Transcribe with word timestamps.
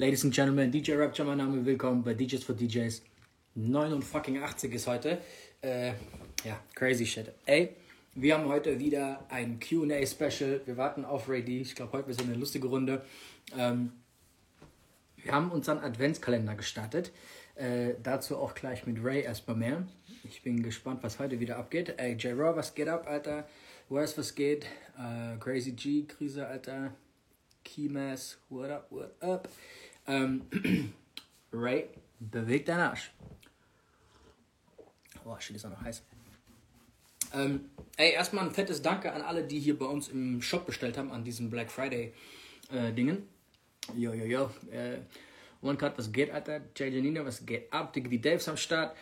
Ladies 0.00 0.24
and 0.24 0.32
Gentlemen, 0.32 0.70
DJ 0.70 0.94
Rapture, 0.94 1.26
mein 1.28 1.36
Name, 1.36 1.62
willkommen 1.66 2.02
bei 2.02 2.14
DJs 2.14 2.42
for 2.42 2.54
DJs. 2.54 3.02
89 3.54 4.72
ist 4.72 4.86
heute. 4.86 5.18
Äh, 5.60 5.88
ja, 6.42 6.58
crazy 6.74 7.04
shit. 7.04 7.30
Ey, 7.44 7.76
wir 8.14 8.38
haben 8.38 8.48
heute 8.48 8.78
wieder 8.78 9.26
ein 9.28 9.60
QA-Special. 9.60 10.62
Wir 10.64 10.78
warten 10.78 11.04
auf 11.04 11.28
Ray 11.28 11.44
D. 11.44 11.60
Ich 11.60 11.74
glaube, 11.74 11.92
heute 11.92 12.10
es 12.12 12.18
eine 12.18 12.32
lustige 12.32 12.68
Runde. 12.68 13.04
Ähm, 13.54 13.92
wir 15.18 15.32
haben 15.32 15.50
unseren 15.50 15.80
Adventskalender 15.80 16.54
gestartet. 16.54 17.12
Äh, 17.56 17.92
dazu 18.02 18.38
auch 18.38 18.54
gleich 18.54 18.86
mit 18.86 19.04
Ray 19.04 19.20
erstmal 19.20 19.58
mehr. 19.58 19.86
Ich 20.24 20.40
bin 20.40 20.62
gespannt, 20.62 21.02
was 21.02 21.18
heute 21.18 21.40
wieder 21.40 21.58
abgeht. 21.58 21.92
Ey, 21.98 22.14
J-Raw, 22.14 22.56
was 22.56 22.74
geht 22.74 22.88
ab, 22.88 23.06
Alter? 23.06 23.46
Where's 23.90 24.16
was 24.16 24.34
geht? 24.34 24.64
Äh, 24.96 25.36
Crazy 25.38 25.72
G, 25.72 26.06
Krise, 26.06 26.46
Alter. 26.46 26.94
Keymass, 27.64 28.38
what 28.48 28.70
up, 28.70 28.86
what 28.90 29.14
up? 29.22 29.46
Ähm, 30.10 30.42
Ray, 31.52 31.88
bewegt 32.18 32.68
deinen 32.68 32.80
Arsch. 32.80 33.12
Oh, 35.24 35.36
shit, 35.38 35.54
ist 35.54 35.64
auch 35.64 35.70
noch 35.70 35.82
heiß. 35.82 36.02
Ähm, 37.32 37.70
ey, 37.96 38.12
erstmal 38.12 38.44
ein 38.44 38.50
fettes 38.50 38.82
Danke 38.82 39.12
an 39.12 39.22
alle, 39.22 39.44
die 39.44 39.60
hier 39.60 39.78
bei 39.78 39.86
uns 39.86 40.08
im 40.08 40.42
Shop 40.42 40.66
bestellt 40.66 40.98
haben, 40.98 41.12
an 41.12 41.22
diesen 41.22 41.48
Black 41.48 41.70
Friday 41.70 42.12
äh. 42.72 42.90
Jo, 43.96 44.12
jo, 44.12 44.24
jo. 44.24 44.50
Äh, 44.72 44.98
One 45.62 45.76
Cut, 45.76 45.96
was 45.96 46.10
geht, 46.10 46.30
Alter? 46.30 46.60
J. 46.76 46.92
Janina, 46.92 47.24
was 47.24 47.44
geht 47.46 47.72
ab? 47.72 47.92
Diggity 47.92 48.20
Dave's 48.20 48.48
am 48.48 48.56
Start. 48.56 48.96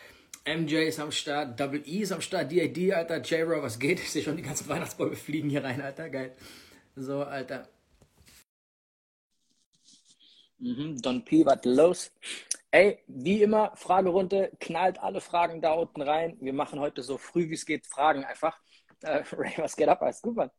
MJ 0.44 0.88
ist 0.88 1.00
am 1.00 1.12
Start. 1.12 1.58
Double 1.58 1.82
E 1.86 2.00
ist 2.00 2.12
am 2.12 2.20
Start. 2.20 2.50
DID, 2.50 2.92
Alter. 2.92 3.20
J-Raw, 3.22 3.62
was 3.62 3.78
geht? 3.78 4.00
Ich 4.00 4.10
sehe 4.10 4.22
schon 4.22 4.36
die 4.36 4.42
ganzen 4.42 4.68
Weihnachtsbäume 4.68 5.16
fliegen 5.16 5.48
hier 5.50 5.62
rein, 5.62 5.80
Alter. 5.80 6.10
Geil. 6.10 6.34
So, 6.96 7.22
Alter. 7.22 7.68
Mhm, 10.58 11.00
Don 11.00 11.24
P, 11.24 11.46
was 11.46 11.64
los? 11.64 12.12
Ey, 12.70 12.98
wie 13.06 13.42
immer, 13.42 13.72
Fragerunde, 13.76 14.50
knallt 14.58 14.98
alle 14.98 15.20
Fragen 15.20 15.62
da 15.62 15.72
unten 15.72 16.02
rein. 16.02 16.36
Wir 16.40 16.52
machen 16.52 16.80
heute 16.80 17.02
so 17.02 17.16
früh 17.16 17.48
wie 17.48 17.54
es 17.54 17.64
geht 17.64 17.86
Fragen 17.86 18.24
einfach. 18.24 18.60
Äh, 19.02 19.22
Ray, 19.32 19.52
was 19.56 19.76
geht 19.76 19.88
ab? 19.88 20.02
Alles 20.02 20.20
gut, 20.20 20.36
Mann? 20.36 20.50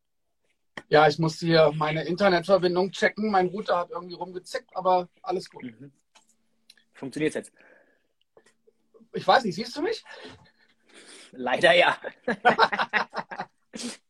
Ja, 0.87 1.07
ich 1.07 1.19
musste 1.19 1.45
hier 1.45 1.71
meine 1.75 2.05
Internetverbindung 2.05 2.91
checken. 2.91 3.29
Mein 3.29 3.47
Router 3.47 3.77
hat 3.77 3.91
irgendwie 3.91 4.15
rumgezickt, 4.15 4.75
aber 4.75 5.09
alles 5.21 5.49
gut. 5.49 5.63
Mhm. 5.63 5.91
Funktioniert 6.93 7.35
jetzt? 7.35 7.51
Ich 9.13 9.27
weiß 9.27 9.43
nicht, 9.43 9.55
siehst 9.55 9.75
du 9.75 9.81
mich? 9.81 10.03
Leider 11.31 11.73
ja. 11.73 11.97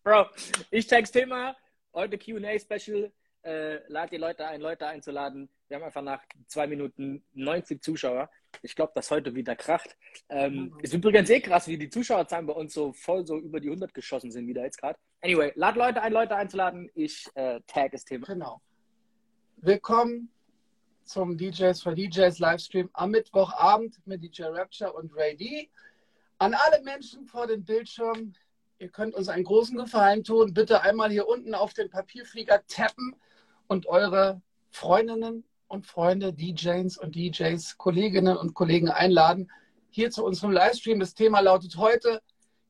Bro, 0.04 0.28
ich 0.72 0.88
texte 0.88 1.22
immer, 1.22 1.56
heute 1.94 2.18
QA-Special, 2.18 3.12
äh, 3.44 3.80
lad 3.88 4.12
die 4.12 4.18
Leute 4.18 4.46
ein, 4.48 4.62
Leute 4.62 4.88
einzuladen. 4.88 5.50
Wir 5.68 5.78
haben 5.78 5.84
einfach 5.84 6.02
nach 6.02 6.22
zwei 6.48 6.68
Minuten 6.68 7.24
90 7.34 7.82
Zuschauer. 7.82 8.30
Ich 8.62 8.76
glaube, 8.76 8.92
dass 8.96 9.12
heute 9.12 9.36
wieder 9.36 9.56
kracht. 9.56 9.96
Ähm, 10.30 10.54
mhm. 10.54 10.80
Ist 10.82 10.94
übrigens 10.94 11.30
eh 11.30 11.40
krass, 11.40 11.68
wie 11.68 11.78
die 11.78 11.90
Zuschauerzahlen 11.90 12.46
bei 12.46 12.54
uns 12.54 12.74
so 12.74 12.92
voll 12.94 13.26
so 13.26 13.38
über 13.38 13.60
die 13.60 13.68
100 13.68 13.94
geschossen 13.94 14.32
sind 14.32 14.48
wieder 14.48 14.64
jetzt 14.64 14.80
gerade. 14.80 14.98
Anyway, 15.22 15.52
lad 15.56 15.76
Leute 15.76 16.02
ein, 16.02 16.12
Leute 16.12 16.36
einzuladen. 16.36 16.90
Ich 16.96 17.28
äh, 17.36 17.60
tag 17.68 17.92
das 17.92 18.04
Thema. 18.04 18.28
Genau. 18.28 18.62
Willkommen 19.58 20.32
zum 21.04 21.38
DJs 21.38 21.82
for 21.82 21.96
DJs 21.96 22.40
Livestream 22.40 22.90
am 22.94 23.12
Mittwochabend 23.12 23.96
mit 24.06 24.24
DJ 24.24 24.44
Rapture 24.44 24.94
und 24.94 25.16
Ray 25.16 25.36
D. 25.36 25.70
An 26.40 26.54
alle 26.54 26.82
Menschen 26.84 27.26
vor 27.26 27.48
den 27.48 27.66
Bildschirmen, 27.66 28.34
ihr 28.80 28.90
könnt 28.90 29.14
uns 29.14 29.28
einen 29.28 29.44
großen 29.44 29.78
Gefallen 29.78 30.24
tun. 30.24 30.54
Bitte 30.54 30.82
einmal 30.82 31.12
hier 31.12 31.28
unten 31.28 31.54
auf 31.54 31.74
den 31.74 31.90
Papierflieger 31.90 32.66
tappen 32.68 33.16
und 33.70 33.86
eure 33.86 34.42
Freundinnen 34.72 35.46
und 35.68 35.86
Freunde, 35.86 36.34
DJs 36.34 36.98
und 36.98 37.16
DJs, 37.16 37.78
Kolleginnen 37.78 38.36
und 38.36 38.56
Kollegen 38.56 38.90
einladen, 38.90 39.50
hier 39.92 40.10
zu 40.10 40.26
unserem 40.26 40.52
Livestream. 40.52 41.00
Das 41.00 41.14
Thema 41.14 41.40
lautet 41.40 41.78
heute 41.78 42.22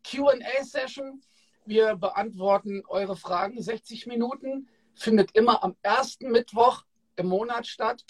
QA-Session. 0.03 1.21
Wir 1.65 1.95
beantworten 1.95 2.83
eure 2.87 3.15
Fragen. 3.15 3.61
60 3.61 4.07
Minuten 4.07 4.67
findet 4.93 5.31
immer 5.35 5.63
am 5.63 5.75
ersten 5.81 6.31
Mittwoch 6.31 6.83
im 7.15 7.27
Monat 7.27 7.65
statt. 7.65 8.03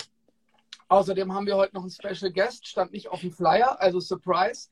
Außerdem 0.88 1.32
haben 1.34 1.46
wir 1.46 1.58
heute 1.58 1.76
noch 1.76 1.84
einen 1.84 1.92
Special 1.92 2.32
Guest, 2.34 2.68
stand 2.68 2.92
nicht 2.92 3.10
auf 3.10 3.22
dem 3.22 3.32
Flyer, 3.32 3.80
also 3.80 4.00
Surprise. 4.00 4.70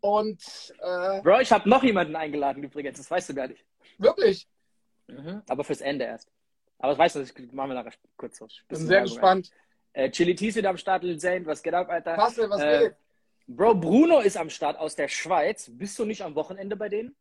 Und 0.00 0.72
äh, 0.80 1.20
Bro, 1.22 1.40
ich 1.40 1.50
habe 1.50 1.68
noch 1.68 1.82
jemanden 1.82 2.14
eingeladen 2.14 2.62
übrigens, 2.62 2.98
das 2.98 3.10
weißt 3.10 3.30
du 3.30 3.34
gar 3.34 3.48
nicht. 3.48 3.64
Wirklich? 3.98 4.48
Mhm. 5.08 5.42
Aber 5.48 5.64
fürs 5.64 5.80
Ende 5.80 6.04
erst. 6.04 6.30
Aber 6.80 6.96
weißt 6.96 7.16
du, 7.16 7.20
das 7.20 7.34
machen 7.52 7.70
wir 7.70 7.74
nachher 7.74 7.92
kurz 8.16 8.38
so. 8.38 8.48
Bin 8.68 8.86
sehr 8.86 9.02
gespannt. 9.02 9.50
Äh, 9.92 10.10
Chili 10.10 10.34
Tees 10.34 10.56
wieder 10.56 10.70
am 10.70 10.76
Start, 10.76 11.02
Lil 11.02 11.18
Zane, 11.18 11.44
was 11.46 11.62
geht 11.62 11.74
ab, 11.74 11.88
Alter? 11.90 12.14
Kassel, 12.14 12.48
was 12.48 12.60
äh, 12.60 12.78
geht? 12.78 12.96
Bro, 13.46 13.74
Bruno 13.74 14.20
ist 14.20 14.36
am 14.36 14.48
Start 14.48 14.78
aus 14.78 14.94
der 14.94 15.08
Schweiz. 15.08 15.70
Bist 15.72 15.98
du 15.98 16.04
nicht 16.04 16.22
am 16.22 16.34
Wochenende 16.34 16.76
bei 16.76 16.88
denen? 16.88 17.16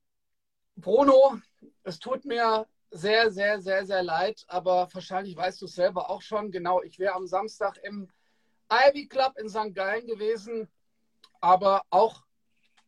Bruno, 0.75 1.39
es 1.83 1.99
tut 1.99 2.25
mir 2.25 2.67
sehr, 2.91 3.31
sehr, 3.31 3.59
sehr, 3.59 3.85
sehr 3.85 4.03
leid, 4.03 4.43
aber 4.47 4.87
wahrscheinlich 4.93 5.35
weißt 5.35 5.61
du 5.61 5.65
es 5.65 5.75
selber 5.75 6.09
auch 6.09 6.21
schon. 6.21 6.51
Genau, 6.51 6.81
ich 6.81 6.99
wäre 6.99 7.15
am 7.15 7.27
Samstag 7.27 7.77
im 7.83 8.09
Ivy 8.71 9.07
Club 9.07 9.37
in 9.37 9.49
St. 9.49 9.73
Gallen 9.73 10.07
gewesen, 10.07 10.69
aber 11.41 11.83
auch 11.89 12.23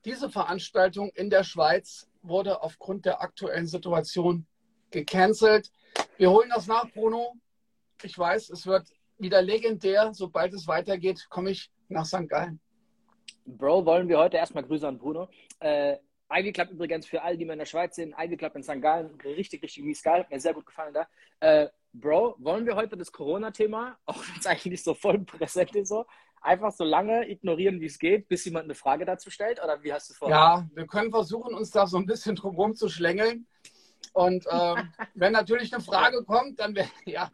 diese 0.05 0.29
Veranstaltung 0.29 1.09
in 1.15 1.29
der 1.29 1.43
Schweiz 1.43 2.07
wurde 2.21 2.61
aufgrund 2.61 3.05
der 3.05 3.21
aktuellen 3.21 3.67
Situation 3.67 4.45
gecancelt. 4.91 5.71
Wir 6.17 6.29
holen 6.29 6.49
das 6.53 6.67
nach, 6.67 6.89
Bruno. 6.91 7.33
Ich 8.03 8.17
weiß, 8.17 8.49
es 8.49 8.65
wird 8.65 8.87
wieder 9.17 9.41
legendär. 9.41 10.13
Sobald 10.13 10.53
es 10.53 10.67
weitergeht, 10.67 11.27
komme 11.29 11.51
ich 11.51 11.71
nach 11.89 12.05
St. 12.05 12.27
Gallen. 12.27 12.59
Bro, 13.45 13.85
wollen 13.85 14.07
wir 14.07 14.17
heute 14.17 14.37
erstmal 14.37 14.63
Grüße 14.63 14.87
an 14.87 14.97
Bruno. 14.97 15.29
Äh, 15.59 15.97
Ivy 16.31 16.53
Club 16.53 16.69
übrigens 16.71 17.05
für 17.05 17.21
alle, 17.21 17.37
die 17.37 17.45
in 17.45 17.57
der 17.57 17.65
Schweiz 17.65 17.95
sind. 17.95 18.15
Ivy 18.17 18.37
Club 18.37 18.55
in 18.55 18.63
St. 18.63 18.81
Gallen, 18.81 19.19
richtig, 19.23 19.61
richtig 19.61 19.83
mies 19.83 20.01
geil. 20.01 20.25
Mir 20.29 20.39
sehr 20.39 20.53
gut 20.53 20.65
gefallen 20.65 20.93
da. 20.93 21.07
Äh, 21.39 21.67
Bro, 21.93 22.35
wollen 22.39 22.65
wir 22.65 22.75
heute 22.75 22.95
das 22.95 23.11
Corona-Thema, 23.11 23.97
auch 24.05 24.17
wenn 24.17 24.39
es 24.39 24.45
eigentlich 24.45 24.83
so 24.83 24.93
voll 24.93 25.19
präsent 25.19 25.75
ist, 25.75 25.89
so, 25.89 26.05
einfach 26.41 26.71
so 26.71 26.83
lange 26.83 27.29
ignorieren, 27.29 27.81
wie 27.81 27.85
es 27.85 27.99
geht, 27.99 28.27
bis 28.29 28.45
jemand 28.45 28.65
eine 28.65 28.75
Frage 28.75 29.05
dazu 29.05 29.29
stellt? 29.29 29.61
Oder 29.61 29.83
wie 29.83 29.91
hast 29.91 30.09
du 30.09 30.13
es 30.13 30.17
vor? 30.17 30.29
Ja, 30.29 30.67
wir 30.73 30.87
können 30.87 31.11
versuchen, 31.11 31.53
uns 31.53 31.71
da 31.71 31.85
so 31.85 31.97
ein 31.97 32.05
bisschen 32.05 32.35
drum 32.35 32.55
rum 32.55 32.75
zu 32.75 32.87
schlängeln. 32.87 33.47
Und 34.13 34.45
ähm, 34.51 34.93
wenn 35.13 35.33
natürlich 35.33 35.73
eine 35.73 35.83
Frage 35.83 36.23
kommt, 36.23 36.59
dann 36.59 36.75
wäre 36.75 36.89
ja, 37.05 37.31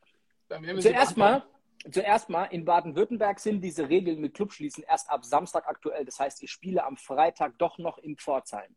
dann 0.47 0.63
wir 0.63 0.79
Zuerst 0.79 1.17
mal, 1.17 1.43
zuerst 1.91 2.29
mal, 2.29 2.45
in 2.45 2.65
Baden-Württemberg 2.65 3.39
sind 3.39 3.61
diese 3.61 3.89
Regeln 3.89 4.19
mit 4.19 4.33
Clubschließen 4.33 4.83
erst 4.87 5.09
ab 5.09 5.25
Samstag 5.25 5.67
aktuell. 5.67 6.05
Das 6.05 6.19
heißt, 6.19 6.43
ich 6.43 6.51
spiele 6.51 6.83
am 6.83 6.97
Freitag 6.97 7.57
doch 7.57 7.77
noch 7.77 7.97
in 7.97 8.17
Pforzheim. 8.17 8.75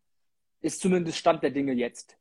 Ist 0.60 0.80
zumindest 0.80 1.18
Stand 1.18 1.42
der 1.42 1.50
Dinge 1.50 1.72
jetzt. 1.72 2.16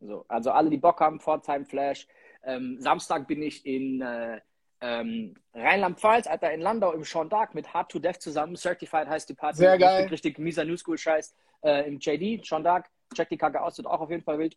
So, 0.00 0.24
also 0.28 0.50
alle, 0.50 0.70
die 0.70 0.78
Bock 0.78 1.00
haben, 1.00 1.20
Pforzheim, 1.20 1.66
Flash. 1.66 2.06
Ähm, 2.42 2.76
Samstag 2.80 3.28
bin 3.28 3.42
ich 3.42 3.66
in 3.66 4.00
äh, 4.00 4.40
ähm, 4.80 5.34
Rheinland-Pfalz, 5.52 6.26
Alter, 6.26 6.52
in 6.52 6.60
Landau 6.60 6.92
im 6.92 7.04
Sean 7.04 7.28
Dark 7.28 7.54
mit 7.54 7.74
Hard 7.74 7.90
to 7.90 7.98
Death 7.98 8.20
zusammen. 8.20 8.56
Certified 8.56 9.08
heißt 9.08 9.28
die 9.28 9.34
Party. 9.34 9.58
Sehr 9.58 9.78
geil. 9.78 10.02
Richtig, 10.02 10.12
richtig 10.12 10.38
mieser 10.38 10.64
New 10.64 10.76
School-Scheiß. 10.76 11.34
Äh, 11.62 11.86
Im 11.86 11.98
JD, 11.98 12.46
Sean 12.46 12.64
Dark. 12.64 12.88
Check 13.14 13.28
die 13.28 13.36
Kacke 13.36 13.60
aus, 13.60 13.76
wird 13.76 13.88
auch 13.88 14.00
auf 14.00 14.10
jeden 14.10 14.22
Fall 14.22 14.38
wild. 14.38 14.56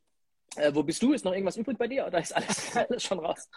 Äh, 0.56 0.74
wo 0.74 0.84
bist 0.84 1.02
du? 1.02 1.14
Ist 1.14 1.26
noch 1.26 1.34
irgendwas 1.34 1.58
übrig 1.58 1.78
bei 1.78 1.88
dir 1.88 2.06
oder 2.06 2.20
ist 2.20 2.36
alles, 2.36 2.76
alles 2.90 3.04
schon 3.04 3.20
raus? 3.20 3.50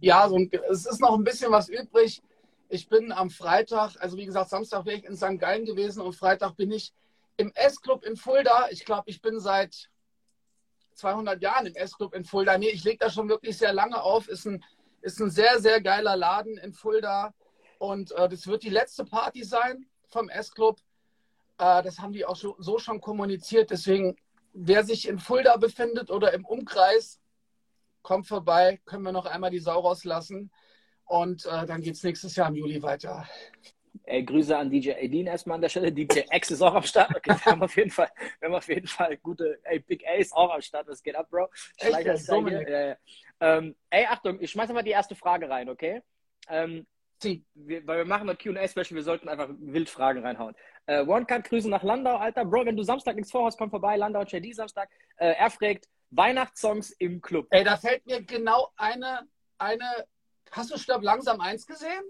Ja, 0.00 0.28
so 0.28 0.36
ein, 0.36 0.50
es 0.70 0.86
ist 0.86 1.00
noch 1.00 1.16
ein 1.16 1.24
bisschen 1.24 1.52
was 1.52 1.68
übrig. 1.68 2.22
Ich 2.68 2.88
bin 2.88 3.12
am 3.12 3.30
Freitag, 3.30 3.96
also 4.00 4.16
wie 4.16 4.24
gesagt, 4.24 4.50
Samstag 4.50 4.86
wäre 4.86 4.96
ich 4.96 5.04
in 5.04 5.16
St. 5.16 5.38
Gallen 5.38 5.64
gewesen 5.64 6.00
und 6.00 6.14
Freitag 6.14 6.56
bin 6.56 6.72
ich 6.72 6.92
im 7.36 7.52
S-Club 7.54 8.04
in 8.04 8.16
Fulda. 8.16 8.68
Ich 8.70 8.84
glaube, 8.84 9.04
ich 9.06 9.20
bin 9.20 9.38
seit 9.40 9.90
200 10.94 11.40
Jahren 11.42 11.66
im 11.66 11.74
S-Club 11.74 12.14
in 12.14 12.24
Fulda. 12.24 12.58
Nee, 12.58 12.70
ich 12.70 12.84
lege 12.84 12.98
da 12.98 13.10
schon 13.10 13.28
wirklich 13.28 13.58
sehr 13.58 13.72
lange 13.72 14.02
auf. 14.02 14.28
Ist 14.28 14.46
ein, 14.46 14.64
ist 15.00 15.20
ein 15.20 15.30
sehr, 15.30 15.60
sehr 15.60 15.80
geiler 15.80 16.16
Laden 16.16 16.58
in 16.58 16.72
Fulda. 16.72 17.34
Und 17.78 18.12
äh, 18.12 18.28
das 18.28 18.46
wird 18.46 18.62
die 18.62 18.70
letzte 18.70 19.04
Party 19.04 19.44
sein 19.44 19.86
vom 20.08 20.28
S-Club. 20.28 20.78
Äh, 21.58 21.82
das 21.82 21.98
haben 21.98 22.12
die 22.12 22.24
auch 22.24 22.36
so, 22.36 22.56
so 22.58 22.78
schon 22.78 23.00
kommuniziert. 23.00 23.70
Deswegen 23.70 24.16
wer 24.52 24.84
sich 24.84 25.08
in 25.08 25.18
Fulda 25.18 25.56
befindet 25.56 26.10
oder 26.10 26.32
im 26.32 26.44
Umkreis, 26.44 27.20
kommt 28.02 28.26
vorbei, 28.26 28.80
können 28.84 29.04
wir 29.04 29.12
noch 29.12 29.26
einmal 29.26 29.50
die 29.50 29.58
Sau 29.58 29.80
rauslassen. 29.80 30.50
Und 31.04 31.46
äh, 31.46 31.66
dann 31.66 31.82
geht 31.82 31.94
es 31.94 32.02
nächstes 32.02 32.36
Jahr 32.36 32.48
im 32.48 32.56
Juli 32.56 32.82
weiter. 32.82 33.28
Ey, 34.04 34.24
Grüße 34.24 34.56
an 34.56 34.70
DJ 34.70 34.90
Edin 34.90 35.26
erstmal 35.26 35.56
an 35.56 35.60
der 35.60 35.68
Stelle. 35.68 35.92
DJ 35.92 36.20
X 36.30 36.50
ist 36.50 36.62
auch 36.62 36.74
am 36.74 36.82
Start. 36.82 37.14
Okay, 37.14 37.36
wir 37.44 37.52
haben 37.52 37.62
auf 37.62 37.76
jeden 37.76 37.90
Fall, 37.90 38.10
wir 38.40 38.48
haben 38.48 38.54
auf 38.54 38.68
jeden 38.68 38.86
Fall 38.86 39.16
gute. 39.18 39.60
Ey, 39.64 39.80
Big 39.80 40.04
A 40.06 40.14
ist 40.14 40.32
auch 40.32 40.52
am 40.52 40.62
Start. 40.62 40.88
Was 40.88 41.02
geht 41.02 41.14
ab, 41.14 41.28
Bro? 41.30 41.48
Echt, 41.76 42.06
das 42.06 42.26
so 42.26 42.46
äh, 42.46 42.96
ähm, 43.40 43.76
ey, 43.90 44.06
Achtung, 44.06 44.40
ich 44.40 44.50
schmeiß 44.50 44.70
mal 44.70 44.82
die 44.82 44.90
erste 44.90 45.14
Frage 45.14 45.48
rein, 45.48 45.68
okay? 45.68 46.02
Ähm, 46.48 46.86
wir, 47.54 47.86
weil 47.86 47.98
wir 47.98 48.04
machen 48.04 48.28
ein 48.28 48.38
QA-Special, 48.38 48.96
wir 48.96 49.02
sollten 49.02 49.28
einfach 49.28 49.48
wild 49.58 49.88
Fragen 49.88 50.24
reinhauen. 50.24 50.56
Äh, 50.86 51.02
One-Cut, 51.06 51.44
Grüße 51.44 51.68
nach 51.68 51.82
Landau, 51.82 52.16
Alter. 52.16 52.44
Bro, 52.44 52.66
wenn 52.66 52.76
du 52.76 52.82
Samstag 52.82 53.16
ins 53.16 53.30
Vorhaus 53.30 53.56
komm 53.56 53.70
vorbei, 53.70 53.96
Landau, 53.96 54.22
JD 54.22 54.54
Samstag. 54.54 54.88
Äh, 55.16 55.34
er 55.34 55.50
fragt, 55.50 55.88
Weihnachtssongs 56.10 56.90
im 56.92 57.20
Club. 57.20 57.46
Ey, 57.50 57.64
da 57.64 57.76
fällt 57.76 58.04
mir 58.06 58.22
genau 58.22 58.72
eine, 58.76 59.26
eine. 59.58 60.06
Hast 60.50 60.70
du 60.70 60.78
Stirb 60.78 61.02
langsam 61.02 61.40
eins 61.40 61.66
gesehen? 61.66 62.02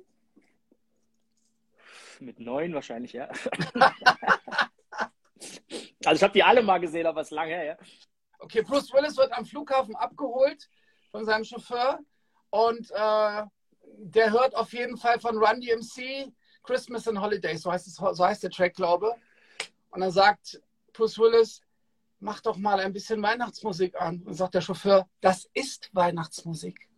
Mit 2.18 2.40
neun 2.40 2.74
wahrscheinlich, 2.74 3.12
ja. 3.12 3.28
also 6.04 6.16
ich 6.16 6.22
habe 6.22 6.32
die 6.32 6.42
alle 6.42 6.62
mal 6.62 6.78
gesehen, 6.78 7.06
aber 7.06 7.20
es 7.20 7.28
ist 7.28 7.32
lange 7.32 7.54
her, 7.54 7.64
ja. 7.64 7.76
Okay, 8.38 8.62
Bruce 8.62 8.92
Willis 8.92 9.16
wird 9.16 9.32
am 9.32 9.44
Flughafen 9.44 9.94
abgeholt 9.94 10.68
von 11.10 11.24
seinem 11.24 11.44
Chauffeur 11.44 12.00
und 12.50 12.90
äh, 12.90 13.44
der 13.98 14.32
hört 14.32 14.56
auf 14.56 14.72
jeden 14.72 14.96
Fall 14.96 15.20
von 15.20 15.36
Run 15.36 15.60
DMC 15.60 16.32
Christmas 16.62 17.08
and 17.08 17.20
Holidays, 17.20 17.62
so 17.62 17.72
heißt, 17.72 17.86
es, 17.86 17.94
so 17.94 18.24
heißt 18.24 18.42
der 18.42 18.50
Track, 18.50 18.74
glaube 18.74 19.14
Und 19.90 20.00
dann 20.00 20.10
sagt 20.10 20.60
Bruce 20.92 21.18
Willis, 21.18 21.60
mach 22.20 22.40
doch 22.40 22.56
mal 22.56 22.80
ein 22.80 22.92
bisschen 22.92 23.22
Weihnachtsmusik 23.22 24.00
an. 24.00 24.22
Und 24.22 24.34
sagt 24.34 24.54
der 24.54 24.60
Chauffeur, 24.60 25.08
das 25.20 25.48
ist 25.54 25.90
Weihnachtsmusik. 25.92 26.88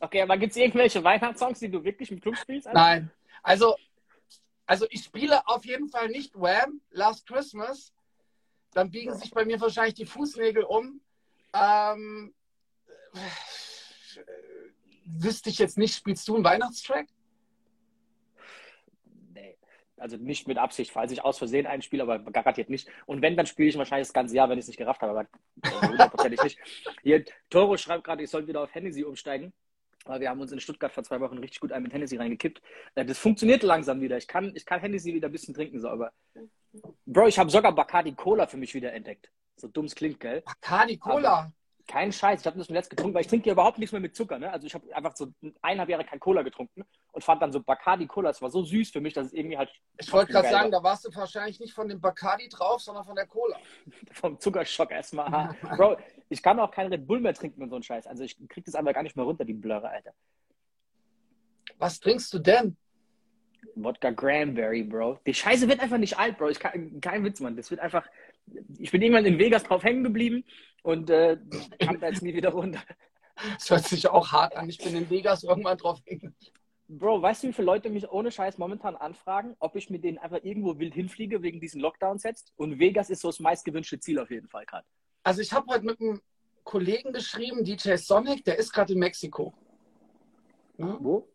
Okay, 0.00 0.22
aber 0.22 0.36
gibt 0.36 0.52
es 0.52 0.56
irgendwelche 0.56 1.02
Weihnachtssongs, 1.02 1.58
die 1.58 1.70
du 1.70 1.82
wirklich 1.82 2.10
im 2.10 2.20
Club 2.20 2.36
spielst? 2.36 2.66
Alter? 2.66 2.78
Nein. 2.78 3.10
Also, 3.42 3.76
also 4.66 4.86
ich 4.90 5.04
spiele 5.04 5.46
auf 5.46 5.64
jeden 5.64 5.88
Fall 5.88 6.08
nicht 6.08 6.34
Wham, 6.34 6.80
Last 6.90 7.26
Christmas. 7.26 7.92
Dann 8.72 8.90
biegen 8.90 9.16
sich 9.16 9.30
bei 9.30 9.44
mir 9.44 9.60
wahrscheinlich 9.60 9.94
die 9.94 10.06
Fußnägel 10.06 10.64
um. 10.64 11.00
Ähm, 11.54 12.34
äh, 13.14 14.20
wüsste 15.04 15.50
ich 15.50 15.58
jetzt 15.58 15.78
nicht, 15.78 15.94
spielst 15.94 16.26
du 16.28 16.34
einen 16.34 16.44
Weihnachtstrack? 16.44 17.06
Also 19.98 20.16
nicht 20.16 20.46
mit 20.46 20.58
Absicht, 20.58 20.90
falls 20.90 21.10
ich 21.12 21.24
aus 21.24 21.38
Versehen 21.38 21.66
einspiele, 21.66 22.02
aber 22.02 22.18
garantiert 22.18 22.68
nicht. 22.68 22.88
Und 23.06 23.22
wenn, 23.22 23.36
dann 23.36 23.46
spiele 23.46 23.68
ich 23.68 23.78
wahrscheinlich 23.78 24.08
das 24.08 24.14
ganze 24.14 24.36
Jahr, 24.36 24.48
wenn 24.48 24.58
ich 24.58 24.64
es 24.64 24.68
nicht 24.68 24.76
gerafft 24.76 25.00
habe, 25.00 25.12
aber 25.12 25.88
hundertprozentig 25.88 26.42
nicht. 26.42 26.58
Hier, 27.02 27.24
Toro 27.48 27.76
schreibt 27.76 28.04
gerade, 28.04 28.22
ich 28.22 28.30
soll 28.30 28.46
wieder 28.46 28.60
auf 28.60 28.74
Hennessy 28.74 29.04
umsteigen. 29.04 29.52
Aber 30.04 30.20
wir 30.20 30.30
haben 30.30 30.40
uns 30.40 30.52
in 30.52 30.60
Stuttgart 30.60 30.92
vor 30.92 31.02
zwei 31.02 31.20
Wochen 31.20 31.38
richtig 31.38 31.60
gut 31.60 31.72
ein 31.72 31.82
mit 31.82 31.92
Hennessy 31.92 32.16
reingekippt. 32.16 32.62
Äh, 32.94 33.04
das 33.04 33.18
funktioniert 33.18 33.62
langsam 33.62 34.00
wieder. 34.00 34.16
Ich 34.16 34.28
kann, 34.28 34.52
ich 34.54 34.64
kann 34.64 34.80
Hennessy 34.80 35.14
wieder 35.14 35.28
ein 35.28 35.32
bisschen 35.32 35.54
trinken, 35.54 35.80
so, 35.80 35.88
aber. 35.88 36.12
Bro, 37.06 37.28
ich 37.28 37.38
habe 37.38 37.50
sogar 37.50 37.74
Bacardi 37.74 38.12
Cola 38.12 38.46
für 38.46 38.56
mich 38.56 38.74
wieder 38.74 38.92
entdeckt. 38.92 39.30
So 39.56 39.68
dumm 39.68 39.86
es 39.86 39.94
klingt, 39.94 40.20
gell? 40.20 40.42
Bacardi 40.42 40.98
Cola? 40.98 41.52
Kein 41.86 42.12
Scheiß. 42.12 42.40
Ich 42.40 42.46
habe 42.46 42.58
das 42.58 42.66
zuletzt 42.66 42.90
getrunken, 42.90 43.14
weil 43.14 43.20
ich 43.20 43.28
trinke 43.28 43.44
hier 43.44 43.52
überhaupt 43.52 43.78
nichts 43.78 43.92
mehr 43.92 44.00
mit 44.00 44.16
Zucker. 44.16 44.38
Ne? 44.38 44.52
Also 44.52 44.66
ich 44.66 44.74
habe 44.74 44.94
einfach 44.94 45.14
so 45.16 45.32
eineinhalb 45.62 45.88
Jahre 45.88 46.04
kein 46.04 46.18
Cola 46.18 46.42
getrunken 46.42 46.84
und 47.12 47.22
fand 47.22 47.40
dann 47.42 47.52
so 47.52 47.60
Bacardi 47.60 48.06
Cola. 48.06 48.30
Es 48.30 48.42
war 48.42 48.50
so 48.50 48.62
süß 48.64 48.90
für 48.90 49.00
mich, 49.00 49.14
dass 49.14 49.28
es 49.28 49.32
irgendwie 49.32 49.56
halt. 49.56 49.70
Ich 49.98 50.12
wollte 50.12 50.32
gerade 50.32 50.48
sagen, 50.48 50.70
da 50.72 50.82
warst 50.82 51.04
du 51.04 51.14
wahrscheinlich 51.14 51.60
nicht 51.60 51.72
von 51.72 51.88
dem 51.88 52.00
Bacardi 52.00 52.48
drauf, 52.48 52.80
sondern 52.80 53.04
von 53.04 53.14
der 53.14 53.26
Cola. 53.26 53.56
Vom 54.12 54.40
Zuckerschock 54.40 54.90
erstmal. 54.90 55.54
Bro, 55.76 55.98
ich 56.28 56.42
kann 56.42 56.58
auch 56.58 56.72
keinen 56.72 56.92
Red 56.92 57.06
Bull 57.06 57.20
mehr 57.20 57.34
trinken 57.34 57.62
und 57.62 57.70
so 57.70 57.76
ein 57.76 57.82
Scheiß. 57.84 58.06
Also 58.08 58.24
ich 58.24 58.36
krieg 58.48 58.64
das 58.64 58.74
einfach 58.74 58.92
gar 58.92 59.04
nicht 59.04 59.14
mehr 59.14 59.24
runter, 59.24 59.44
die 59.44 59.54
Blöre, 59.54 59.88
Alter. 59.88 60.12
Was 61.78 62.00
trinkst 62.00 62.32
du 62.34 62.40
denn? 62.40 62.76
Wodka 63.76 64.12
Cranberry, 64.12 64.82
Bro. 64.82 65.20
Die 65.26 65.34
Scheiße 65.34 65.68
wird 65.68 65.80
einfach 65.80 65.98
nicht 65.98 66.18
alt, 66.18 66.36
Bro. 66.38 66.48
Ich 66.48 66.58
kann, 66.58 67.00
kein 67.00 67.24
Witz, 67.24 67.40
Mann. 67.40 67.56
Das 67.56 67.70
wird 67.70 67.80
einfach. 67.80 68.06
Ich 68.78 68.90
bin 68.90 69.02
irgendwann 69.02 69.24
in 69.24 69.38
Vegas 69.38 69.64
drauf 69.64 69.82
hängen 69.82 70.04
geblieben 70.04 70.44
und 70.86 71.10
äh, 71.10 71.36
kam 71.80 71.98
da 71.98 72.08
jetzt 72.08 72.22
nie 72.22 72.34
wieder 72.34 72.50
runter. 72.50 72.80
Das 73.58 73.68
hört 73.68 73.84
sich 73.84 74.08
auch 74.08 74.32
hart 74.32 74.56
an. 74.56 74.66
Ich 74.66 74.78
bin 74.78 74.96
in 74.96 75.10
Vegas 75.10 75.44
irgendwann 75.44 75.76
drauf 75.76 76.00
hängen. 76.06 76.34
Bro, 76.88 77.20
weißt 77.20 77.42
du, 77.42 77.48
wie 77.48 77.52
viele 77.52 77.66
Leute 77.66 77.90
mich 77.90 78.08
ohne 78.08 78.32
Scheiß 78.32 78.56
momentan 78.56 78.96
anfragen, 78.96 79.54
ob 79.58 79.76
ich 79.76 79.90
mit 79.90 80.04
denen 80.04 80.16
einfach 80.16 80.42
irgendwo 80.42 80.78
wild 80.78 80.94
hinfliege 80.94 81.42
wegen 81.42 81.60
diesen 81.60 81.82
Lockdowns 81.82 82.22
jetzt? 82.22 82.54
Und 82.56 82.78
Vegas 82.78 83.10
ist 83.10 83.20
so 83.20 83.28
das 83.28 83.38
meistgewünschte 83.38 84.00
Ziel 84.00 84.18
auf 84.20 84.30
jeden 84.30 84.48
Fall 84.48 84.64
gerade. 84.64 84.86
Also 85.22 85.42
ich 85.42 85.52
habe 85.52 85.66
heute 85.66 85.84
mit 85.84 86.00
einem 86.00 86.22
Kollegen 86.64 87.12
geschrieben, 87.12 87.62
DJ 87.62 87.96
Sonic, 87.96 88.42
der 88.46 88.58
ist 88.58 88.72
gerade 88.72 88.94
in 88.94 89.00
Mexiko. 89.00 89.52
Ja? 90.78 90.96
Wo? 90.98 91.28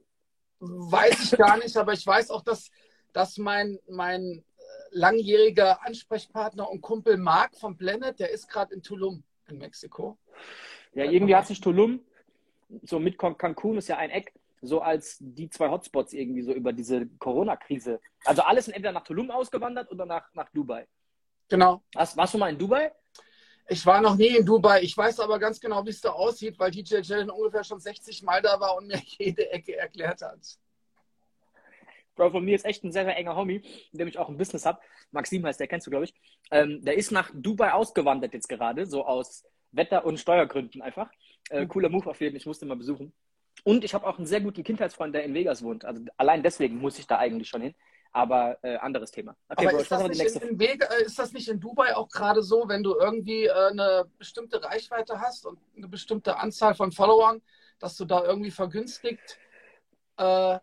Weiß 0.59 1.23
ich 1.23 1.37
gar 1.37 1.57
nicht, 1.59 1.77
aber 1.77 1.93
ich 1.93 2.07
weiß 2.07 2.31
auch, 2.31 2.41
dass, 2.41 2.71
dass 3.13 3.37
mein, 3.37 3.77
mein 3.87 4.43
langjähriger 4.89 5.85
Ansprechpartner 5.85 6.67
und 6.67 6.81
Kumpel 6.81 7.17
Marc 7.17 7.55
von 7.59 7.77
Planet, 7.77 8.19
der 8.19 8.31
ist 8.31 8.47
gerade 8.47 8.73
in 8.73 8.81
Tulum 8.81 9.23
in 9.51 9.59
Mexiko. 9.59 10.17
Ja, 10.93 11.05
irgendwie 11.05 11.35
hat 11.35 11.47
sich 11.47 11.61
Tulum, 11.61 12.01
so 12.83 12.99
mit 12.99 13.17
Cancun 13.17 13.77
ist 13.77 13.87
ja 13.87 13.97
ein 13.97 14.09
Eck, 14.09 14.33
so 14.61 14.81
als 14.81 15.17
die 15.19 15.49
zwei 15.49 15.69
Hotspots 15.69 16.13
irgendwie 16.13 16.41
so 16.41 16.53
über 16.53 16.73
diese 16.73 17.07
Corona-Krise. 17.19 17.99
Also 18.25 18.43
alles 18.43 18.65
sind 18.65 18.73
entweder 18.73 18.93
nach 18.93 19.03
Tulum 19.03 19.31
ausgewandert 19.31 19.91
oder 19.91 20.05
nach, 20.05 20.33
nach 20.33 20.49
Dubai. 20.49 20.87
Genau. 21.49 21.81
Hast, 21.95 22.15
warst 22.15 22.33
du 22.33 22.37
mal 22.37 22.49
in 22.49 22.57
Dubai? 22.57 22.91
Ich 23.67 23.85
war 23.85 24.01
noch 24.01 24.15
nie 24.15 24.37
in 24.37 24.45
Dubai. 24.45 24.81
Ich 24.81 24.95
weiß 24.95 25.19
aber 25.19 25.39
ganz 25.39 25.59
genau, 25.59 25.85
wie 25.85 25.89
es 25.89 26.01
da 26.01 26.11
aussieht, 26.11 26.59
weil 26.59 26.71
DJ 26.71 26.97
Jalen 27.01 27.29
ungefähr 27.29 27.63
schon 27.63 27.79
60 27.79 28.21
Mal 28.23 28.41
da 28.41 28.59
war 28.59 28.75
und 28.77 28.87
mir 28.87 29.01
jede 29.17 29.49
Ecke 29.51 29.75
erklärt 29.77 30.21
hat. 30.21 30.39
Bro, 32.15 32.31
von 32.31 32.43
mir 32.43 32.55
ist 32.55 32.65
echt 32.65 32.83
ein 32.83 32.91
sehr, 32.91 33.05
sehr 33.05 33.17
enger 33.17 33.35
Homie, 33.35 33.61
mit 33.91 34.01
dem 34.01 34.07
ich 34.07 34.17
auch 34.17 34.29
ein 34.29 34.37
Business 34.37 34.65
habe. 34.65 34.79
Maxim 35.11 35.45
heißt 35.45 35.59
der, 35.59 35.67
kennst 35.67 35.87
du, 35.87 35.91
glaube 35.91 36.05
ich. 36.05 36.13
Ähm, 36.51 36.83
der 36.83 36.97
ist 36.97 37.11
nach 37.11 37.31
Dubai 37.33 37.71
ausgewandert 37.71 38.33
jetzt 38.33 38.49
gerade, 38.49 38.85
so 38.85 39.05
aus 39.05 39.43
Wetter- 39.71 40.05
und 40.05 40.19
Steuergründen 40.19 40.81
einfach. 40.81 41.09
Äh, 41.49 41.65
cooler 41.67 41.89
Move 41.89 42.09
auf 42.09 42.19
jeden 42.21 42.33
Fall, 42.33 42.37
ich 42.37 42.45
musste 42.45 42.65
mal 42.65 42.75
besuchen. 42.75 43.13
Und 43.63 43.83
ich 43.83 43.93
habe 43.93 44.07
auch 44.07 44.17
einen 44.17 44.27
sehr 44.27 44.41
guten 44.41 44.63
Kindheitsfreund, 44.63 45.13
der 45.13 45.23
in 45.23 45.33
Vegas 45.33 45.63
wohnt. 45.63 45.85
Also 45.85 46.01
allein 46.17 46.43
deswegen 46.43 46.77
muss 46.77 46.99
ich 46.99 47.07
da 47.07 47.17
eigentlich 47.17 47.49
schon 47.49 47.61
hin. 47.61 47.75
Aber 48.13 48.57
äh, 48.61 48.75
anderes 48.75 49.11
Thema. 49.11 49.37
Okay, 49.47 49.67
aber 49.67 49.77
Bro, 49.77 49.81
ist, 49.83 49.91
das 49.91 50.07
nicht 50.09 50.35
in, 50.35 50.49
in 50.49 50.59
Vega, 50.59 50.85
äh, 50.87 51.03
ist 51.03 51.17
das 51.17 51.31
nicht 51.31 51.47
in 51.47 51.61
Dubai 51.61 51.95
auch 51.95 52.09
gerade 52.09 52.43
so, 52.43 52.67
wenn 52.67 52.83
du 52.83 52.95
irgendwie 52.95 53.45
äh, 53.45 53.69
eine 53.69 54.05
bestimmte 54.17 54.61
Reichweite 54.61 55.21
hast 55.21 55.45
und 55.45 55.59
eine 55.77 55.87
bestimmte 55.87 56.37
Anzahl 56.37 56.75
von 56.75 56.91
Followern, 56.91 57.41
dass 57.79 57.95
du 57.95 58.03
da 58.03 58.25
irgendwie 58.25 58.51
vergünstigt 58.51 59.39
äh, 60.17 60.59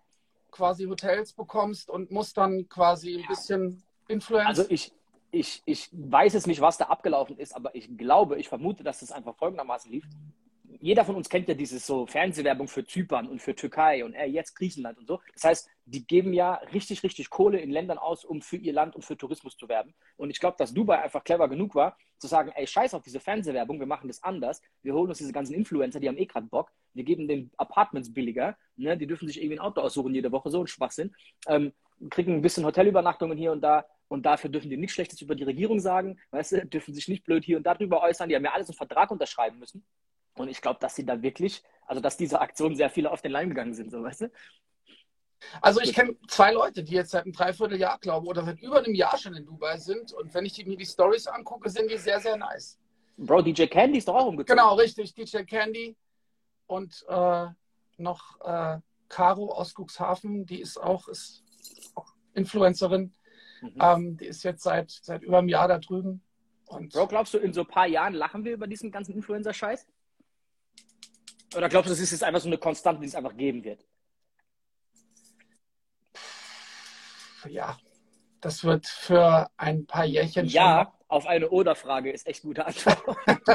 quasi 0.58 0.86
Hotels 0.86 1.32
bekommst 1.32 1.88
und 1.88 2.10
musst 2.10 2.36
dann 2.36 2.68
quasi 2.68 3.20
ein 3.20 3.28
bisschen 3.28 3.80
Influencer? 4.08 4.48
Also 4.48 4.64
ich, 4.68 4.92
ich, 5.30 5.62
ich 5.64 5.88
weiß 5.92 6.34
es 6.34 6.48
nicht, 6.48 6.60
was 6.60 6.76
da 6.78 6.86
abgelaufen 6.86 7.38
ist, 7.38 7.54
aber 7.54 7.74
ich 7.76 7.96
glaube, 7.96 8.38
ich 8.38 8.48
vermute, 8.48 8.82
dass 8.82 9.02
es 9.02 9.12
einfach 9.12 9.36
folgendermaßen 9.36 9.90
lief 9.90 10.04
jeder 10.80 11.04
von 11.04 11.16
uns 11.16 11.28
kennt 11.28 11.48
ja 11.48 11.54
dieses 11.54 11.86
so 11.86 12.06
Fernsehwerbung 12.06 12.68
für 12.68 12.84
Zypern 12.84 13.28
und 13.28 13.42
für 13.42 13.54
Türkei 13.54 14.04
und 14.04 14.14
äh, 14.14 14.26
jetzt 14.26 14.54
Griechenland 14.54 14.98
und 14.98 15.06
so. 15.06 15.20
Das 15.34 15.44
heißt, 15.44 15.70
die 15.84 16.06
geben 16.06 16.32
ja 16.32 16.54
richtig, 16.72 17.02
richtig 17.02 17.30
Kohle 17.30 17.60
in 17.60 17.70
Ländern 17.70 17.98
aus, 17.98 18.24
um 18.24 18.42
für 18.42 18.56
ihr 18.56 18.72
Land 18.72 18.94
und 18.94 19.04
für 19.04 19.16
Tourismus 19.16 19.56
zu 19.56 19.68
werben. 19.68 19.94
Und 20.16 20.30
ich 20.30 20.38
glaube, 20.38 20.56
dass 20.58 20.72
Dubai 20.72 21.02
einfach 21.02 21.24
clever 21.24 21.48
genug 21.48 21.74
war, 21.74 21.96
zu 22.18 22.26
sagen, 22.26 22.52
ey, 22.54 22.66
scheiß 22.66 22.94
auf 22.94 23.02
diese 23.02 23.20
Fernsehwerbung, 23.20 23.78
wir 23.78 23.86
machen 23.86 24.08
das 24.08 24.22
anders. 24.22 24.60
Wir 24.82 24.94
holen 24.94 25.08
uns 25.08 25.18
diese 25.18 25.32
ganzen 25.32 25.54
Influencer, 25.54 26.00
die 26.00 26.08
haben 26.08 26.18
eh 26.18 26.26
gerade 26.26 26.46
Bock. 26.46 26.70
Wir 26.94 27.04
geben 27.04 27.28
den 27.28 27.50
Apartments 27.56 28.12
billiger. 28.12 28.56
Ne? 28.76 28.96
Die 28.96 29.06
dürfen 29.06 29.28
sich 29.28 29.38
irgendwie 29.40 29.56
ein 29.56 29.64
Auto 29.64 29.80
aussuchen 29.80 30.14
jede 30.14 30.32
Woche, 30.32 30.50
so 30.50 30.60
ein 30.60 30.66
Schwachsinn. 30.66 31.14
Ähm, 31.46 31.72
kriegen 32.10 32.34
ein 32.34 32.42
bisschen 32.42 32.64
Hotelübernachtungen 32.64 33.36
hier 33.36 33.52
und 33.52 33.60
da. 33.60 33.84
Und 34.08 34.24
dafür 34.24 34.50
dürfen 34.50 34.70
die 34.70 34.76
nichts 34.76 34.94
Schlechtes 34.94 35.20
über 35.20 35.34
die 35.34 35.44
Regierung 35.44 35.80
sagen, 35.80 36.18
weißt 36.30 36.52
du, 36.52 36.66
dürfen 36.66 36.94
sich 36.94 37.08
nicht 37.08 37.24
blöd 37.24 37.44
hier 37.44 37.58
und 37.58 37.64
da 37.64 37.74
drüber 37.74 38.02
äußern. 38.02 38.28
Die 38.28 38.36
haben 38.36 38.44
ja 38.44 38.52
alles 38.52 38.68
einen 38.68 38.76
Vertrag 38.76 39.10
unterschreiben 39.10 39.58
müssen. 39.58 39.84
Und 40.38 40.48
ich 40.48 40.60
glaube, 40.60 40.78
dass 40.80 40.94
sie 40.94 41.04
da 41.04 41.22
wirklich, 41.22 41.62
also 41.86 42.00
dass 42.00 42.16
diese 42.16 42.40
Aktion 42.40 42.76
sehr 42.76 42.90
viele 42.90 43.10
auf 43.10 43.22
den 43.22 43.32
Leim 43.32 43.48
gegangen 43.48 43.74
sind, 43.74 43.90
so 43.90 44.02
weißt 44.02 44.22
du? 44.22 44.30
Also 45.60 45.80
ich 45.80 45.92
kenne 45.94 46.16
zwei 46.26 46.52
Leute, 46.52 46.82
die 46.82 46.94
jetzt 46.94 47.10
seit 47.10 47.24
einem 47.24 47.32
Dreivierteljahr, 47.32 47.98
glaube 48.00 48.26
oder 48.26 48.44
seit 48.44 48.60
über 48.60 48.78
einem 48.78 48.94
Jahr 48.94 49.16
schon 49.16 49.34
in 49.34 49.46
Dubai 49.46 49.76
sind. 49.78 50.12
Und 50.12 50.34
wenn 50.34 50.44
ich 50.44 50.64
mir 50.66 50.76
die 50.76 50.86
Stories 50.86 51.26
angucke, 51.26 51.70
sind 51.70 51.90
die 51.90 51.96
sehr, 51.96 52.20
sehr 52.20 52.36
nice. 52.36 52.78
Bro, 53.16 53.42
DJ 53.42 53.66
Candy 53.66 53.98
ist 53.98 54.08
doch 54.08 54.14
auch 54.14 54.26
umgezogen. 54.26 54.56
Genau, 54.56 54.74
richtig. 54.74 55.14
DJ 55.14 55.38
Candy 55.42 55.96
und 56.66 57.04
äh, 57.08 57.46
noch 57.96 58.40
äh, 58.40 58.78
Caro 59.08 59.52
aus 59.52 59.74
Cuxhaven, 59.74 60.46
die 60.46 60.60
ist 60.60 60.76
auch, 60.76 61.08
ist 61.08 61.42
auch 61.94 62.12
Influencerin. 62.34 63.12
Mhm. 63.60 63.74
Ähm, 63.80 64.16
die 64.16 64.26
ist 64.26 64.44
jetzt 64.44 64.62
seit, 64.62 64.90
seit 64.90 65.22
über 65.22 65.38
einem 65.38 65.48
Jahr 65.48 65.68
da 65.68 65.78
drüben. 65.78 66.22
Und 66.66 66.92
Bro, 66.92 67.08
glaubst 67.08 67.34
du, 67.34 67.38
in 67.38 67.52
so 67.52 67.62
ein 67.62 67.66
paar 67.66 67.86
Jahren 67.86 68.14
lachen 68.14 68.44
wir 68.44 68.52
über 68.52 68.66
diesen 68.66 68.90
ganzen 68.90 69.14
Influencer-Scheiß? 69.14 69.86
Oder 71.56 71.68
glaubst 71.68 71.88
du, 71.88 71.92
das 71.92 72.00
ist 72.00 72.10
jetzt 72.12 72.24
einfach 72.24 72.40
so 72.40 72.48
eine 72.48 72.58
Konstante, 72.58 73.00
die 73.00 73.06
es 73.06 73.14
einfach 73.14 73.36
geben 73.36 73.64
wird? 73.64 73.84
Ja, 77.48 77.78
das 78.40 78.64
wird 78.64 78.86
für 78.86 79.48
ein 79.56 79.86
paar 79.86 80.04
Jährchen 80.04 80.46
Ja, 80.46 80.84
schon 80.84 80.92
auf 81.08 81.26
eine 81.26 81.48
Oder-Frage 81.48 82.10
ist 82.10 82.26
echt 82.26 82.42
gute 82.42 82.66
Antwort. 82.66 83.02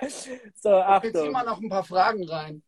so, 0.54 0.74
Achtung. 0.76 1.10
Jetzt 1.10 1.22
ziehen 1.22 1.32
wir 1.32 1.44
noch 1.44 1.60
ein 1.60 1.68
paar 1.68 1.84
Fragen 1.84 2.28
rein. 2.28 2.62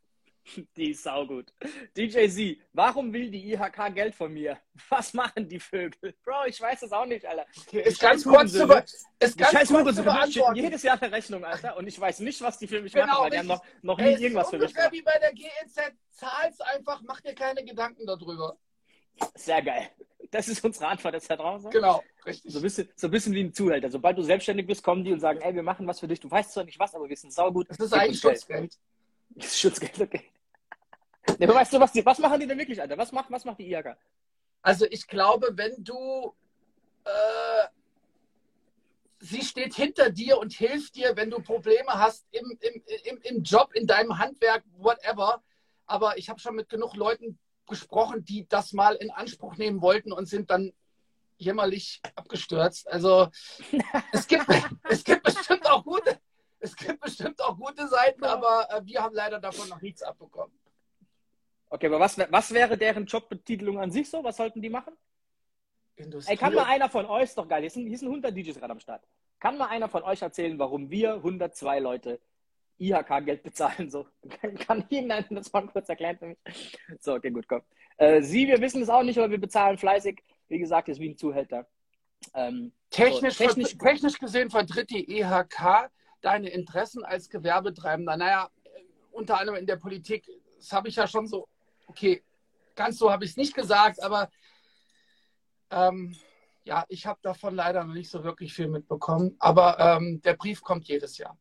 Die 0.77 0.91
ist 0.91 1.03
saugut. 1.03 1.53
DJ 1.97 2.29
Z, 2.29 2.59
warum 2.73 3.13
will 3.13 3.31
die 3.31 3.53
IHK 3.53 3.95
Geld 3.95 4.15
von 4.15 4.33
mir? 4.33 4.59
Was 4.89 5.15
machen 5.15 5.49
die 5.49 5.61
Vögel? 5.61 6.15
Bro, 6.25 6.47
ich 6.47 6.61
weiß 6.61 6.81
das 6.81 6.93
auch 6.93 7.07
nicht, 7.07 7.25
Alter. 7.27 7.47
Okay, 7.67 7.83
ist 7.83 8.01
ganz 8.01 8.25
kurz 8.25 8.53
zu, 8.53 8.85
ist 9.19 9.39
ganz 9.39 9.69
kurz 9.69 9.97
zu 9.97 10.03
beantworten. 10.03 10.57
jedes 10.57 10.83
Jahr 10.83 11.01
eine 11.01 11.13
Rechnung, 11.13 11.45
Alter. 11.45 11.77
Und 11.77 11.87
ich 11.87 11.99
weiß 11.99 12.21
nicht, 12.21 12.41
was 12.41 12.59
die 12.59 12.67
für 12.67 12.81
mich 12.81 12.93
genau, 12.93 13.07
machen, 13.07 13.23
weil 13.25 13.31
die 13.31 13.39
haben 13.39 13.47
noch, 13.47 13.65
noch 13.83 13.99
nie 13.99 14.13
irgendwas 14.13 14.51
für 14.51 14.59
mich 14.59 14.75
gemacht. 14.75 14.93
wie 14.93 15.03
bei 15.03 15.19
der 15.21 15.33
GEZ. 15.33 15.93
Zahl's 16.11 16.61
einfach, 16.61 17.03
mach 17.03 17.21
dir 17.21 17.35
keine 17.35 17.63
Gedanken 17.63 18.07
darüber. 18.07 18.57
Sehr 19.35 19.63
geil. 19.63 19.91
Das 20.31 20.49
ist 20.49 20.65
unsere 20.65 20.89
Antwort 20.89 21.15
jetzt 21.15 21.31
da 21.31 21.37
draußen. 21.37 21.71
Genau, 21.71 22.03
richtig. 22.25 22.53
So 22.53 22.59
ein, 22.59 22.63
bisschen, 22.63 22.89
so 22.97 23.07
ein 23.07 23.11
bisschen 23.11 23.33
wie 23.35 23.45
ein 23.45 23.53
Zuhälter. 23.53 23.91
Sobald 23.91 24.19
du 24.19 24.23
selbstständig 24.23 24.67
bist, 24.67 24.83
kommen 24.83 25.05
die 25.05 25.13
und 25.13 25.21
sagen, 25.21 25.41
ey, 25.41 25.55
wir 25.55 25.63
machen 25.63 25.87
was 25.87 26.01
für 26.01 26.09
dich. 26.09 26.21
Du 26.21 26.31
weißt 26.31 26.53
zwar 26.53 26.65
nicht 26.65 26.79
was, 26.79 26.95
aber 26.95 27.09
wir 27.09 27.17
sind 27.17 27.33
saugut. 27.33 27.69
Das 27.71 27.79
ist 27.79 27.93
eigentlich 27.93 28.21
Schutzgeld. 28.21 28.77
Das 29.31 29.47
ist 29.47 29.61
Schutzgeld, 29.61 30.01
okay. 30.01 30.25
Nee, 31.39 31.49
weißt 31.49 31.73
du, 31.73 31.81
was, 31.81 31.93
die, 31.93 32.07
was 32.07 32.19
machen 32.19 32.41
die 32.41 32.47
denn 32.47 32.59
wirklich, 32.59 32.81
Alter? 32.81 32.97
Was 32.97 33.13
macht, 33.13 33.31
was 33.31 33.45
macht 33.45 33.59
die 33.59 33.71
IHK? 33.71 33.97
Also 34.63 34.87
ich 34.89 35.07
glaube, 35.07 35.51
wenn 35.55 35.83
du 35.83 36.35
äh, 37.05 37.69
sie 39.21 39.43
steht 39.43 39.75
hinter 39.75 40.11
dir 40.11 40.39
und 40.39 40.53
hilft 40.53 40.95
dir, 40.97 41.17
wenn 41.17 41.31
du 41.31 41.41
Probleme 41.41 41.93
hast 41.93 42.27
im, 42.33 42.59
im, 42.61 42.83
im, 43.05 43.21
im 43.23 43.43
Job, 43.43 43.73
in 43.75 43.87
deinem 43.87 44.19
Handwerk, 44.19 44.65
whatever. 44.79 45.43
Aber 45.87 46.19
ich 46.19 46.29
habe 46.29 46.41
schon 46.41 46.57
mit 46.57 46.69
genug 46.69 46.95
Leuten 46.95 47.39
gesprochen, 47.67 48.25
die 48.25 48.47
das 48.49 48.73
mal 48.73 48.95
in 48.95 49.11
Anspruch 49.11 49.57
nehmen 49.57 49.81
wollten 49.81 50.13
und 50.13 50.27
sind 50.27 50.51
dann 50.51 50.73
jämmerlich 51.39 52.01
abgestürzt. 52.15 52.89
Also 52.89 53.29
es 54.13 54.27
gibt, 54.27 54.47
es 54.85 55.05
gibt 55.05 55.23
bestimmt 55.23 55.69
auch 55.69 55.85
gute, 55.85 56.19
es 56.61 56.75
gibt 56.77 57.01
bestimmt 57.01 57.41
auch 57.43 57.57
gute 57.57 57.89
Seiten, 57.89 58.25
aber 58.25 58.69
äh, 58.71 58.81
wir 58.85 59.03
haben 59.03 59.15
leider 59.15 59.41
davon 59.41 59.69
noch 59.69 59.81
nichts 59.81 60.03
abbekommen. 60.03 60.57
Okay, 61.69 61.87
aber 61.87 62.01
was, 62.01 62.19
was 62.19 62.55
wäre 62.55 62.77
deren 62.77 63.07
Jobbetitelung 63.07 63.79
an 63.79 63.91
sich 63.91 64.09
so? 64.09 64.23
Was 64.23 64.37
sollten 64.37 64.63
die 64.63 64.71
machen? 64.71 64.95
Industrie 65.97 66.33
Ey, 66.33 66.39
kann 66.39 66.55
mal 66.55 66.65
einer 66.65 66.89
von 66.89 67.07
euch, 67.07 67.35
doch 67.35 67.49
geil, 67.49 67.63
hier 67.63 67.71
sind, 67.71 67.87
hier 67.87 67.99
sind 67.99 68.09
100 68.09 68.37
DJs 68.37 68.59
gerade 68.59 68.73
am 68.73 68.81
Start. 68.81 69.03
Kann 69.41 69.59
mal 69.59 69.69
einer 69.69 69.89
von 69.89 70.03
euch 70.03 70.23
erzählen, 70.23 70.59
warum 70.59 70.91
wir 70.91 71.15
102 71.15 71.79
Leute 71.81 72.21
IHK-Geld 72.79 73.43
bezahlen? 73.43 73.91
So, 73.91 74.07
kann 74.67 74.85
irgendeiner 74.89 75.27
das 75.31 75.53
mal 75.53 75.67
kurz 75.67 75.89
erklären 75.89 76.19
für 76.19 76.27
mich? 76.27 76.79
So, 77.01 77.15
okay, 77.15 77.31
gut, 77.31 77.49
komm. 77.49 77.63
Äh, 77.97 78.23
Sie, 78.23 78.47
wir 78.47 78.61
wissen 78.61 78.83
es 78.83 78.89
auch 78.89 79.03
nicht, 79.03 79.19
aber 79.19 79.31
wir 79.31 79.41
bezahlen 79.41 79.79
fleißig. 79.79 80.23
Wie 80.49 80.59
gesagt, 80.59 80.89
ist 80.89 81.01
wie 81.01 81.11
ein 81.11 81.17
Zuhälter. 81.17 81.67
Ähm, 82.35 82.73
technisch, 82.91 83.37
so, 83.37 83.45
technisch, 83.45 83.77
technisch 83.77 84.19
gesehen 84.19 84.51
vertritt 84.51 84.91
die 84.91 85.19
IHK 85.19 85.91
deine 86.21 86.49
Interessen 86.49 87.05
als 87.05 87.29
Gewerbetreibender. 87.29 88.17
Naja, 88.17 88.51
unter 89.13 89.41
anderem 89.41 89.59
in 89.59 89.67
der 89.67 89.77
Politik, 89.77 90.29
das 90.59 90.73
habe 90.73 90.89
ich 90.89 90.97
ja 90.97 91.07
schon 91.07 91.27
so, 91.27 91.49
okay, 91.87 92.23
ganz 92.75 92.99
so 92.99 93.11
habe 93.11 93.25
ich 93.25 93.33
es 93.33 93.37
nicht 93.37 93.55
gesagt, 93.55 94.03
aber 94.03 94.31
ähm, 95.71 96.15
ja, 96.65 96.85
ich 96.89 97.07
habe 97.07 97.19
davon 97.23 97.55
leider 97.55 97.85
noch 97.85 97.95
nicht 97.95 98.11
so 98.11 98.25
wirklich 98.25 98.53
viel 98.53 98.69
mitbekommen. 98.69 99.37
Aber 99.39 99.79
ähm, 99.79 100.21
der 100.23 100.35
Brief 100.35 100.61
kommt 100.63 100.89
jedes 100.89 101.17
Jahr. 101.17 101.39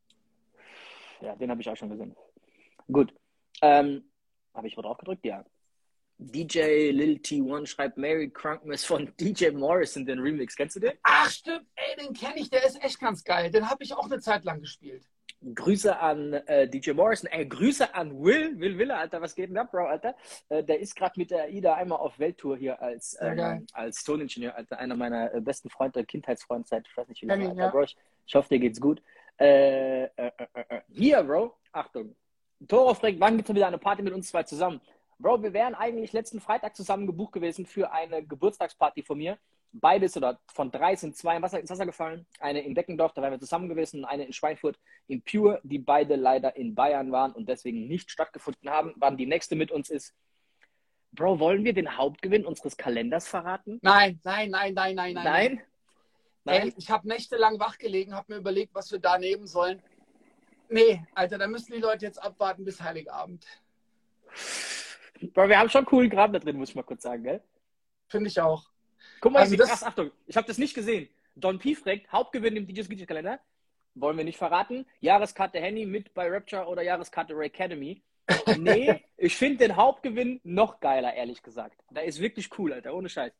Ja, 1.21 1.35
den 1.35 1.49
habe 1.49 1.61
ich 1.61 1.69
auch 1.69 1.75
schon 1.75 1.89
gesehen. 1.89 2.15
Gut. 2.91 3.13
Ähm, 3.61 4.09
habe 4.53 4.67
ich 4.67 4.77
wo 4.77 4.81
drauf 4.81 4.97
gedrückt? 4.97 5.25
Ja. 5.25 5.43
DJ 6.17 6.91
Lil 6.91 7.17
T1 7.17 7.65
schreibt 7.65 7.97
Mary 7.97 8.29
Crunkmas 8.29 8.85
von 8.85 9.11
DJ 9.19 9.49
Morrison, 9.49 10.05
den 10.05 10.19
Remix. 10.19 10.55
Kennst 10.55 10.75
du 10.75 10.79
den? 10.79 10.93
Ach, 11.01 11.29
stimmt. 11.29 11.65
Ey, 11.75 12.05
den 12.05 12.13
kenne 12.13 12.39
ich. 12.39 12.49
Der 12.49 12.63
ist 12.63 12.81
echt 12.83 12.99
ganz 12.99 13.23
geil. 13.23 13.49
Den 13.49 13.69
habe 13.69 13.83
ich 13.83 13.93
auch 13.93 14.05
eine 14.05 14.19
Zeit 14.19 14.45
lang 14.45 14.61
gespielt. 14.61 15.05
Grüße 15.53 15.97
an 15.99 16.33
äh, 16.33 16.67
DJ 16.67 16.91
Morrison. 16.91 17.29
Ey, 17.29 17.47
Grüße 17.47 17.93
an 17.93 18.23
Will. 18.23 18.59
Will 18.59 18.77
Wille, 18.77 18.95
Alter. 18.95 19.21
Was 19.21 19.35
geht 19.35 19.49
denn 19.49 19.57
ab, 19.57 19.71
Bro, 19.71 19.85
Alter? 19.85 20.15
Äh, 20.49 20.63
der 20.63 20.79
ist 20.79 20.95
gerade 20.95 21.13
mit 21.17 21.31
der 21.31 21.49
Ida 21.49 21.75
einmal 21.75 21.99
auf 21.99 22.17
Welttour 22.17 22.57
hier 22.57 22.81
als, 22.81 23.17
ähm, 23.19 23.67
als 23.73 24.03
Toningenieur, 24.03 24.55
Alter. 24.55 24.79
Einer 24.79 24.95
meiner 24.95 25.33
äh, 25.33 25.41
besten 25.41 25.69
Freunde, 25.69 26.03
Kindheitsfreund 26.03 26.67
seit, 26.67 26.87
ich 26.87 26.97
weiß 26.97 27.07
nicht 27.07 27.21
wie 27.21 27.27
lange, 27.27 27.49
Alter, 27.49 27.61
ja. 27.61 27.69
Bro. 27.69 27.83
Ich, 27.83 27.97
ich, 28.25 28.35
hoffe, 28.35 28.49
dir 28.49 28.59
geht's 28.59 28.81
gut. 28.81 29.01
Äh, 29.39 30.05
äh, 30.05 30.09
äh, 30.15 30.81
hier, 30.89 31.23
Bro. 31.23 31.55
Achtung. 31.71 32.15
Toro 32.67 32.93
fragt, 32.93 33.19
wann 33.19 33.37
gibt 33.37 33.49
es 33.49 33.55
wieder 33.55 33.67
eine 33.67 33.77
Party 33.77 34.01
mit 34.01 34.13
uns 34.13 34.29
zwei 34.29 34.43
zusammen? 34.43 34.81
Bro, 35.19 35.43
wir 35.43 35.53
wären 35.53 35.75
eigentlich 35.75 36.13
letzten 36.13 36.41
Freitag 36.41 36.75
zusammen 36.75 37.07
gebucht 37.07 37.33
gewesen 37.33 37.65
für 37.65 37.91
eine 37.91 38.25
Geburtstagsparty 38.25 39.03
von 39.03 39.17
mir. 39.17 39.37
Beides 39.77 40.15
oder 40.15 40.39
von 40.53 40.71
drei 40.71 40.95
sind 40.95 41.17
zwei 41.17 41.41
Wasser, 41.41 41.59
ins 41.59 41.69
Wasser 41.69 41.85
gefallen. 41.85 42.25
Eine 42.39 42.61
in 42.61 42.75
Deckendorf, 42.75 43.13
da 43.13 43.21
wären 43.21 43.33
wir 43.33 43.39
zusammen 43.39 43.67
gewesen, 43.67 43.99
und 43.99 44.05
eine 44.05 44.25
in 44.25 44.33
Schweinfurt 44.33 44.79
in 45.07 45.21
Pure, 45.21 45.59
die 45.63 45.79
beide 45.79 46.15
leider 46.15 46.55
in 46.55 46.75
Bayern 46.75 47.11
waren 47.11 47.33
und 47.33 47.49
deswegen 47.49 47.87
nicht 47.87 48.09
stattgefunden 48.09 48.69
haben. 48.69 48.93
Wann 48.95 49.17
die 49.17 49.25
nächste 49.25 49.55
mit 49.55 49.71
uns 49.71 49.89
ist. 49.89 50.13
Bro, 51.11 51.39
wollen 51.39 51.63
wir 51.63 51.73
den 51.73 51.97
Hauptgewinn 51.97 52.45
unseres 52.45 52.77
Kalenders 52.77 53.27
verraten? 53.27 53.79
Nein, 53.81 54.19
nein, 54.23 54.49
nein, 54.49 54.73
nein, 54.73 54.95
nein, 54.95 55.13
nein. 55.13 55.23
Nein? 55.23 55.61
nein? 56.45 56.61
Ey, 56.61 56.73
ich 56.77 56.89
habe 56.89 57.07
nächtelang 57.07 57.59
wach 57.59 57.77
gelegen, 57.77 58.13
habe 58.13 58.33
mir 58.33 58.39
überlegt, 58.39 58.73
was 58.73 58.91
wir 58.91 58.99
da 58.99 59.17
nehmen 59.17 59.47
sollen. 59.47 59.81
Nee, 60.69 61.05
Alter, 61.13 61.37
da 61.37 61.47
müssen 61.47 61.73
die 61.73 61.79
Leute 61.79 62.05
jetzt 62.05 62.21
abwarten 62.21 62.65
bis 62.65 62.81
Heiligabend. 62.81 63.45
Bro, 65.33 65.49
wir 65.49 65.59
haben 65.59 65.69
schon 65.69 65.85
coolen 65.85 66.09
Kram 66.09 66.33
da 66.33 66.39
drin, 66.39 66.57
muss 66.57 66.69
ich 66.69 66.75
mal 66.75 66.83
kurz 66.83 67.03
sagen, 67.03 67.23
gell? 67.23 67.41
Finde 68.07 68.29
ich 68.29 68.39
auch. 68.39 68.69
Guck 69.19 69.31
mal, 69.31 69.39
also 69.39 69.55
das... 69.55 69.69
krass, 69.69 69.83
Achtung, 69.83 70.11
ich 70.27 70.37
habe 70.37 70.47
das 70.47 70.57
nicht 70.57 70.73
gesehen. 70.73 71.09
Don 71.35 71.59
P 71.59 71.75
fragt, 71.75 72.11
Hauptgewinn 72.11 72.55
im 72.55 72.67
DJs 72.67 73.07
Kalender. 73.07 73.39
Wollen 73.95 74.17
wir 74.17 74.25
nicht 74.25 74.37
verraten. 74.37 74.85
Jahreskarte 74.99 75.59
Henny 75.59 75.85
mit 75.85 76.13
bei 76.13 76.29
Rapture 76.29 76.65
oder 76.65 76.81
Jahreskarte 76.81 77.33
Ray 77.35 77.47
Academy. 77.47 78.01
Nee, 78.57 79.03
ich 79.17 79.35
finde 79.35 79.67
den 79.67 79.75
Hauptgewinn 79.75 80.39
noch 80.43 80.79
geiler, 80.79 81.13
ehrlich 81.13 81.43
gesagt. 81.43 81.83
Da 81.91 82.01
ist 82.01 82.19
wirklich 82.19 82.49
cool, 82.57 82.73
Alter, 82.73 82.93
ohne 82.95 83.09
Scheiß. 83.09 83.31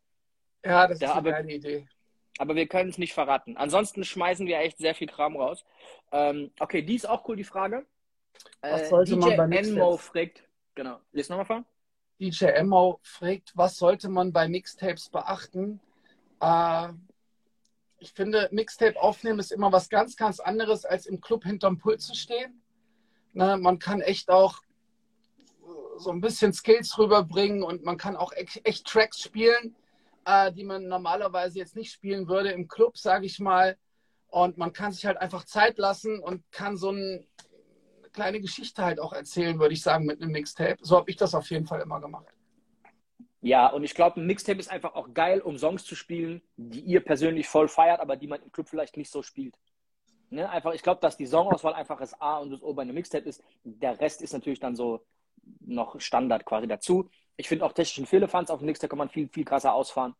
Ja, 0.64 0.86
das 0.86 1.00
ist 1.00 1.08
eine 1.08 1.30
geile 1.30 1.52
Idee. 1.52 1.88
Aber 2.38 2.54
wir 2.54 2.66
können 2.66 2.90
es 2.90 2.98
nicht 2.98 3.14
verraten. 3.14 3.56
Ansonsten 3.56 4.04
schmeißen 4.04 4.46
wir 4.46 4.58
echt 4.58 4.78
sehr 4.78 4.94
viel 4.94 5.08
Kram 5.08 5.36
raus. 5.36 5.64
Ähm, 6.12 6.50
okay, 6.60 6.82
die 6.82 6.94
ist 6.94 7.08
auch 7.08 7.26
cool, 7.28 7.36
die 7.36 7.44
Frage. 7.44 7.86
Was 8.60 8.82
äh, 8.82 8.86
sollte 8.86 9.14
DJ 9.14 9.36
man 9.36 9.50
bei 9.50 9.56
Enmo 9.56 9.96
fragt, 9.96 10.44
genau, 10.74 10.98
lies 11.12 11.28
nochmal 11.28 11.46
vor. 11.46 11.64
DJ 12.20 12.46
Emmo 12.46 12.98
fragt, 13.02 13.52
was 13.56 13.76
sollte 13.76 14.08
man 14.08 14.32
bei 14.32 14.48
Mixtapes 14.48 15.10
beachten? 15.10 15.80
Äh, 16.40 16.88
ich 17.98 18.12
finde, 18.12 18.48
Mixtape 18.52 19.00
aufnehmen 19.00 19.38
ist 19.38 19.52
immer 19.52 19.72
was 19.72 19.88
ganz, 19.88 20.16
ganz 20.16 20.40
anderes, 20.40 20.84
als 20.84 21.06
im 21.06 21.20
Club 21.20 21.44
hinterm 21.44 21.78
Pult 21.78 22.00
zu 22.00 22.14
stehen. 22.14 22.62
Ne, 23.32 23.56
man 23.58 23.78
kann 23.78 24.00
echt 24.00 24.30
auch 24.30 24.62
so 25.98 26.10
ein 26.10 26.20
bisschen 26.20 26.52
Skills 26.52 26.98
rüberbringen 26.98 27.62
und 27.62 27.84
man 27.84 27.96
kann 27.96 28.16
auch 28.16 28.32
echt, 28.32 28.86
Tracks 28.86 29.20
spielen, 29.20 29.74
äh, 30.24 30.52
die 30.52 30.64
man 30.64 30.88
normalerweise 30.88 31.58
jetzt 31.58 31.76
nicht 31.76 31.92
spielen 31.92 32.28
würde 32.28 32.50
im 32.50 32.68
Club, 32.68 32.96
sage 32.98 33.26
ich 33.26 33.40
mal. 33.40 33.76
Und 34.28 34.58
man 34.58 34.72
kann 34.72 34.92
sich 34.92 35.06
halt 35.06 35.18
einfach 35.18 35.44
Zeit 35.44 35.78
lassen 35.78 36.18
und 36.18 36.42
kann 36.50 36.76
so 36.76 36.90
ein 36.90 37.26
kleine 38.16 38.40
Geschichte 38.40 38.82
halt 38.82 38.98
auch 38.98 39.12
erzählen, 39.12 39.58
würde 39.60 39.74
ich 39.74 39.82
sagen, 39.82 40.06
mit 40.06 40.20
einem 40.20 40.32
Mixtape. 40.32 40.78
So 40.80 40.96
habe 40.96 41.10
ich 41.10 41.16
das 41.16 41.34
auf 41.34 41.48
jeden 41.50 41.66
Fall 41.66 41.82
immer 41.82 42.00
gemacht. 42.00 42.26
Ja, 43.42 43.68
und 43.68 43.84
ich 43.84 43.94
glaube, 43.94 44.20
ein 44.20 44.26
Mixtape 44.26 44.58
ist 44.58 44.70
einfach 44.70 44.94
auch 44.94 45.12
geil, 45.14 45.40
um 45.40 45.56
Songs 45.58 45.84
zu 45.84 45.94
spielen, 45.94 46.42
die 46.56 46.80
ihr 46.80 47.00
persönlich 47.00 47.46
voll 47.46 47.68
feiert, 47.68 48.00
aber 48.00 48.16
die 48.16 48.26
man 48.26 48.42
im 48.42 48.50
Club 48.50 48.68
vielleicht 48.68 48.96
nicht 48.96 49.12
so 49.12 49.22
spielt. 49.22 49.54
Ne? 50.30 50.48
Einfach, 50.50 50.72
ich 50.72 50.82
glaube, 50.82 51.00
dass 51.00 51.16
die 51.16 51.26
Songauswahl 51.26 51.74
einfach 51.74 52.00
das 52.00 52.20
A 52.20 52.38
und 52.38 52.50
das 52.50 52.62
O 52.62 52.74
bei 52.74 52.82
einem 52.82 52.94
Mixtape 52.94 53.28
ist. 53.28 53.44
Der 53.62 54.00
Rest 54.00 54.22
ist 54.22 54.32
natürlich 54.32 54.58
dann 54.58 54.74
so 54.74 55.04
noch 55.60 56.00
Standard 56.00 56.44
quasi 56.44 56.66
dazu. 56.66 57.08
Ich 57.36 57.48
finde 57.48 57.64
auch 57.66 57.72
technischen 57.72 58.06
Fehlerfans 58.06 58.50
auf 58.50 58.60
dem 58.60 58.66
Mixtape 58.66 58.88
kann 58.88 58.98
man 58.98 59.10
viel, 59.10 59.28
viel 59.28 59.44
krasser 59.44 59.74
ausfahren. 59.74 60.14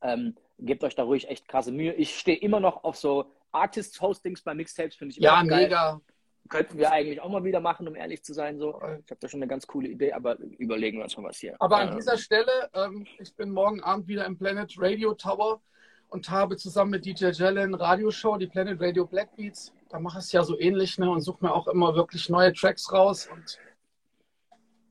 Ähm, 0.00 0.36
gebt 0.58 0.84
euch 0.84 0.94
da 0.94 1.02
ruhig 1.02 1.28
echt 1.28 1.48
krasse 1.48 1.72
Mühe. 1.72 1.92
Ich 1.94 2.16
stehe 2.16 2.38
immer 2.38 2.60
noch 2.60 2.84
auf 2.84 2.96
so 2.96 3.32
Artists-Hostings 3.52 4.42
bei 4.42 4.54
Mixtapes, 4.54 4.94
finde 4.94 5.12
ich 5.12 5.18
immer 5.18 5.26
Ja, 5.26 5.42
mega. 5.42 6.00
Könnten 6.48 6.76
wir 6.76 6.92
eigentlich 6.92 7.20
auch 7.20 7.30
mal 7.30 7.42
wieder 7.42 7.60
machen, 7.60 7.88
um 7.88 7.96
ehrlich 7.96 8.22
zu 8.22 8.34
sein. 8.34 8.58
So. 8.58 8.76
Ich 8.76 9.10
habe 9.10 9.20
da 9.20 9.28
schon 9.28 9.38
eine 9.38 9.48
ganz 9.48 9.66
coole 9.66 9.88
Idee, 9.88 10.12
aber 10.12 10.38
überlegen 10.58 10.98
wir 10.98 11.04
uns 11.04 11.16
mal 11.16 11.24
was 11.24 11.38
hier. 11.38 11.56
Aber 11.58 11.78
an 11.78 11.88
ähm, 11.88 11.96
dieser 11.96 12.18
Stelle, 12.18 12.70
ähm, 12.74 13.06
ich 13.18 13.34
bin 13.34 13.50
morgen 13.50 13.82
Abend 13.82 14.08
wieder 14.08 14.26
im 14.26 14.36
Planet 14.36 14.74
Radio 14.78 15.14
Tower 15.14 15.62
und 16.08 16.28
habe 16.30 16.56
zusammen 16.56 16.92
mit 16.92 17.06
DJ 17.06 17.30
Jellen 17.30 17.74
Radioshow, 17.74 18.36
die 18.36 18.46
Planet 18.46 18.80
Radio 18.80 19.06
Black 19.06 19.34
Beats. 19.36 19.72
Da 19.88 19.98
mache 19.98 20.18
ich 20.18 20.26
es 20.26 20.32
ja 20.32 20.42
so 20.42 20.58
ähnlich 20.58 20.98
ne, 20.98 21.10
und 21.10 21.22
suche 21.22 21.44
mir 21.44 21.54
auch 21.54 21.66
immer 21.66 21.94
wirklich 21.94 22.28
neue 22.28 22.52
Tracks 22.52 22.92
raus. 22.92 23.26
Und 23.32 23.58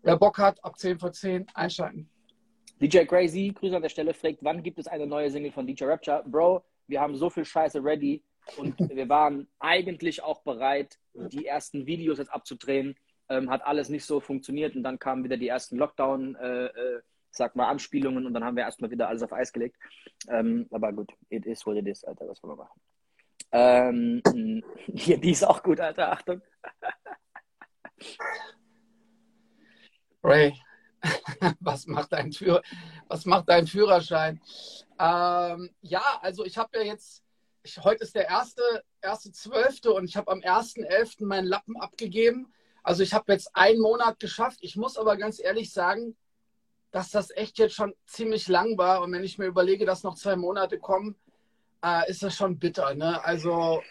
wer 0.01 0.17
Bock 0.17 0.39
hat, 0.39 0.63
ab 0.65 0.77
10 0.79 0.98
vor 0.98 1.13
10 1.13 1.45
einschalten. 1.53 2.10
DJ 2.81 3.05
Crazy, 3.05 3.53
Grüße 3.55 3.75
an 3.75 3.81
der 3.81 3.89
Stelle, 3.89 4.13
fragt, 4.13 4.39
wann 4.41 4.63
gibt 4.63 4.79
es 4.79 4.88
eine 4.88 5.05
neue 5.05 5.29
Single 5.29 5.51
von 5.51 5.67
DJ 5.67 5.86
Rapture? 5.86 6.24
Bro, 6.25 6.63
wir 6.88 7.00
haben 7.00 7.15
so 7.15 7.29
viel 7.29 7.45
Scheiße 7.45 7.81
ready 7.83 8.24
und 8.58 8.78
wir 8.80 9.10
waren 9.10 9.48
eigentlich 9.60 10.24
auch 10.24 10.42
bereit, 10.44 11.00
die 11.14 11.46
ersten 11.46 11.86
Videos 11.86 12.18
jetzt 12.18 12.34
abzudrehen. 12.34 12.96
Ähm, 13.30 13.50
hat 13.50 13.66
alles 13.66 13.88
nicht 13.90 14.06
so 14.06 14.20
funktioniert 14.20 14.76
und 14.76 14.84
dann 14.84 15.00
kamen 15.00 15.24
wieder 15.24 15.38
die 15.38 15.48
ersten 15.48 15.78
Lockdown, 15.78 16.36
äh, 16.36 16.66
äh, 16.66 17.02
sag 17.32 17.56
mal, 17.56 17.68
Anspielungen 17.68 18.26
und 18.26 18.34
dann 18.34 18.44
haben 18.44 18.58
wir 18.58 18.64
erstmal 18.64 18.92
wieder 18.92 19.08
alles 19.08 19.24
auf 19.24 19.32
Eis 19.32 19.54
gelegt. 19.54 19.78
Ähm, 20.28 20.68
aber 20.72 20.92
gut, 20.92 21.10
it 21.30 21.46
is 21.46 21.66
what 21.66 21.78
it 21.78 21.88
is, 21.88 22.04
Alter, 22.04 22.28
was 22.28 22.44
wollen 22.44 22.58
wir 22.58 22.64
machen? 22.64 22.82
Ähm, 23.54 24.22
hier, 24.94 25.18
die 25.18 25.32
ist 25.32 25.46
auch 25.46 25.64
gut, 25.64 25.80
Alter, 25.80 26.12
Achtung. 26.12 26.42
Ray, 30.24 30.54
was 31.60 31.88
macht 31.88 32.14
dein, 32.14 32.32
Führer, 32.32 32.62
was 33.08 33.26
macht 33.26 33.50
dein 33.50 33.68
Führerschein? 33.68 34.42
Ähm, 35.00 35.70
ja, 35.82 36.04
also 36.22 36.46
ich 36.46 36.58
habe 36.58 36.78
ja 36.78 36.84
jetzt 36.84 37.24
ich, 37.63 37.79
heute 37.79 38.03
ist 38.03 38.15
der 38.15 38.27
erste, 38.27 38.62
erste 39.01 39.32
zwölfte 39.32 39.93
und 39.93 40.05
ich 40.05 40.17
habe 40.17 40.32
am 40.32 40.39
1.11. 40.39 41.25
meinen 41.25 41.48
Lappen 41.48 41.77
abgegeben. 41.77 42.53
Also 42.84 43.01
ich 43.01 43.13
habe 43.13 43.32
jetzt 43.32 43.55
einen 43.55 43.79
Monat 43.79 44.20
geschafft. 44.20 44.60
Ich 44.62 44.75
muss 44.75 44.98
aber 44.98 45.15
ganz 45.15 45.39
ehrlich 45.39 45.72
sagen, 45.72 46.17
dass 46.91 47.10
das 47.10 47.32
echt 47.32 47.58
jetzt 47.58 47.74
schon 47.74 47.96
ziemlich 48.05 48.50
lang 48.50 48.77
war. 48.77 49.01
Und 49.01 49.13
wenn 49.13 49.24
ich 49.24 49.38
mir 49.38 49.46
überlege, 49.46 49.86
dass 49.86 50.03
noch 50.03 50.15
zwei 50.15 50.36
Monate 50.36 50.77
kommen, 50.77 51.15
äh, 51.84 52.10
ist 52.10 52.22
das 52.22 52.36
schon 52.36 52.60
bitter. 52.60 52.93
Ne? 52.93 53.24
Also 53.24 53.82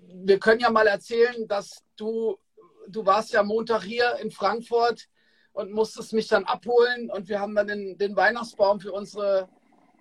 wir 0.00 0.38
können 0.38 0.60
ja 0.60 0.70
mal 0.70 0.86
erzählen, 0.86 1.48
dass 1.48 1.82
du, 1.96 2.38
du 2.86 3.04
warst 3.04 3.32
ja 3.32 3.42
Montag 3.42 3.82
hier 3.82 4.16
in 4.22 4.30
Frankfurt 4.30 5.08
und 5.52 5.72
musstest 5.72 6.12
mich 6.12 6.28
dann 6.28 6.44
abholen. 6.44 7.10
Und 7.10 7.28
wir 7.28 7.40
haben 7.40 7.56
dann 7.56 7.66
den, 7.66 7.98
den 7.98 8.14
Weihnachtsbaum 8.14 8.78
für 8.78 8.92
unsere 8.92 9.48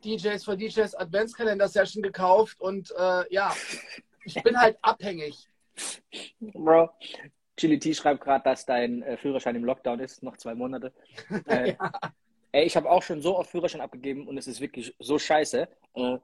DJs 0.04 0.44
für 0.44 0.58
DJs 0.58 0.96
Adventskalender-Session 0.96 2.04
gekauft. 2.04 2.60
Und 2.60 2.92
äh, 2.98 3.34
ja, 3.34 3.54
ich 4.24 4.42
bin 4.44 4.60
halt 4.60 4.78
abhängig. 4.82 5.48
Bro, 6.40 6.90
Chili 7.56 7.80
T 7.80 7.94
schreibt 7.94 8.22
gerade, 8.22 8.44
dass 8.44 8.66
dein 8.66 9.02
äh, 9.04 9.18
Führerschein 9.18 9.56
im 9.56 9.66
Lockdown 9.66 10.00
ist, 10.00 10.24
noch 10.24 10.38
zwei 10.38 10.56
Monate. 10.56 10.94
Äh, 11.48 11.72
ja. 11.72 11.92
Ey, 12.52 12.66
ich 12.66 12.76
habe 12.76 12.90
auch 12.90 13.04
schon 13.04 13.22
so 13.22 13.38
oft 13.38 13.52
Führerschein 13.52 13.82
abgegeben 13.82 14.28
und 14.28 14.38
es 14.38 14.48
ist 14.48 14.62
wirklich 14.62 14.96
so 15.00 15.20
scheiße. 15.20 15.68
Äh, 15.96 16.18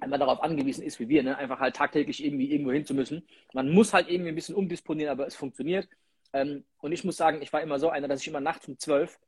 wenn 0.00 0.10
man 0.10 0.20
darauf 0.20 0.42
angewiesen 0.42 0.84
ist 0.84 1.00
wie 1.00 1.08
wir, 1.08 1.22
ne? 1.22 1.36
einfach 1.36 1.58
halt 1.58 1.74
tagtäglich 1.74 2.24
irgendwie 2.24 2.52
irgendwo 2.52 2.72
hin 2.72 2.84
zu 2.84 2.94
müssen. 2.94 3.26
Man 3.52 3.70
muss 3.70 3.92
halt 3.92 4.08
irgendwie 4.08 4.30
ein 4.30 4.34
bisschen 4.34 4.54
umdisponieren, 4.54 5.10
aber 5.10 5.26
es 5.26 5.34
funktioniert. 5.34 5.88
Ähm, 6.32 6.64
und 6.80 6.92
ich 6.92 7.04
muss 7.04 7.16
sagen, 7.16 7.42
ich 7.42 7.52
war 7.52 7.62
immer 7.62 7.78
so 7.78 7.88
einer, 7.88 8.06
dass 8.06 8.20
ich 8.20 8.28
immer 8.28 8.40
nachts 8.40 8.68
um 8.68 8.78
zwölf 8.78 9.18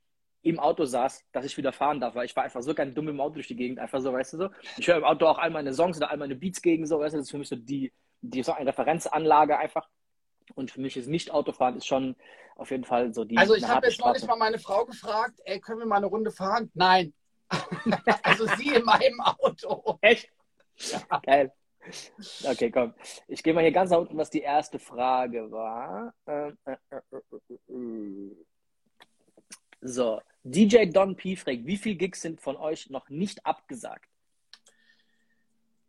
im 0.43 0.59
Auto 0.59 0.85
saß, 0.85 1.23
dass 1.31 1.45
ich 1.45 1.57
wieder 1.57 1.71
fahren 1.71 1.99
darf, 1.99 2.15
weil 2.15 2.25
ich 2.25 2.35
war 2.35 2.43
einfach 2.43 2.61
so 2.61 2.73
ganz 2.73 2.93
dumm 2.93 3.07
im 3.09 3.21
Auto 3.21 3.35
durch 3.35 3.47
die 3.47 3.55
Gegend, 3.55 3.79
einfach 3.79 4.01
so, 4.01 4.11
weißt 4.11 4.33
du 4.33 4.37
so. 4.37 4.49
Ich 4.77 4.87
höre 4.87 4.97
im 4.97 5.03
Auto 5.03 5.27
auch 5.27 5.37
all 5.37 5.51
meine 5.51 5.73
Songs 5.73 5.97
oder 5.97 6.09
all 6.09 6.17
meine 6.17 6.35
Beats 6.35 6.61
gegen 6.61 6.85
so, 6.87 6.99
weißt 6.99 7.13
du, 7.13 7.17
das 7.17 7.27
ist 7.27 7.31
für 7.31 7.37
mich 7.37 7.49
so 7.49 7.55
die, 7.55 7.93
die 8.21 8.43
so 8.43 8.53
eine 8.53 8.69
Referenzanlage 8.69 9.57
einfach. 9.57 9.87
Und 10.55 10.71
für 10.71 10.81
mich 10.81 10.97
ist 10.97 11.07
nicht 11.07 11.31
Autofahren 11.31 11.77
ist 11.77 11.85
schon 11.85 12.15
auf 12.55 12.71
jeden 12.71 12.83
Fall 12.83 13.13
so 13.13 13.23
die. 13.23 13.37
Also 13.37 13.55
ich 13.55 13.67
habe 13.67 13.87
jetzt 13.87 13.99
neulich 13.99 14.25
mal 14.25 14.35
meine 14.35 14.59
Frau 14.59 14.85
gefragt, 14.85 15.39
ey, 15.45 15.59
können 15.59 15.79
wir 15.79 15.85
mal 15.85 15.97
eine 15.97 16.07
Runde 16.07 16.31
fahren? 16.31 16.69
Nein. 16.73 17.13
also 18.23 18.47
sie 18.57 18.73
in 18.75 18.83
meinem 18.83 19.21
Auto. 19.21 19.97
Echt? 20.01 20.29
Ja. 20.77 21.19
Geil. 21.23 21.53
Okay, 22.43 22.69
komm. 22.69 22.93
Ich 23.27 23.41
gehe 23.43 23.53
mal 23.53 23.61
hier 23.61 23.71
ganz 23.71 23.89
nach 23.91 23.99
unten, 23.99 24.17
was 24.17 24.29
die 24.29 24.41
erste 24.41 24.79
Frage 24.79 25.51
war. 25.51 26.13
Äh, 26.25 26.51
äh, 26.65 26.77
äh, 26.89 28.35
so, 29.81 30.21
DJ 30.43 30.85
Don 30.85 31.15
P. 31.15 31.35
fragt, 31.35 31.65
wie 31.65 31.77
viele 31.77 31.95
Gigs 31.95 32.21
sind 32.21 32.41
von 32.41 32.55
euch 32.55 32.89
noch 32.89 33.09
nicht 33.09 33.45
abgesagt? 33.45 34.09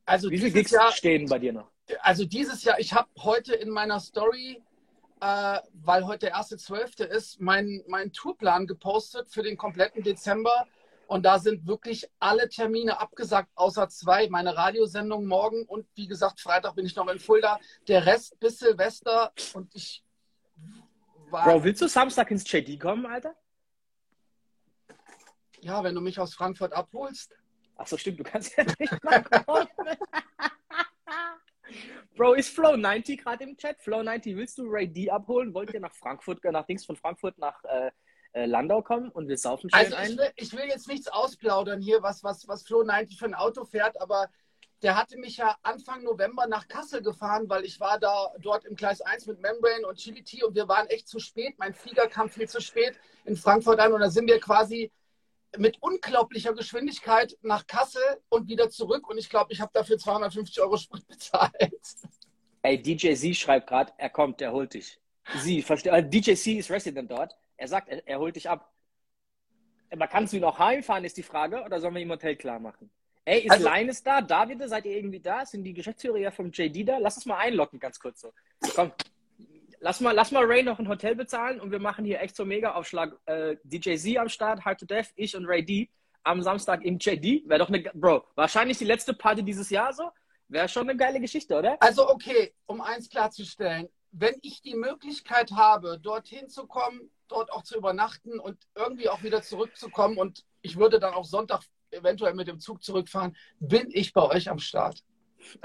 Also 0.05 0.31
wie 0.31 0.39
viele 0.39 0.51
Gigs 0.51 0.71
Jahr, 0.73 0.93
stehen 0.93 1.29
bei 1.29 1.39
dir 1.39 1.53
noch? 1.53 1.71
Also 2.01 2.25
dieses 2.25 2.65
Jahr, 2.65 2.79
ich 2.79 2.93
habe 2.93 3.09
heute 3.19 3.55
in 3.55 3.71
meiner 3.71 4.01
Story, 4.01 4.63
äh, 5.21 5.59
weil 5.73 6.07
heute 6.07 6.27
der 6.27 6.31
erste 6.31 6.57
Zwölfte 6.59 7.05
ist, 7.05 7.41
meinen 7.41 7.83
mein 7.87 8.13
Tourplan 8.13 8.67
gepostet 8.67 9.31
für 9.31 9.43
den 9.43 9.57
kompletten 9.57 10.03
Dezember. 10.03 10.67
Und 11.07 11.25
da 11.25 11.39
sind 11.39 11.67
wirklich 11.67 12.09
alle 12.21 12.49
Termine 12.49 13.01
abgesagt, 13.01 13.51
außer 13.55 13.89
zwei. 13.89 14.29
Meine 14.29 14.57
Radiosendung 14.57 15.27
morgen 15.27 15.65
und 15.67 15.87
wie 15.95 16.07
gesagt, 16.07 16.41
Freitag 16.41 16.75
bin 16.75 16.87
ich 16.87 16.97
noch 16.97 17.09
in 17.09 17.19
Fulda. 17.19 17.59
Der 17.87 18.07
Rest 18.07 18.39
bis 18.41 18.59
Silvester 18.59 19.33
und 19.53 19.75
ich 19.75 20.03
war. 21.31 21.45
Bro, 21.45 21.65
willst 21.65 21.83
du 21.83 21.89
Samstag 21.89 22.31
ins 22.31 22.51
JD 22.51 22.81
kommen, 22.81 23.05
Alter? 23.07 23.35
Ja, 25.63 25.83
wenn 25.85 25.95
du 25.95 26.01
mich 26.01 26.19
aus 26.19 26.35
Frankfurt 26.35 26.73
abholst. 26.73 27.35
Ach 27.77 27.87
so, 27.87 27.97
stimmt, 27.97 28.21
du 28.21 28.25
kannst 28.25 28.57
ja 28.57 28.65
nicht 28.79 29.05
mal 29.05 29.23
kommen. 29.23 29.69
Bro, 32.17 32.35
ist 32.35 32.51
Flow 32.51 32.77
90 32.77 33.23
gerade 33.23 33.45
im 33.45 33.57
Chat? 33.57 33.81
Flow 33.81 34.03
90, 34.03 34.37
willst 34.37 34.59
du 34.59 34.65
Ray 34.67 34.87
D 34.87 35.11
abholen? 35.11 35.55
Wollt 35.55 35.73
ihr 35.73 35.81
nach 35.81 35.95
Frankfurt, 35.95 36.45
nach 36.45 36.67
Dings 36.67 36.85
von 36.85 36.97
Frankfurt 36.97 37.39
nach 37.39 37.63
äh, 37.65 37.91
äh, 38.33 38.47
Landau 38.47 38.83
kommen 38.83 39.11
und 39.11 39.29
wir 39.29 39.39
saufen 39.39 39.71
schön 39.71 39.79
also 39.79 39.97
ich 39.97 40.19
will, 40.19 40.31
ich 40.37 40.53
will, 40.53 40.65
jetzt 40.67 40.89
nichts 40.89 41.09
ausplaudern 41.09 41.81
hier, 41.81 42.03
was, 42.03 42.25
was, 42.25 42.49
was 42.49 42.63
Flo 42.63 42.83
90 42.83 43.19
für 43.19 43.27
ein 43.27 43.35
Auto 43.35 43.65
fährt, 43.65 44.01
aber 44.01 44.29
der 44.83 44.97
hatte 44.97 45.17
mich 45.17 45.37
ja 45.37 45.57
Anfang 45.63 46.03
November 46.03 46.47
nach 46.47 46.67
Kassel 46.67 47.03
gefahren, 47.03 47.49
weil 47.49 47.65
ich 47.65 47.79
war 47.79 48.01
da 48.01 48.33
dort 48.41 48.65
im 48.65 48.75
Gleis 48.75 49.01
1 49.01 49.27
mit 49.27 49.41
Membrane 49.41 49.87
und 49.87 49.99
Chili 49.99 50.25
T 50.25 50.43
und 50.43 50.55
wir 50.55 50.67
waren 50.67 50.89
echt 50.89 51.09
zu 51.09 51.21
spät. 51.21 51.55
Mein 51.59 51.73
Flieger 51.73 52.09
kam 52.09 52.29
viel 52.29 52.49
zu 52.49 52.61
spät 52.61 52.99
in 53.25 53.37
Frankfurt 53.37 53.79
an 53.79 53.93
und 53.93 54.01
da 54.01 54.11
sind 54.11 54.27
wir 54.27 54.41
quasi 54.41 54.91
mit 55.59 55.83
unglaublicher 55.83 56.55
Geschwindigkeit 56.55 57.37
nach 57.43 57.67
Kassel 57.67 58.03
und 58.29 58.49
wieder 58.49 58.71
zurück 58.71 59.09
und 59.09 59.19
ich 59.19 59.29
glaube, 59.29 59.53
ich 59.53 59.61
habe 59.61 59.71
dafür 59.75 59.99
250 59.99 60.61
Euro 60.61 60.77
Sprit 60.77 61.07
bezahlt. 61.09 61.53
Ey, 62.63 62.81
DJ 62.81 63.15
Z 63.15 63.37
schreibt 63.37 63.69
gerade, 63.69 63.93
er 63.99 64.11
kommt, 64.11 64.41
er 64.41 64.53
holt 64.53 64.75
dich. 64.75 65.01
Sie, 65.39 65.63
verstehe, 65.63 65.93
äh, 65.93 66.09
DJ 66.09 66.35
C 66.35 66.59
ist 66.59 66.71
Resident 66.71 67.11
dort. 67.11 67.37
Er 67.57 67.69
sagt, 67.69 67.89
er, 67.89 68.07
er 68.07 68.19
holt 68.19 68.37
dich 68.37 68.49
ab. 68.49 68.73
Aber 69.91 70.07
kannst 70.07 70.33
du 70.33 70.39
ihn 70.39 70.45
auch 70.45 70.59
heimfahren, 70.59 71.05
ist 71.05 71.17
die 71.17 71.23
Frage, 71.23 71.63
oder 71.63 71.81
sollen 71.81 71.95
wir 71.95 72.03
ihm 72.03 72.11
Hotel 72.11 72.37
klar 72.37 72.59
machen? 72.59 72.91
Ey, 73.25 73.41
ist 73.41 73.51
also, 73.53 73.69
Linus 73.69 74.03
da? 74.03 74.21
David, 74.21 74.69
seid 74.69 74.85
ihr 74.87 74.97
irgendwie 74.97 75.21
da? 75.21 75.47
Sind 75.47 75.63
die 75.63 75.75
Geschäftsführer 75.75 76.19
ja 76.19 76.31
vom 76.31 76.51
JD 76.51 76.89
da? 76.89 76.99
Lass 76.99 77.17
uns 77.17 77.27
mal 77.27 77.39
einlocken, 77.39 77.79
ganz 77.79 78.01
kurz 78.01 78.21
so. 78.21 78.33
Komm, 78.75 78.91
lass 79.83 80.01
mal, 80.01 80.13
lass 80.13 80.31
mal 80.31 80.45
Ray 80.45 80.63
noch 80.63 80.79
ein 80.79 80.89
Hotel 80.89 81.15
bezahlen 81.15 81.61
und 81.61 81.71
wir 81.71 81.81
machen 81.81 82.05
hier 82.05 82.21
echt 82.21 82.37
so 82.37 82.45
mega 82.45 82.73
Aufschlag. 82.73 83.19
Äh, 83.27 83.57
DJ 83.65 83.97
Z 83.97 84.17
am 84.17 84.29
Start, 84.29 84.65
Hard 84.65 84.81
to 84.81 84.87
Death, 84.87 85.09
ich 85.17 85.37
und 85.37 85.45
Ray 85.47 85.65
D 85.65 85.91
am 86.23 86.41
Samstag 86.41 86.85
im 86.85 86.99
JD. 86.99 87.49
Wäre 87.49 87.59
doch 87.59 87.69
eine, 87.69 87.81
Bro, 87.81 88.25
wahrscheinlich 88.37 88.79
die 88.79 88.85
letzte 88.85 89.13
Party 89.13 89.43
dieses 89.43 89.69
Jahr 89.71 89.93
so. 89.93 90.11
Wäre 90.49 90.69
schon 90.69 90.89
eine 90.89 90.97
geile 90.97 91.21
Geschichte, 91.21 91.57
oder? 91.57 91.77
Also, 91.81 92.09
okay, 92.09 92.55
um 92.67 92.81
eins 92.81 93.09
klarzustellen. 93.09 93.89
Wenn 94.13 94.35
ich 94.43 94.61
die 94.61 94.75
Möglichkeit 94.75 95.51
habe, 95.53 95.99
dorthin 95.99 96.49
zu 96.49 96.67
kommen, 96.67 97.11
dort 97.29 97.51
auch 97.53 97.63
zu 97.63 97.77
übernachten 97.77 98.39
und 98.39 98.59
irgendwie 98.75 99.09
auch 99.09 99.23
wieder 99.23 99.43
zurückzukommen 99.43 100.19
und 100.19 100.45
ich 100.61 100.77
würde 100.77 101.01
dann 101.01 101.15
auch 101.15 101.25
Sonntag 101.25 101.63
eventuell 101.91 102.35
mit 102.35 102.49
dem 102.49 102.61
Zug 102.61 102.85
zurückfahren, 102.85 103.35
bin 103.59 103.89
ich 103.91 104.13
bei 104.13 104.23
euch 104.23 104.51
am 104.51 104.59
Start. 104.59 105.03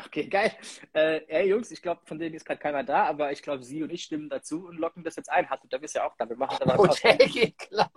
Okay, 0.06 0.28
geil. 0.28 0.52
Äh, 0.94 1.22
ey, 1.28 1.50
Jungs, 1.50 1.72
ich 1.72 1.82
glaube, 1.82 2.02
von 2.06 2.20
denen 2.20 2.36
ist 2.36 2.46
gerade 2.46 2.60
keiner 2.60 2.84
da, 2.84 3.06
aber 3.06 3.32
ich 3.32 3.42
glaube, 3.42 3.64
Sie 3.64 3.84
und 3.84 3.92
ich 3.92 4.04
stimmen 4.04 4.30
dazu 4.30 4.68
und 4.68 4.78
locken 4.78 5.04
das 5.04 5.16
jetzt 5.16 5.32
ein. 5.32 5.50
Hast 5.50 5.64
du, 5.64 5.68
da 5.68 5.78
bist 5.78 5.96
ja 5.96 6.08
auch 6.08 6.16
da. 6.18 6.28
Wir 6.28 6.36
machen 6.36 6.58
da 6.60 6.78
was. 6.78 7.04
Okay, 7.04 7.52
klar. 7.58 7.92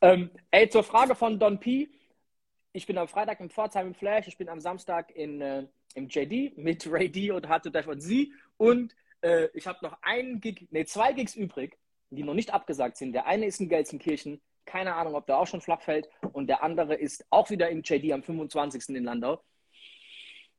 Ähm, 0.00 0.30
ey, 0.50 0.68
zur 0.68 0.84
Frage 0.84 1.14
von 1.14 1.38
Don 1.38 1.58
P. 1.58 1.88
Ich 2.72 2.86
bin 2.86 2.98
am 2.98 3.08
Freitag 3.08 3.40
im 3.40 3.50
Pforzheim 3.50 3.88
im 3.88 3.94
Flash, 3.94 4.26
ich 4.26 4.36
bin 4.36 4.48
am 4.48 4.60
Samstag 4.60 5.10
in, 5.14 5.40
äh, 5.40 5.66
im 5.94 6.08
JD 6.08 6.58
mit 6.58 6.90
Ray 6.90 7.08
D 7.08 7.30
und 7.30 7.46
Death 7.46 7.86
und 7.86 8.00
Sie 8.00 8.32
und 8.56 8.96
äh, 9.20 9.46
ich 9.54 9.68
habe 9.68 9.78
noch 9.82 9.96
einen 10.02 10.40
Gig, 10.40 10.66
nee, 10.72 10.84
zwei 10.84 11.12
Gigs 11.12 11.36
übrig 11.36 11.78
die 12.14 12.22
noch 12.22 12.34
nicht 12.34 12.52
abgesagt 12.52 12.96
sind. 12.96 13.12
Der 13.12 13.26
eine 13.26 13.46
ist 13.46 13.60
in 13.60 13.68
Gelsenkirchen, 13.68 14.40
keine 14.64 14.94
Ahnung, 14.94 15.14
ob 15.14 15.26
der 15.26 15.38
auch 15.38 15.46
schon 15.46 15.60
flach 15.60 15.82
fällt. 15.82 16.08
Und 16.32 16.46
der 16.46 16.62
andere 16.62 16.94
ist 16.94 17.24
auch 17.30 17.50
wieder 17.50 17.68
im 17.68 17.82
JD 17.82 18.12
am 18.12 18.22
25. 18.22 18.96
in 18.96 19.04
Landau. 19.04 19.42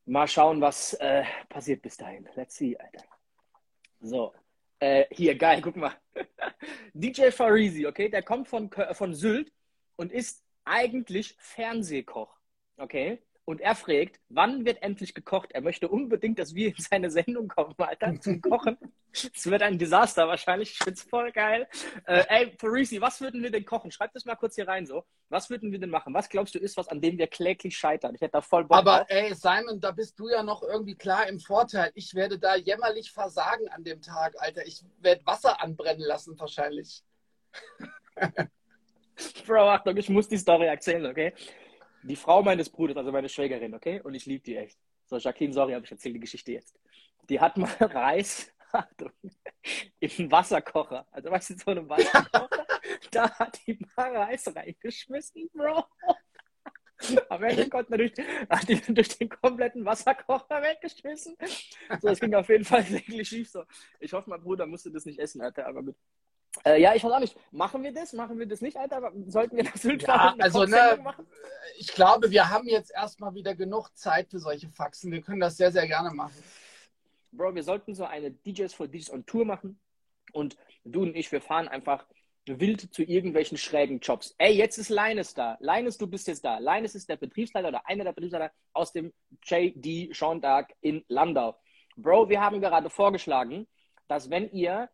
Mal 0.06 0.28
schauen, 0.28 0.60
was 0.60 0.94
äh, 0.94 1.24
passiert 1.48 1.82
bis 1.82 1.96
dahin. 1.96 2.28
Let's 2.36 2.56
see, 2.56 2.76
Alter. 2.76 3.04
So, 4.00 4.32
äh, 4.78 5.06
hier, 5.10 5.36
geil, 5.36 5.60
guck 5.60 5.76
mal. 5.76 5.94
DJ 6.94 7.30
Farisi, 7.30 7.86
okay, 7.86 8.08
der 8.08 8.22
kommt 8.22 8.48
von, 8.48 8.70
von 8.70 9.14
Sylt 9.14 9.52
und 9.96 10.12
ist 10.12 10.44
eigentlich 10.64 11.36
Fernsehkoch, 11.38 12.38
okay? 12.76 13.22
Und 13.46 13.60
er 13.60 13.76
fragt, 13.76 14.18
wann 14.28 14.64
wird 14.66 14.82
endlich 14.82 15.14
gekocht? 15.14 15.52
Er 15.52 15.60
möchte 15.60 15.86
unbedingt, 15.88 16.40
dass 16.40 16.56
wir 16.56 16.68
in 16.68 16.74
seine 16.78 17.10
Sendung 17.12 17.46
kommen, 17.46 17.74
Alter, 17.78 18.20
zum 18.20 18.40
Kochen. 18.40 18.76
Es 19.12 19.46
wird 19.46 19.62
ein 19.62 19.78
Desaster 19.78 20.26
wahrscheinlich. 20.26 20.72
Ich 20.72 20.78
find's 20.78 21.02
voll 21.02 21.30
geil. 21.30 21.68
Äh, 22.06 22.24
ey, 22.28 22.46
Parisi, 22.48 23.00
was 23.00 23.20
würden 23.20 23.44
wir 23.44 23.52
denn 23.52 23.64
kochen? 23.64 23.92
Schreib 23.92 24.12
das 24.14 24.24
mal 24.24 24.34
kurz 24.34 24.56
hier 24.56 24.66
rein 24.66 24.84
so. 24.84 25.04
Was 25.28 25.48
würden 25.48 25.70
wir 25.70 25.78
denn 25.78 25.90
machen? 25.90 26.12
Was 26.12 26.28
glaubst 26.28 26.56
du 26.56 26.58
ist 26.58 26.76
was, 26.76 26.88
an 26.88 27.00
dem 27.00 27.18
wir 27.18 27.28
kläglich 27.28 27.78
scheitern? 27.78 28.16
Ich 28.16 28.20
hätte 28.20 28.32
da 28.32 28.40
voll 28.40 28.64
Bock 28.64 28.78
Aber 28.78 29.08
ey, 29.08 29.32
Simon, 29.32 29.80
da 29.80 29.92
bist 29.92 30.18
du 30.18 30.28
ja 30.28 30.42
noch 30.42 30.64
irgendwie 30.64 30.96
klar 30.96 31.28
im 31.28 31.38
Vorteil. 31.38 31.92
Ich 31.94 32.16
werde 32.16 32.40
da 32.40 32.56
jämmerlich 32.56 33.12
versagen 33.12 33.68
an 33.68 33.84
dem 33.84 34.02
Tag, 34.02 34.34
Alter. 34.38 34.66
Ich 34.66 34.82
werde 34.98 35.24
Wasser 35.24 35.62
anbrennen 35.62 36.04
lassen 36.04 36.36
wahrscheinlich. 36.36 37.04
Bro, 39.46 39.70
Achtung, 39.70 39.96
ich 39.96 40.08
muss 40.08 40.28
die 40.28 40.36
Story 40.36 40.66
erzählen, 40.66 41.06
okay? 41.06 41.32
Die 42.06 42.16
Frau 42.16 42.42
meines 42.42 42.70
Bruders, 42.70 42.96
also 42.96 43.12
meine 43.12 43.28
Schwägerin, 43.28 43.74
okay? 43.74 44.00
Und 44.00 44.14
ich 44.14 44.26
liebe 44.26 44.44
die 44.44 44.56
echt. 44.56 44.78
So, 45.06 45.18
Jacqueline, 45.18 45.52
sorry, 45.52 45.74
aber 45.74 45.84
ich 45.84 45.90
erzähle 45.90 46.14
die 46.14 46.20
Geschichte 46.20 46.52
jetzt. 46.52 46.78
Die 47.28 47.40
hat 47.40 47.56
mal 47.56 47.70
Reis 47.80 48.52
Achtung, 48.72 49.12
im 50.00 50.30
Wasserkocher. 50.30 51.06
Also, 51.10 51.30
weißt 51.30 51.50
du, 51.50 51.54
so 51.56 51.70
einem 51.70 51.88
Wasserkocher, 51.88 52.66
da 53.10 53.30
hat 53.38 53.60
die 53.66 53.78
mal 53.96 54.16
Reis 54.16 54.54
reingeschmissen, 54.54 55.48
Bro. 55.52 55.84
Am 57.28 57.42
Ende 57.42 57.68
konnte 57.68 57.90
man 57.90 57.98
durch, 57.98 58.12
hat 58.48 58.68
die 58.68 58.80
durch 58.94 59.08
den 59.18 59.28
kompletten 59.28 59.84
Wasserkocher 59.84 60.62
weggeschmissen. 60.62 61.36
So, 62.00 62.08
es 62.08 62.20
ging 62.20 62.34
auf 62.34 62.48
jeden 62.48 62.64
Fall 62.64 62.88
wirklich 62.88 63.28
schief 63.28 63.50
so. 63.50 63.64
Ich 64.00 64.12
hoffe, 64.14 64.30
mein 64.30 64.40
Bruder 64.40 64.66
musste 64.66 64.90
das 64.90 65.04
nicht 65.04 65.18
essen, 65.18 65.42
Alter, 65.42 65.66
aber 65.66 65.82
mit 65.82 65.96
äh, 66.64 66.80
ja, 66.80 66.94
ich 66.94 67.04
weiß 67.04 67.12
auch 67.12 67.20
nicht. 67.20 67.36
Machen 67.52 67.82
wir 67.82 67.92
das? 67.92 68.12
Machen 68.12 68.38
wir 68.38 68.46
das 68.46 68.60
nicht, 68.60 68.76
Alter? 68.76 69.12
Sollten 69.26 69.56
wir 69.56 69.64
nach 69.64 69.76
Sylt? 69.76 70.02
Ja, 70.02 70.34
also, 70.38 70.64
ne, 70.64 70.98
ich 71.78 71.88
glaube, 71.88 72.30
wir 72.30 72.50
haben 72.50 72.68
jetzt 72.68 72.92
erstmal 72.92 73.34
wieder 73.34 73.54
genug 73.54 73.88
Zeit 73.96 74.30
für 74.30 74.38
solche 74.38 74.68
Faxen. 74.68 75.12
Wir 75.12 75.20
können 75.20 75.40
das 75.40 75.56
sehr, 75.56 75.72
sehr 75.72 75.86
gerne 75.86 76.10
machen. 76.10 76.42
Bro, 77.32 77.54
wir 77.54 77.62
sollten 77.62 77.94
so 77.94 78.04
eine 78.04 78.30
DJs 78.30 78.72
for 78.72 78.88
DJs 78.88 79.10
on 79.12 79.26
Tour 79.26 79.44
machen. 79.44 79.78
Und 80.32 80.56
du 80.84 81.02
und 81.02 81.16
ich, 81.16 81.30
wir 81.32 81.40
fahren 81.40 81.68
einfach 81.68 82.06
wild 82.46 82.94
zu 82.94 83.02
irgendwelchen 83.02 83.58
schrägen 83.58 84.00
Jobs. 84.00 84.34
Ey, 84.38 84.54
jetzt 84.54 84.78
ist 84.78 84.88
Linus 84.88 85.34
da. 85.34 85.56
Linus, 85.60 85.98
du 85.98 86.06
bist 86.06 86.28
jetzt 86.28 86.44
da. 86.44 86.58
Linus 86.58 86.94
ist 86.94 87.08
der 87.08 87.16
Betriebsleiter 87.16 87.68
oder 87.68 87.86
einer 87.86 88.04
der 88.04 88.12
Betriebsleiter 88.12 88.52
aus 88.72 88.92
dem 88.92 89.12
JD 89.42 90.14
Schondag 90.14 90.68
in 90.80 91.04
Landau. 91.08 91.58
Bro, 91.96 92.28
wir 92.28 92.40
haben 92.40 92.60
gerade 92.60 92.90
vorgeschlagen, 92.90 93.66
dass 94.06 94.30
wenn 94.30 94.50
ihr 94.50 94.88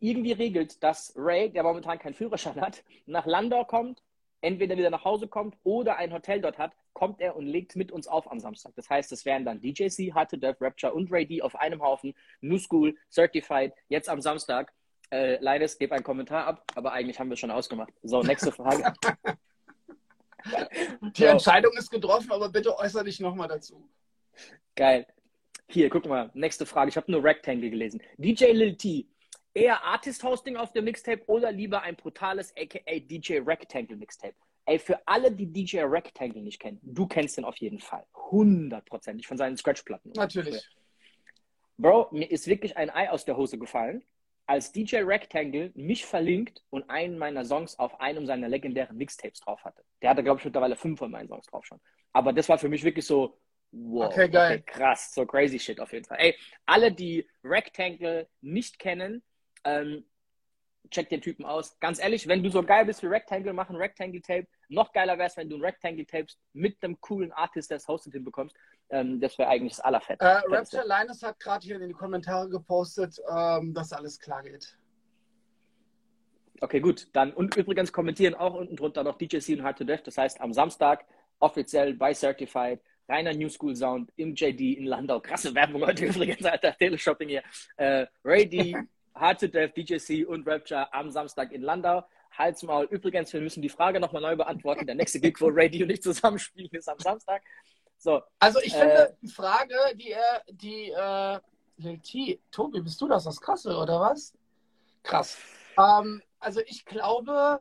irgendwie 0.00 0.32
regelt, 0.32 0.82
dass 0.82 1.12
Ray, 1.16 1.50
der 1.50 1.62
momentan 1.62 1.98
keinen 1.98 2.14
Führerschein 2.14 2.60
hat, 2.60 2.82
nach 3.06 3.26
Landau 3.26 3.64
kommt, 3.64 4.02
entweder 4.40 4.76
wieder 4.76 4.90
nach 4.90 5.04
Hause 5.04 5.28
kommt 5.28 5.56
oder 5.64 5.96
ein 5.96 6.12
Hotel 6.12 6.40
dort 6.40 6.58
hat, 6.58 6.72
kommt 6.92 7.20
er 7.20 7.36
und 7.36 7.46
legt 7.46 7.76
mit 7.76 7.92
uns 7.92 8.06
auf 8.08 8.30
am 8.30 8.40
Samstag. 8.40 8.72
Das 8.76 8.88
heißt, 8.88 9.12
es 9.12 9.24
wären 9.24 9.44
dann 9.44 9.60
DJC, 9.60 10.14
Harte 10.14 10.38
Dev, 10.38 10.56
Rapture 10.60 10.92
und 10.94 11.10
Ray 11.12 11.26
D 11.26 11.42
auf 11.42 11.56
einem 11.56 11.82
Haufen, 11.82 12.14
New 12.40 12.58
School, 12.58 12.96
Certified, 13.10 13.72
jetzt 13.88 14.08
am 14.08 14.20
Samstag. 14.20 14.72
Äh, 15.10 15.38
Leines, 15.42 15.78
gebe 15.78 15.94
einen 15.94 16.04
Kommentar 16.04 16.46
ab, 16.46 16.64
aber 16.74 16.92
eigentlich 16.92 17.18
haben 17.18 17.30
wir 17.30 17.34
es 17.34 17.40
schon 17.40 17.50
ausgemacht. 17.50 17.92
So, 18.02 18.22
nächste 18.22 18.52
Frage. 18.52 18.92
Die 21.16 21.24
Entscheidung 21.24 21.72
ist 21.76 21.90
getroffen, 21.90 22.30
aber 22.32 22.48
bitte 22.48 22.76
äußere 22.76 23.04
dich 23.04 23.20
nochmal 23.20 23.48
dazu. 23.48 23.88
Geil. 24.74 25.06
Hier, 25.68 25.90
guck 25.90 26.06
mal, 26.06 26.30
nächste 26.34 26.64
Frage. 26.64 26.88
Ich 26.88 26.96
habe 26.96 27.10
nur 27.10 27.22
Rectangle 27.22 27.70
gelesen. 27.70 28.02
DJ 28.16 28.52
Lil 28.52 28.76
T, 28.76 29.06
eher 29.54 29.84
Artist-Hosting 29.84 30.56
auf 30.56 30.72
dem 30.72 30.84
Mixtape 30.84 31.22
oder 31.26 31.52
lieber 31.52 31.82
ein 31.82 31.96
brutales, 31.96 32.54
aka 32.56 32.98
DJ 32.98 33.38
Rectangle 33.38 33.96
Mixtape? 33.96 34.34
Ey, 34.66 34.78
für 34.78 35.00
alle, 35.06 35.32
die 35.32 35.46
DJ 35.46 35.80
Rectangle 35.80 36.42
nicht 36.42 36.60
kennen, 36.60 36.78
du 36.82 37.06
kennst 37.06 37.38
den 37.38 37.44
auf 37.44 37.56
jeden 37.56 37.78
Fall. 37.78 38.04
Hundertprozentig 38.14 39.26
von 39.26 39.38
seinen 39.38 39.56
Scratch-Platten. 39.56 40.12
Natürlich. 40.14 40.68
Bro, 41.78 42.08
mir 42.10 42.30
ist 42.30 42.46
wirklich 42.46 42.76
ein 42.76 42.90
Ei 42.90 43.08
aus 43.10 43.24
der 43.24 43.36
Hose 43.36 43.56
gefallen, 43.56 44.04
als 44.46 44.72
DJ 44.72 44.96
Rectangle 44.98 45.72
mich 45.74 46.04
verlinkt 46.04 46.62
und 46.70 46.90
einen 46.90 47.18
meiner 47.18 47.44
Songs 47.44 47.78
auf 47.78 48.00
einem 48.00 48.26
seiner 48.26 48.48
legendären 48.48 48.96
Mixtapes 48.96 49.40
drauf 49.40 49.62
hatte. 49.64 49.84
Der 50.02 50.10
hatte, 50.10 50.24
glaube 50.24 50.38
ich, 50.40 50.44
mittlerweile 50.44 50.76
fünf 50.76 50.98
von 50.98 51.10
meinen 51.10 51.28
Songs 51.28 51.46
drauf 51.46 51.64
schon. 51.64 51.80
Aber 52.12 52.32
das 52.32 52.48
war 52.48 52.58
für 52.58 52.68
mich 52.68 52.82
wirklich 52.82 53.06
so, 53.06 53.38
wow, 53.72 54.06
okay, 54.06 54.28
geil. 54.28 54.58
Okay, 54.58 54.62
krass, 54.66 55.14
so 55.14 55.24
crazy 55.24 55.58
shit 55.58 55.80
auf 55.80 55.92
jeden 55.92 56.04
Fall. 56.04 56.18
Ey, 56.18 56.34
alle, 56.66 56.92
die 56.92 57.28
Rectangle 57.44 58.28
nicht 58.40 58.78
kennen, 58.78 59.22
ähm, 59.68 60.04
check 60.90 61.08
den 61.08 61.20
Typen 61.20 61.44
aus. 61.44 61.78
Ganz 61.80 61.98
ehrlich, 61.98 62.26
wenn 62.26 62.42
du 62.42 62.50
so 62.50 62.62
geil 62.62 62.84
bist 62.84 63.02
wie 63.02 63.06
Rectangle, 63.06 63.52
mach 63.52 63.68
ein 63.68 63.76
Rectangle-Tape. 63.76 64.46
Noch 64.68 64.92
geiler 64.92 65.18
wäre 65.18 65.28
es, 65.28 65.36
wenn 65.36 65.48
du 65.48 65.56
ein 65.56 65.64
Rectangle-Tape 65.64 66.26
mit 66.52 66.82
einem 66.82 67.00
coolen 67.00 67.32
Artist, 67.32 67.70
der 67.70 67.78
es 67.78 67.88
hostet, 67.88 68.14
hinbekommst. 68.14 68.56
Ähm, 68.90 69.20
das 69.20 69.38
wäre 69.38 69.48
eigentlich 69.48 69.76
das 69.76 69.80
Allerfett. 69.80 70.20
Äh, 70.20 70.40
Raptor 70.46 70.84
Linus 70.84 71.22
hat 71.22 71.38
gerade 71.40 71.64
hier 71.64 71.80
in 71.80 71.88
die 71.88 71.94
Kommentare 71.94 72.48
gepostet, 72.48 73.20
ähm, 73.30 73.74
dass 73.74 73.92
alles 73.92 74.18
klar 74.18 74.42
geht. 74.42 74.76
Okay, 76.60 76.80
gut. 76.80 77.08
Dann 77.12 77.32
und 77.32 77.56
übrigens 77.56 77.92
kommentieren 77.92 78.34
auch 78.34 78.54
unten 78.54 78.76
drunter 78.76 79.04
noch 79.04 79.18
DJC 79.18 79.58
und 79.58 79.62
Hard 79.62 79.78
to 79.78 79.84
Death. 79.84 80.06
Das 80.06 80.18
heißt, 80.18 80.40
am 80.40 80.52
Samstag 80.52 81.04
offiziell 81.38 81.94
bei 81.94 82.14
Certified 82.14 82.80
reiner 83.08 83.32
New 83.32 83.48
School 83.48 83.74
Sound 83.76 84.12
im 84.16 84.34
JD 84.34 84.78
in 84.78 84.84
Landau. 84.84 85.20
Krasse 85.20 85.54
Werbung 85.54 85.84
heute 85.84 86.06
übrigens, 86.06 86.44
alter 86.44 86.76
Teleshopping 86.76 87.28
hier. 87.28 87.42
Äh, 87.76 88.06
Ray 88.24 88.48
D, 88.48 88.76
Hard 89.18 89.40
to 89.40 89.48
Death, 89.48 89.74
DJC 89.74 90.26
und 90.26 90.46
Rapture 90.46 90.92
am 90.92 91.10
Samstag 91.10 91.52
in 91.52 91.62
Landau. 91.62 92.04
Halt's 92.36 92.62
Maul. 92.62 92.86
Übrigens, 92.90 93.32
wir 93.32 93.40
müssen 93.40 93.62
die 93.62 93.68
Frage 93.68 94.00
nochmal 94.00 94.22
neu 94.22 94.36
beantworten. 94.36 94.86
Der 94.86 94.94
nächste 94.94 95.20
Gig, 95.20 95.40
wo 95.40 95.48
Ray 95.48 95.70
D 95.70 95.82
und 95.82 95.90
ich 95.90 96.02
zusammenspielen, 96.02 96.70
ist 96.72 96.88
am 96.88 96.98
Samstag. 96.98 97.42
So, 97.96 98.22
also 98.38 98.60
ich 98.62 98.74
finde, 98.74 99.16
die 99.20 99.28
Frage, 99.28 99.74
die 99.94 100.12
er, 100.12 100.42
die, 100.48 100.90
äh, 100.90 101.40
T, 101.98 102.40
Tobi, 102.50 102.80
bist 102.80 103.00
du 103.00 103.08
das 103.08 103.26
aus 103.26 103.40
Kassel 103.40 103.74
oder 103.74 104.00
was? 104.00 104.34
Krass. 105.02 105.36
Ähm, 105.76 106.22
also 106.38 106.60
ich 106.66 106.84
glaube, 106.84 107.60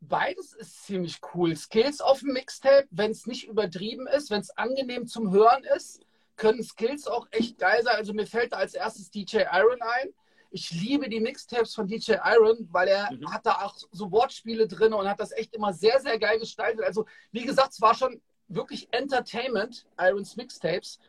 beides 0.00 0.52
ist 0.52 0.84
ziemlich 0.84 1.20
cool. 1.34 1.56
Skills 1.56 2.00
auf 2.00 2.20
dem 2.20 2.32
Mixtape, 2.32 2.86
wenn 2.90 3.10
es 3.10 3.26
nicht 3.26 3.48
übertrieben 3.48 4.06
ist, 4.06 4.30
wenn 4.30 4.40
es 4.40 4.50
angenehm 4.56 5.06
zum 5.06 5.30
Hören 5.32 5.64
ist, 5.76 6.02
können 6.36 6.62
Skills 6.62 7.06
auch 7.06 7.26
echt 7.30 7.58
geil 7.58 7.82
sein. 7.82 7.96
Also 7.96 8.12
mir 8.12 8.26
fällt 8.26 8.52
da 8.52 8.56
als 8.56 8.74
erstes 8.74 9.10
DJ 9.10 9.44
Iron 9.52 9.80
ein. 9.80 10.08
Ich 10.54 10.70
liebe 10.70 11.08
die 11.08 11.18
Mixtapes 11.18 11.74
von 11.74 11.88
DJ 11.88 12.12
Iron, 12.24 12.68
weil 12.70 12.86
er 12.86 13.10
mhm. 13.10 13.32
hat 13.32 13.44
da 13.44 13.62
auch 13.62 13.76
so 13.90 14.12
Wortspiele 14.12 14.68
drin 14.68 14.92
und 14.92 15.08
hat 15.08 15.18
das 15.18 15.32
echt 15.32 15.52
immer 15.52 15.72
sehr, 15.72 16.00
sehr 16.00 16.16
geil 16.16 16.38
gestaltet. 16.38 16.84
Also 16.84 17.06
wie 17.32 17.44
gesagt, 17.44 17.72
es 17.72 17.80
war 17.80 17.96
schon 17.96 18.22
wirklich 18.46 18.86
Entertainment, 18.92 19.84
Irons 19.98 20.36
Mixtapes. 20.36 21.00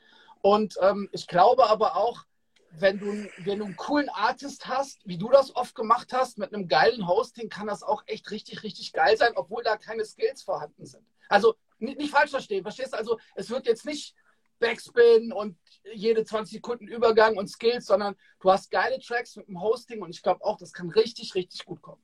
Und 0.42 0.80
ähm, 0.82 1.10
ich 1.12 1.28
glaube 1.28 1.70
aber 1.70 1.96
auch, 1.96 2.26
wenn 2.72 2.98
du, 2.98 3.06
wenn 3.46 3.60
du 3.60 3.66
einen 3.66 3.76
coolen 3.76 4.10
Artist 4.10 4.68
hast, 4.68 5.00
wie 5.06 5.20
du 5.20 5.30
das 5.30 5.56
oft 5.56 5.76
gemacht 5.76 6.12
hast, 6.12 6.40
mit 6.40 6.52
einem 6.52 6.68
geilen 6.68 7.08
Hosting, 7.08 7.48
kann 7.48 7.68
das 7.68 7.84
auch 7.84 8.02
echt 8.08 8.32
richtig, 8.32 8.64
richtig 8.64 8.94
geil 8.94 9.16
sein, 9.16 9.34
obwohl 9.36 9.64
da 9.64 9.78
keine 9.78 10.06
Skills 10.06 10.42
vorhanden 10.42 10.88
sind. 10.88 11.06
Also 11.30 11.54
nicht, 11.78 12.00
nicht 12.00 12.12
falsch 12.12 12.32
verstehen, 12.32 12.64
verstehst 12.64 12.94
du? 12.94 12.98
Also 12.98 13.20
es 13.36 13.52
wird 13.52 13.68
jetzt 13.68 13.86
nicht 13.86 14.16
Backspin 14.60 15.32
und 15.32 15.58
jede 15.94 16.24
20 16.24 16.56
Sekunden 16.56 16.88
Übergang 16.88 17.38
und 17.38 17.48
Skills, 17.48 17.86
sondern 17.86 18.16
du 18.40 18.52
hast 18.52 18.72
geile 18.72 19.00
Tracks 19.00 19.36
mit 19.36 19.48
dem 19.48 19.62
Hosting 19.62 20.02
und 20.02 20.10
ich 20.10 20.22
glaube 20.22 20.44
auch, 20.44 20.58
das 20.58 20.74
kann 20.74 20.90
richtig, 20.90 21.36
richtig 21.36 21.66
gut 21.66 21.82
kommen. 21.82 22.02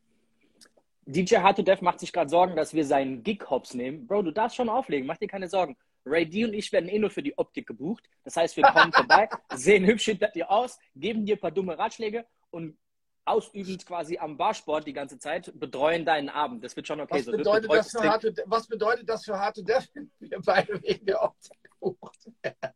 DJ 1.05 1.37
Hard 1.37 1.57
to 1.57 1.63
Death 1.63 1.81
macht 1.81 1.99
sich 1.99 2.13
gerade 2.13 2.29
Sorgen, 2.29 2.55
dass 2.55 2.73
wir 2.73 2.85
seinen 2.85 3.23
Gig-Hops 3.23 3.73
nehmen. 3.73 4.05
Bro, 4.05 4.21
du 4.23 4.31
darfst 4.31 4.55
schon 4.55 4.69
auflegen, 4.69 5.07
mach 5.07 5.17
dir 5.17 5.27
keine 5.27 5.49
Sorgen. 5.49 5.75
Ray 6.05 6.27
D 6.27 6.45
und 6.45 6.53
ich 6.53 6.71
werden 6.71 6.89
eh 6.89 6.99
nur 6.99 7.09
für 7.09 7.21
die 7.21 7.37
Optik 7.37 7.67
gebucht. 7.67 8.03
Das 8.23 8.35
heißt, 8.35 8.57
wir 8.57 8.63
kommen 8.63 8.91
vorbei, 8.91 9.29
sehen 9.55 9.85
hübsch 9.85 10.05
hinter 10.05 10.29
dir 10.29 10.49
aus, 10.49 10.79
geben 10.95 11.25
dir 11.25 11.35
ein 11.35 11.39
paar 11.39 11.51
dumme 11.51 11.77
Ratschläge 11.77 12.25
und 12.49 12.77
ausübend 13.25 13.85
quasi 13.85 14.17
am 14.17 14.35
Barsport 14.35 14.87
die 14.87 14.93
ganze 14.93 15.19
Zeit 15.19 15.51
betreuen 15.59 16.05
deinen 16.05 16.29
Abend. 16.29 16.63
Das 16.63 16.75
wird 16.75 16.87
schon 16.87 16.99
okay. 17.01 17.19
Was, 17.19 17.25
so 17.25 17.31
bedeutet, 17.31 17.71
das 17.71 17.91
für 17.91 18.09
harte, 18.09 18.33
was 18.45 18.67
bedeutet 18.67 19.09
das 19.09 19.25
für 19.25 19.37
harte 19.37 19.63
Death, 19.63 19.89
wenn 19.93 20.09
wir 20.19 20.41
beide 20.41 20.81
wegen 20.81 21.05
der 21.05 21.21
Optik 21.21 21.61
gebucht 21.81 22.31
werden? 22.43 22.73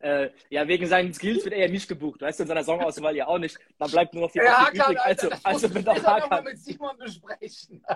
äh, 0.00 0.30
ja, 0.50 0.68
wegen 0.68 0.86
seinen 0.86 1.14
Skills 1.14 1.44
wird 1.44 1.54
er 1.54 1.60
ja 1.60 1.68
nicht 1.68 1.88
gebucht. 1.88 2.20
Weißt 2.20 2.38
du, 2.38 2.44
in 2.44 2.48
seiner 2.48 2.64
Songauswahl 2.64 3.16
ja 3.16 3.26
auch 3.26 3.38
nicht. 3.38 3.58
Dann 3.78 3.90
bleibt 3.90 4.14
nur 4.14 4.24
noch 4.24 4.32
die 4.32 4.38
ja, 4.38 4.62
Optik 4.62 4.82
übrig. 4.82 5.00
Also, 5.00 5.30
das 5.30 5.44
also 5.44 5.74
wird 5.74 5.88
auch 5.88 6.02
Hakan. 6.02 6.44
mit 6.44 6.58
Simon 6.58 6.96
besprechen. 6.98 7.84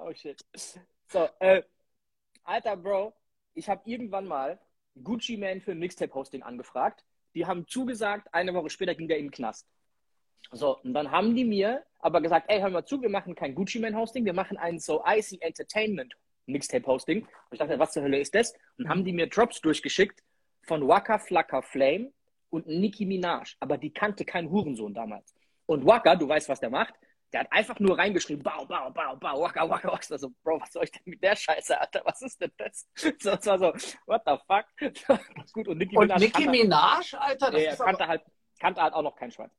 Oh 0.00 0.12
shit. 0.14 0.40
So, 1.08 1.28
äh, 1.40 1.60
alter 2.44 2.76
Bro, 2.76 3.12
ich 3.54 3.68
habe 3.68 3.82
irgendwann 3.84 4.26
mal 4.28 4.60
Gucci 5.02 5.36
Man 5.36 5.60
für 5.60 5.72
ein 5.72 5.80
Mixtape-Hosting 5.80 6.44
angefragt. 6.44 7.04
Die 7.34 7.44
haben 7.44 7.66
zugesagt, 7.66 8.32
eine 8.32 8.54
Woche 8.54 8.70
später 8.70 8.94
ging 8.94 9.08
der 9.08 9.18
in 9.18 9.24
den 9.24 9.30
Knast. 9.32 9.66
So, 10.52 10.78
und 10.78 10.94
dann 10.94 11.10
haben 11.10 11.34
die 11.34 11.44
mir 11.44 11.84
aber 11.98 12.20
gesagt, 12.20 12.46
ey, 12.48 12.60
hör 12.60 12.70
mal 12.70 12.84
zu, 12.84 13.02
wir 13.02 13.08
machen 13.08 13.34
kein 13.34 13.56
Gucci 13.56 13.80
Man 13.80 13.96
Hosting, 13.96 14.24
wir 14.24 14.34
machen 14.34 14.56
ein 14.56 14.78
So 14.78 15.02
Icy 15.04 15.38
Entertainment 15.40 16.14
Mixtape 16.48 16.86
Hosting. 16.86 17.22
Und 17.22 17.28
ich 17.52 17.58
dachte, 17.58 17.78
was 17.78 17.92
zur 17.92 18.02
Hölle 18.02 18.18
ist 18.18 18.34
das? 18.34 18.54
Und 18.78 18.88
haben 18.88 19.04
die 19.04 19.12
mir 19.12 19.28
Drops 19.28 19.60
durchgeschickt 19.60 20.22
von 20.62 20.86
Waka 20.86 21.18
Flocka 21.18 21.62
Flame 21.62 22.12
und 22.50 22.66
Nicki 22.66 23.06
Minaj. 23.06 23.56
Aber 23.60 23.78
die 23.78 23.92
kannte 23.92 24.24
kein 24.24 24.50
Hurensohn 24.50 24.94
damals. 24.94 25.34
Und 25.66 25.86
Waka, 25.86 26.16
du 26.16 26.28
weißt, 26.28 26.48
was 26.48 26.60
der 26.60 26.70
macht, 26.70 26.94
der 27.32 27.40
hat 27.40 27.52
einfach 27.52 27.78
nur 27.78 27.98
reingeschrieben, 27.98 28.42
bau, 28.42 28.64
bau, 28.64 28.90
bau, 28.90 29.16
bau, 29.16 29.42
waka, 29.42 29.68
waka, 29.68 29.88
waka. 29.92 30.12
Also, 30.12 30.30
Bro, 30.42 30.60
was 30.60 30.72
soll 30.72 30.84
ich 30.84 30.92
denn 30.92 31.02
mit 31.04 31.22
der 31.22 31.36
Scheiße, 31.36 31.78
Alter? 31.78 32.00
Was 32.04 32.22
ist 32.22 32.40
denn 32.40 32.52
das? 32.56 32.88
So, 33.20 33.30
es 33.30 33.46
war 33.46 33.58
so, 33.58 33.72
what 34.06 34.22
the 34.24 34.36
fuck? 34.46 34.66
Gut, 35.52 35.68
und 35.68 35.78
Nicki 35.78 35.96
und 35.96 36.06
Minaj. 36.06 36.20
Nicki 36.20 36.48
Minaj, 36.48 37.14
Alter? 37.14 37.50
Das 37.50 37.62
ja, 37.62 37.72
ist 37.72 37.78
kannte, 37.78 38.04
aber... 38.04 38.08
halt, 38.08 38.22
kannte 38.58 38.80
halt 38.80 38.94
auch 38.94 39.02
noch 39.02 39.16
kein 39.16 39.30
Schwein. 39.30 39.50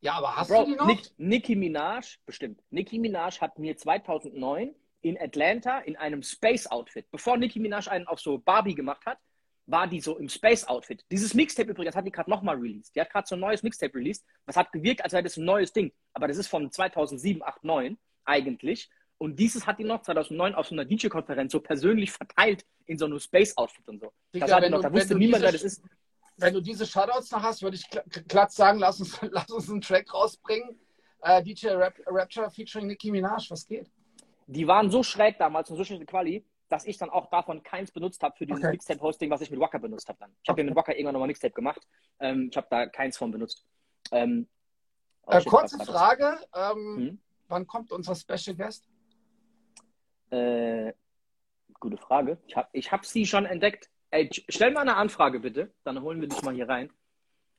Ja, 0.00 0.14
aber 0.14 0.36
hast 0.36 0.48
Bro, 0.48 0.64
du 0.64 0.70
die 0.72 0.76
noch? 0.76 0.86
Nick, 0.86 1.10
Nicki 1.16 1.56
Minaj, 1.56 2.18
bestimmt. 2.26 2.62
Nicki 2.70 2.98
Minaj 2.98 3.40
hat 3.40 3.58
mir 3.58 3.76
2009 3.76 4.74
in 5.08 5.20
Atlanta 5.20 5.78
in 5.80 5.96
einem 5.96 6.22
Space-Outfit, 6.22 7.10
bevor 7.10 7.36
Nicki 7.36 7.60
Minaj 7.60 7.88
einen 7.88 8.06
auf 8.06 8.20
so 8.20 8.38
Barbie 8.38 8.74
gemacht 8.74 9.04
hat, 9.06 9.18
war 9.66 9.86
die 9.88 10.00
so 10.00 10.16
im 10.16 10.28
Space-Outfit. 10.28 11.04
Dieses 11.10 11.34
Mixtape 11.34 11.70
übrigens 11.70 11.96
hat 11.96 12.06
die 12.06 12.12
gerade 12.12 12.30
nochmal 12.30 12.56
released. 12.56 12.94
Die 12.94 13.00
hat 13.00 13.10
gerade 13.10 13.26
so 13.26 13.34
ein 13.34 13.40
neues 13.40 13.62
Mixtape 13.62 13.94
released. 13.94 14.24
Was 14.46 14.56
hat 14.56 14.72
gewirkt, 14.72 15.02
als 15.02 15.12
wäre 15.12 15.24
das 15.24 15.36
ein 15.36 15.44
neues 15.44 15.72
Ding. 15.72 15.92
Aber 16.12 16.28
das 16.28 16.36
ist 16.36 16.48
von 16.48 16.70
2007, 16.70 17.42
8, 17.42 17.64
9 17.64 17.98
eigentlich. 18.24 18.88
Und 19.18 19.38
dieses 19.38 19.66
hat 19.66 19.78
die 19.78 19.84
noch 19.84 20.02
2009 20.02 20.54
auf 20.54 20.68
so 20.68 20.74
einer 20.74 20.84
DJ-Konferenz 20.84 21.50
so 21.52 21.60
persönlich 21.60 22.12
verteilt 22.12 22.64
in 22.84 22.98
so 22.98 23.06
einem 23.06 23.18
Space-Outfit 23.18 23.88
und 23.88 24.00
so. 24.00 24.12
Digga, 24.34 24.46
das 24.46 24.54
hat 24.54 24.70
noch, 24.70 24.82
da 24.82 24.92
wusste 24.92 25.16
niemand, 25.16 25.42
wer 25.42 25.52
das 25.52 25.62
ist. 25.62 25.82
Wenn 26.36 26.52
du 26.52 26.60
diese 26.60 26.86
Shoutouts 26.86 27.30
noch 27.30 27.42
hast, 27.42 27.62
würde 27.62 27.76
ich 27.76 27.88
glatt 28.28 28.52
sagen, 28.52 28.78
lass 28.78 29.00
uns, 29.00 29.18
lass 29.30 29.50
uns 29.50 29.70
einen 29.70 29.80
Track 29.80 30.12
rausbringen. 30.12 30.78
Uh, 31.26 31.40
DJ 31.42 31.68
Rap, 31.68 31.98
Rapture 32.06 32.50
featuring 32.50 32.86
Nicki 32.86 33.10
Minaj, 33.10 33.50
was 33.50 33.66
geht? 33.66 33.90
Die 34.46 34.66
waren 34.66 34.90
so 34.90 35.02
schräg 35.02 35.38
damals 35.38 35.70
und 35.70 35.76
so 35.76 35.84
schlechte 35.84 36.06
Quali, 36.06 36.44
dass 36.68 36.86
ich 36.86 36.98
dann 36.98 37.10
auch 37.10 37.26
davon 37.26 37.62
keins 37.62 37.90
benutzt 37.90 38.22
habe 38.22 38.36
für 38.36 38.46
dieses 38.46 38.62
okay. 38.62 38.72
Mixtape-Hosting, 38.72 39.30
was 39.30 39.40
ich 39.40 39.50
mit 39.50 39.60
Wacker 39.60 39.78
benutzt 39.78 40.08
habe 40.08 40.18
dann. 40.18 40.30
Ich 40.42 40.48
habe 40.48 40.54
okay. 40.54 40.62
ja 40.62 40.70
mit 40.70 40.76
Wacker 40.76 40.94
irgendwann 40.94 41.14
nochmal 41.14 41.28
Mixtape 41.28 41.54
gemacht. 41.54 41.86
Ähm, 42.20 42.48
ich 42.50 42.56
habe 42.56 42.66
da 42.70 42.86
keins 42.86 43.16
von 43.16 43.30
benutzt. 43.30 43.64
Ähm, 44.12 44.48
oh, 45.26 45.32
äh, 45.32 45.44
kurze 45.44 45.78
Frage. 45.84 46.38
Ähm, 46.54 46.96
hm? 46.96 47.18
Wann 47.48 47.66
kommt 47.66 47.92
unser 47.92 48.14
Special 48.14 48.56
Guest? 48.56 48.88
Äh, 50.30 50.92
gute 51.78 51.96
Frage. 51.96 52.38
Ich 52.46 52.56
habe 52.56 52.68
ich 52.72 52.90
hab 52.90 53.04
sie 53.06 53.26
schon 53.26 53.46
entdeckt. 53.46 53.88
Ey, 54.10 54.28
stell 54.48 54.72
mal 54.72 54.80
eine 54.80 54.96
Anfrage 54.96 55.40
bitte, 55.40 55.72
dann 55.84 56.00
holen 56.02 56.20
wir 56.20 56.28
dich 56.28 56.42
mal 56.42 56.54
hier 56.54 56.68
rein. 56.68 56.92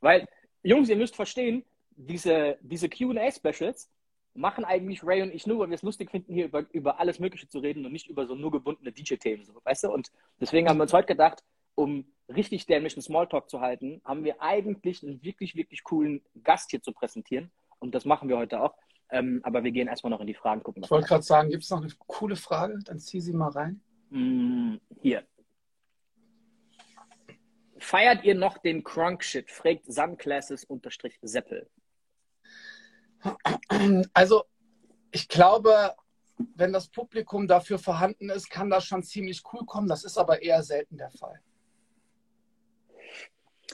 Weil, 0.00 0.26
Jungs, 0.62 0.88
ihr 0.88 0.96
müsst 0.96 1.16
verstehen, 1.16 1.64
diese, 1.90 2.58
diese 2.60 2.88
QA-Specials, 2.88 3.90
machen 4.34 4.64
eigentlich 4.64 5.04
Ray 5.04 5.22
und 5.22 5.34
ich 5.34 5.46
nur, 5.46 5.58
weil 5.58 5.68
wir 5.68 5.74
es 5.74 5.82
lustig 5.82 6.10
finden, 6.10 6.32
hier 6.32 6.46
über, 6.46 6.64
über 6.72 7.00
alles 7.00 7.18
Mögliche 7.18 7.48
zu 7.48 7.58
reden 7.58 7.84
und 7.84 7.92
nicht 7.92 8.08
über 8.08 8.26
so 8.26 8.34
nur 8.34 8.50
gebundene 8.50 8.92
DJ-Themen, 8.92 9.44
so, 9.44 9.60
weißt 9.64 9.84
du? 9.84 9.92
Und 9.92 10.10
deswegen 10.40 10.68
haben 10.68 10.78
wir 10.78 10.82
uns 10.82 10.92
heute 10.92 11.08
gedacht, 11.08 11.42
um 11.74 12.04
richtig 12.28 12.66
dämlichen 12.66 13.02
Smalltalk 13.02 13.48
zu 13.48 13.60
halten, 13.60 14.00
haben 14.04 14.24
wir 14.24 14.42
eigentlich 14.42 15.02
einen 15.02 15.22
wirklich, 15.22 15.54
wirklich 15.56 15.82
coolen 15.84 16.22
Gast 16.42 16.70
hier 16.70 16.82
zu 16.82 16.92
präsentieren. 16.92 17.50
Und 17.78 17.94
das 17.94 18.04
machen 18.04 18.28
wir 18.28 18.36
heute 18.36 18.60
auch. 18.60 18.74
Ähm, 19.10 19.40
aber 19.42 19.64
wir 19.64 19.70
gehen 19.70 19.88
erstmal 19.88 20.10
noch 20.10 20.20
in 20.20 20.26
die 20.26 20.34
Fragen 20.34 20.62
gucken. 20.62 20.82
Ich 20.82 20.90
wollte 20.90 21.08
gerade 21.08 21.22
sagen, 21.22 21.48
gibt 21.50 21.62
es 21.62 21.70
noch 21.70 21.80
eine 21.80 21.90
coole 22.06 22.36
Frage? 22.36 22.78
Dann 22.84 22.98
zieh 22.98 23.20
sie 23.20 23.32
mal 23.32 23.48
rein. 23.50 23.80
Mm, 24.10 24.76
hier. 25.00 25.24
Feiert 27.78 28.24
ihr 28.24 28.34
noch 28.34 28.58
den 28.58 28.82
Crunk-Shit? 28.84 29.50
fragt 29.50 29.90
Sunclasses-Seppel. 29.90 31.70
Also, 34.12 34.44
ich 35.10 35.28
glaube, 35.28 35.94
wenn 36.54 36.72
das 36.72 36.88
Publikum 36.88 37.48
dafür 37.48 37.78
vorhanden 37.78 38.30
ist, 38.30 38.50
kann 38.50 38.70
das 38.70 38.84
schon 38.84 39.02
ziemlich 39.02 39.42
cool 39.52 39.64
kommen. 39.66 39.88
Das 39.88 40.04
ist 40.04 40.18
aber 40.18 40.42
eher 40.42 40.62
selten 40.62 40.96
der 40.96 41.10
Fall. 41.10 41.40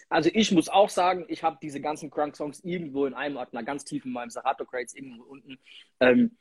Also 0.08 0.30
ich 0.32 0.52
muss 0.52 0.68
auch 0.68 0.88
sagen, 0.88 1.24
ich 1.28 1.42
habe 1.42 1.58
diese 1.60 1.80
ganzen 1.80 2.10
Crunk-Songs 2.10 2.60
irgendwo 2.60 3.06
in 3.06 3.14
einem 3.14 3.36
Ordner, 3.36 3.62
ganz 3.62 3.84
tief 3.84 4.04
in 4.04 4.12
meinem 4.12 4.30
Serato 4.30 4.64
Crates 4.64 4.94
irgendwo 4.94 5.24
unten. 5.24 5.58
Ähm, 6.00 6.36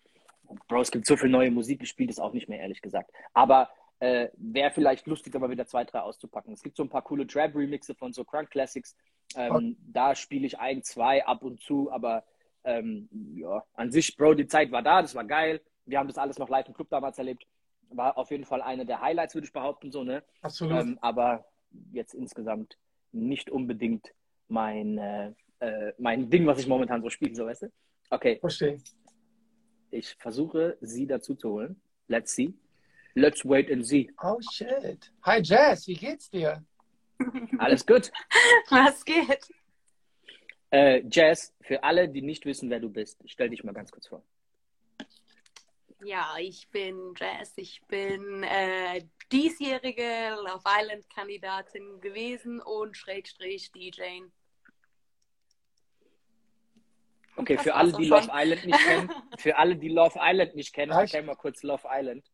Bro, 0.67 0.81
es 0.81 0.91
gibt 0.91 1.05
so 1.05 1.15
viel 1.17 1.29
neue 1.29 1.51
Musik, 1.51 1.81
ich 1.81 1.89
spiele 1.89 2.07
das 2.07 2.19
auch 2.19 2.33
nicht 2.33 2.49
mehr, 2.49 2.59
ehrlich 2.59 2.81
gesagt. 2.81 3.11
Aber 3.33 3.69
äh, 3.99 4.29
wäre 4.35 4.71
vielleicht 4.71 5.07
lustig, 5.07 5.35
aber 5.35 5.49
wieder 5.49 5.65
zwei, 5.65 5.85
drei 5.85 6.01
auszupacken. 6.01 6.53
Es 6.53 6.61
gibt 6.61 6.75
so 6.75 6.83
ein 6.83 6.89
paar 6.89 7.03
coole 7.03 7.25
Trap-Remixe 7.25 7.95
von 7.95 8.11
so 8.11 8.23
Crunk 8.23 8.49
Classics. 8.51 8.95
Ähm, 9.35 9.77
da 9.79 10.15
spiele 10.15 10.45
ich 10.45 10.59
ein, 10.59 10.83
zwei 10.83 11.25
ab 11.25 11.43
und 11.43 11.61
zu, 11.61 11.91
aber 11.91 12.23
ähm, 12.63 13.09
ja, 13.35 13.63
an 13.73 13.91
sich, 13.91 14.15
Bro, 14.15 14.35
die 14.35 14.47
Zeit 14.47 14.71
war 14.71 14.81
da, 14.81 15.01
das 15.01 15.15
war 15.15 15.23
geil. 15.23 15.61
Wir 15.85 15.99
haben 15.99 16.07
das 16.07 16.17
alles 16.17 16.37
noch 16.37 16.49
live 16.49 16.67
im 16.67 16.73
Club 16.73 16.89
damals 16.89 17.17
erlebt. 17.17 17.45
War 17.89 18.17
auf 18.17 18.31
jeden 18.31 18.45
Fall 18.45 18.61
eine 18.61 18.85
der 18.85 19.01
Highlights, 19.01 19.35
würde 19.35 19.45
ich 19.45 19.53
behaupten, 19.53 19.91
so, 19.91 20.03
ne? 20.03 20.23
Absolut. 20.41 20.79
Ähm, 20.79 20.97
aber 21.01 21.45
jetzt 21.91 22.13
insgesamt 22.13 22.77
nicht 23.11 23.49
unbedingt 23.49 24.13
mein, 24.47 24.97
äh, 24.97 25.33
äh, 25.59 25.93
mein 25.97 26.29
Ding, 26.29 26.45
was 26.45 26.59
ich 26.59 26.67
momentan 26.67 27.01
so 27.01 27.09
spiele, 27.09 27.35
so 27.35 27.45
weißt 27.45 27.63
du? 27.63 27.71
Okay. 28.09 28.37
Verstehe. 28.39 28.77
Ich 29.91 30.15
versuche, 30.15 30.77
sie 30.81 31.05
dazu 31.05 31.35
zu 31.35 31.51
holen. 31.51 31.81
Let's 32.07 32.33
see. 32.33 32.53
Let's 33.15 33.45
wait 33.45 33.71
and 33.71 33.85
see. 33.85 34.09
Oh 34.23 34.39
shit. 34.51 35.11
Hi 35.23 35.39
Jazz, 35.39 35.87
wie 35.87 35.93
geht's 35.93 36.29
dir? 36.29 36.63
Alles 37.59 37.85
gut. 37.85 38.11
Was 38.69 39.05
geht? 39.05 39.47
Äh, 40.73 41.03
Jazz, 41.07 41.53
für 41.61 41.83
alle, 41.83 42.09
die 42.09 42.23
nicht 42.23 42.47
wissen, 42.47 42.67
wer 42.71 42.79
du 42.79 42.89
bist, 42.89 43.21
stell 43.27 43.47
dich 43.47 43.63
mal 43.63 43.73
ganz 43.73 43.91
kurz 43.91 44.07
vor. 44.07 44.23
Ja, 46.03 46.35
ich 46.39 46.67
bin 46.69 47.13
Jazz. 47.15 47.53
Ich 47.57 47.79
bin 47.87 48.41
äh, 48.41 49.05
diesjährige 49.31 50.35
Love 50.35 50.63
Island 50.65 51.07
Kandidatin 51.11 52.01
gewesen 52.01 52.59
und 52.59 52.97
Schrägstrich 52.97 53.71
DJ. 53.71 54.21
Okay, 57.35 57.57
für 57.59 57.75
alle, 57.75 57.91
die 57.93 58.05
Love 58.05 58.31
Island 58.33 58.65
nicht 58.65 58.79
kennen, 58.79 59.11
für 59.37 59.55
alle, 59.55 59.75
die 59.75 59.89
Love 59.89 60.19
Island 60.19 60.55
nicht 60.55 60.73
kennen, 60.73 60.91
erklär 60.91 61.21
mal 61.21 61.35
kurz 61.35 61.61
Love 61.61 61.87
Island. 61.87 62.25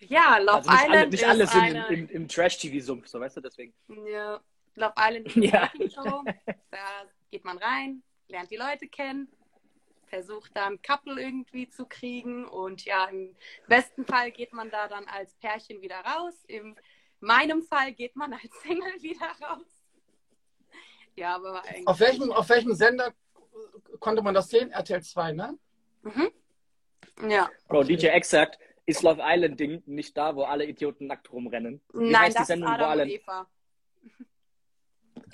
Ja, 0.00 0.38
Love 0.38 0.68
also 0.68 0.70
nicht 0.70 0.82
Island. 0.82 0.96
Alle, 0.96 1.08
nicht 1.08 1.24
alle 1.24 1.46
sind 1.46 1.62
eine... 1.62 1.86
im, 1.86 1.94
im, 1.94 2.08
im 2.08 2.28
Trash-TV-Sumpf, 2.28 3.06
so 3.06 3.20
weißt 3.20 3.36
du, 3.36 3.40
deswegen. 3.42 3.72
Ja, 4.10 4.42
Love 4.74 4.94
Island 4.98 5.26
ist 5.26 5.36
ja. 5.52 5.70
Show. 5.90 6.24
Da 6.70 7.04
geht 7.30 7.44
man 7.44 7.58
rein, 7.58 8.02
lernt 8.28 8.50
die 8.50 8.56
Leute 8.56 8.88
kennen, 8.88 9.28
versucht 10.06 10.56
dann 10.56 10.80
Couple 10.82 11.20
irgendwie 11.20 11.68
zu 11.68 11.86
kriegen 11.86 12.46
und 12.46 12.84
ja, 12.84 13.06
im 13.06 13.34
besten 13.68 14.04
Fall 14.04 14.30
geht 14.30 14.52
man 14.52 14.70
da 14.70 14.88
dann 14.88 15.06
als 15.06 15.34
Pärchen 15.36 15.80
wieder 15.80 16.00
raus. 16.00 16.34
In 16.46 16.76
meinem 17.20 17.62
Fall 17.62 17.92
geht 17.92 18.16
man 18.16 18.32
als 18.32 18.50
Single 18.62 19.02
wieder 19.02 19.26
raus. 19.40 19.66
Ja, 21.16 21.36
aber 21.36 21.62
eigentlich. 21.64 21.86
Auf 21.86 22.00
welchem, 22.00 22.32
auf 22.32 22.48
welchem 22.48 22.74
Sender 22.74 23.12
konnte 24.00 24.22
man 24.22 24.34
das 24.34 24.48
sehen? 24.48 24.70
RTL 24.70 25.02
2, 25.02 25.32
ne? 25.32 25.58
Mhm. 26.02 26.30
Ja. 27.28 27.50
Bro, 27.68 27.84
DJ 27.84 28.06
Exact 28.06 28.58
ist 28.86 29.02
Love 29.02 29.20
Island 29.22 29.60
Ding 29.60 29.82
nicht 29.86 30.16
da, 30.16 30.34
wo 30.34 30.42
alle 30.42 30.66
Idioten 30.66 31.06
nackt 31.06 31.30
rumrennen? 31.32 31.80
Wie 31.92 32.10
Nein, 32.10 32.32
das 32.34 32.46
Sendung, 32.46 32.68
ist 32.68 32.74
Adam 32.74 32.86
wo 32.86 32.90
alle... 32.90 33.02
und 33.04 33.10
Eva. 33.10 33.46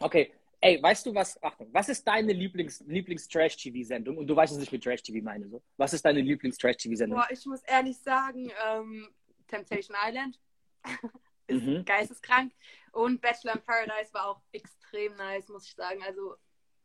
Okay, 0.00 0.32
Ey, 0.61 0.82
weißt 0.82 1.06
du 1.06 1.14
was? 1.14 1.40
Achtung, 1.40 1.68
was 1.72 1.88
ist 1.88 2.04
deine 2.06 2.32
Lieblings, 2.32 2.80
Lieblings-Trash-TV-Sendung? 2.80 4.16
Und 4.16 4.26
du 4.26 4.34
weißt, 4.34 4.56
was 4.56 4.62
ich 4.62 4.72
mit 4.72 4.82
Trash-TV 4.82 5.24
meine. 5.24 5.48
So. 5.48 5.62
Was 5.76 5.92
ist 5.92 6.04
deine 6.04 6.20
Lieblings-Trash-TV-Sendung? 6.20 7.16
Boah, 7.16 7.28
ich 7.30 7.46
muss 7.46 7.62
ehrlich 7.62 7.96
sagen, 7.98 8.50
ähm, 8.66 9.08
Temptation 9.46 9.96
Island 10.04 10.40
ist 11.46 11.62
mhm. 11.62 11.84
geisteskrank. 11.84 12.52
Und 12.90 13.20
Bachelor 13.20 13.54
in 13.54 13.62
Paradise 13.62 14.12
war 14.12 14.30
auch 14.30 14.42
extrem 14.50 15.14
nice, 15.14 15.48
muss 15.48 15.64
ich 15.64 15.76
sagen. 15.76 16.02
Also 16.02 16.34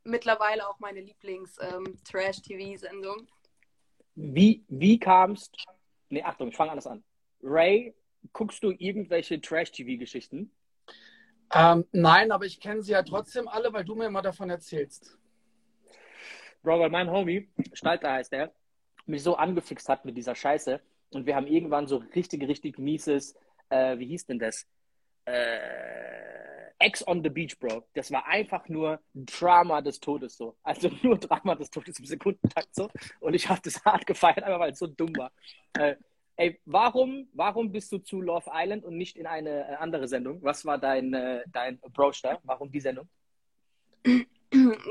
mittlerweile 0.04 0.70
auch 0.70 0.78
meine 0.80 1.02
Lieblings-Trash-TV-Sendung. 1.02 3.22
Ähm, 3.22 3.28
wie, 4.16 4.64
wie 4.68 5.00
kamst. 5.00 5.58
Nee, 6.10 6.22
Achtung, 6.22 6.50
ich 6.50 6.56
fange 6.56 6.70
anders 6.70 6.86
an. 6.86 7.04
Ray, 7.42 7.96
guckst 8.34 8.64
du 8.64 8.70
irgendwelche 8.70 9.42
Trash-TV-Geschichten? 9.42 10.52
Ähm, 11.54 11.86
nein, 11.92 12.32
aber 12.32 12.46
ich 12.46 12.60
kenne 12.60 12.82
sie 12.82 12.94
ja 12.94 13.04
trotzdem 13.04 13.48
alle, 13.48 13.72
weil 13.74 13.86
du 13.86 13.96
mir 13.96 14.06
immer 14.06 14.22
davon 14.22 14.50
erzählst. 14.50 15.18
Bro, 16.64 16.80
weil 16.80 16.90
mein 16.90 17.12
Homie, 17.12 17.50
Stalter 17.74 18.12
heißt 18.14 18.34
er, 18.34 18.52
mich 19.06 19.22
so 19.22 19.36
angefixt 19.36 19.90
hat 19.90 20.06
mit 20.06 20.18
dieser 20.18 20.34
Scheiße 20.34 20.80
und 21.12 21.26
wir 21.26 21.36
haben 21.36 21.48
irgendwann 21.48 21.88
so 21.88 21.98
richtig, 22.16 22.48
richtig 22.48 22.80
mieses, 22.80 23.36
äh, 23.70 23.98
wie 24.00 24.08
hieß 24.08 24.26
denn 24.28 24.40
das? 24.40 24.66
Äh, 25.26 25.94
Ex 26.80 27.06
on 27.08 27.24
the 27.24 27.30
Beach, 27.30 27.58
Bro. 27.60 27.86
Das 27.94 28.12
war 28.12 28.26
einfach 28.28 28.68
nur 28.68 29.00
Drama 29.14 29.82
des 29.82 30.00
Todes 30.00 30.36
so. 30.36 30.58
Also 30.64 30.90
nur 31.02 31.18
Drama 31.18 31.56
des 31.56 31.70
Todes 31.70 32.00
im 32.00 32.06
Sekundentakt 32.06 32.74
so. 32.74 32.90
Und 33.20 33.34
ich 33.34 33.48
habe 33.48 33.62
das 33.64 33.84
hart 33.86 34.06
gefeiert, 34.06 34.44
einfach 34.44 34.60
weil 34.60 34.72
es 34.72 34.80
so 34.80 34.88
dumm 34.88 35.16
war. 35.16 35.32
Äh, 35.74 35.96
Ey, 36.36 36.60
warum, 36.66 37.30
warum 37.34 37.72
bist 37.72 37.92
du 37.92 38.00
zu 38.00 38.22
Love 38.22 38.50
Island 38.52 38.84
und 38.84 38.98
nicht 38.98 39.18
in 39.18 39.28
eine 39.28 39.70
äh, 39.70 39.76
andere 39.76 40.08
Sendung? 40.08 40.42
Was 40.42 40.66
war 40.66 40.80
dein, 40.80 41.14
äh, 41.14 41.44
dein 41.52 41.82
Approach 41.84 42.22
da? 42.24 42.40
Warum 42.44 42.72
die 42.72 42.80
Sendung? 42.82 43.08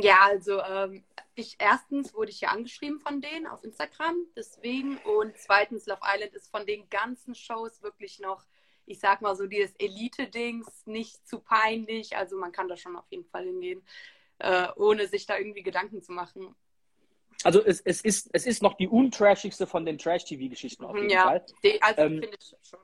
Ja, 0.00 0.22
also 0.22 0.60
ähm, 0.60 1.04
ich 1.36 1.54
erstens 1.60 2.14
wurde 2.14 2.32
ich 2.32 2.40
ja 2.40 2.48
angeschrieben 2.48 2.98
von 2.98 3.20
denen 3.20 3.46
auf 3.46 3.62
Instagram, 3.62 4.16
deswegen 4.36 4.98
und 4.98 5.36
zweitens 5.38 5.86
Love 5.86 6.00
Island 6.02 6.34
ist 6.34 6.50
von 6.50 6.66
den 6.66 6.88
ganzen 6.90 7.36
Shows 7.36 7.80
wirklich 7.80 8.18
noch, 8.18 8.44
ich 8.86 8.98
sag 8.98 9.22
mal 9.22 9.36
so 9.36 9.46
dieses 9.46 9.76
Elite-Dings, 9.76 10.86
nicht 10.86 11.26
zu 11.28 11.38
peinlich, 11.38 12.16
also 12.16 12.36
man 12.36 12.50
kann 12.50 12.66
da 12.66 12.76
schon 12.76 12.96
auf 12.96 13.06
jeden 13.10 13.24
Fall 13.26 13.44
hingehen, 13.44 13.82
äh, 14.38 14.66
ohne 14.74 15.06
sich 15.06 15.26
da 15.26 15.38
irgendwie 15.38 15.62
Gedanken 15.62 16.02
zu 16.02 16.10
machen. 16.10 16.56
Also 17.44 17.64
es, 17.64 17.80
es, 17.80 18.00
ist, 18.00 18.30
es 18.32 18.46
ist 18.46 18.62
noch 18.62 18.74
die 18.74 18.88
untrashigste 18.88 19.66
von 19.66 19.84
den 19.84 19.98
Trash-TV-Geschichten 19.98 20.84
auf 20.84 20.96
jeden 20.96 21.10
ja, 21.10 21.24
Fall. 21.24 21.46
Die, 21.64 21.82
also 21.82 22.02
ähm, 22.02 22.20
finde 22.20 22.36
ich 22.38 22.56
schon. 22.62 22.80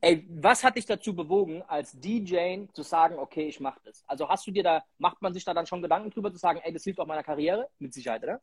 Ey, 0.00 0.26
was 0.28 0.62
hat 0.62 0.76
dich 0.76 0.86
dazu 0.86 1.16
bewogen, 1.16 1.62
als 1.62 1.98
DJ 1.98 2.66
zu 2.72 2.82
sagen, 2.82 3.18
okay, 3.18 3.48
ich 3.48 3.60
mache 3.60 3.80
das? 3.84 4.04
Also 4.06 4.28
hast 4.28 4.46
du 4.46 4.50
dir 4.50 4.62
da, 4.62 4.84
macht 4.98 5.20
man 5.20 5.32
sich 5.32 5.44
da 5.44 5.54
dann 5.54 5.66
schon 5.66 5.82
Gedanken 5.82 6.10
drüber 6.10 6.30
zu 6.30 6.38
sagen, 6.38 6.60
ey, 6.62 6.72
das 6.72 6.84
hilft 6.84 7.00
auch 7.00 7.06
meiner 7.06 7.24
Karriere? 7.24 7.68
Mit 7.78 7.92
Sicherheit, 7.92 8.22
oder? 8.22 8.40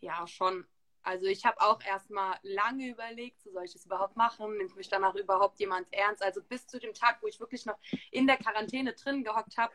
Ja, 0.00 0.26
schon. 0.26 0.66
Also 1.02 1.26
ich 1.26 1.44
habe 1.44 1.60
auch 1.60 1.80
erstmal 1.82 2.36
lange 2.42 2.88
überlegt, 2.88 3.40
so 3.40 3.52
soll 3.52 3.64
ich 3.64 3.72
das 3.72 3.86
überhaupt 3.86 4.16
machen? 4.16 4.58
Nimmt 4.58 4.76
mich 4.76 4.88
danach 4.88 5.14
überhaupt 5.14 5.60
jemand 5.60 5.86
ernst? 5.92 6.20
Also 6.22 6.42
bis 6.42 6.66
zu 6.66 6.80
dem 6.80 6.92
Tag, 6.92 7.18
wo 7.22 7.28
ich 7.28 7.38
wirklich 7.38 7.64
noch 7.64 7.78
in 8.10 8.26
der 8.26 8.36
Quarantäne 8.36 8.92
drin 8.92 9.22
gehockt 9.22 9.56
habe, 9.56 9.72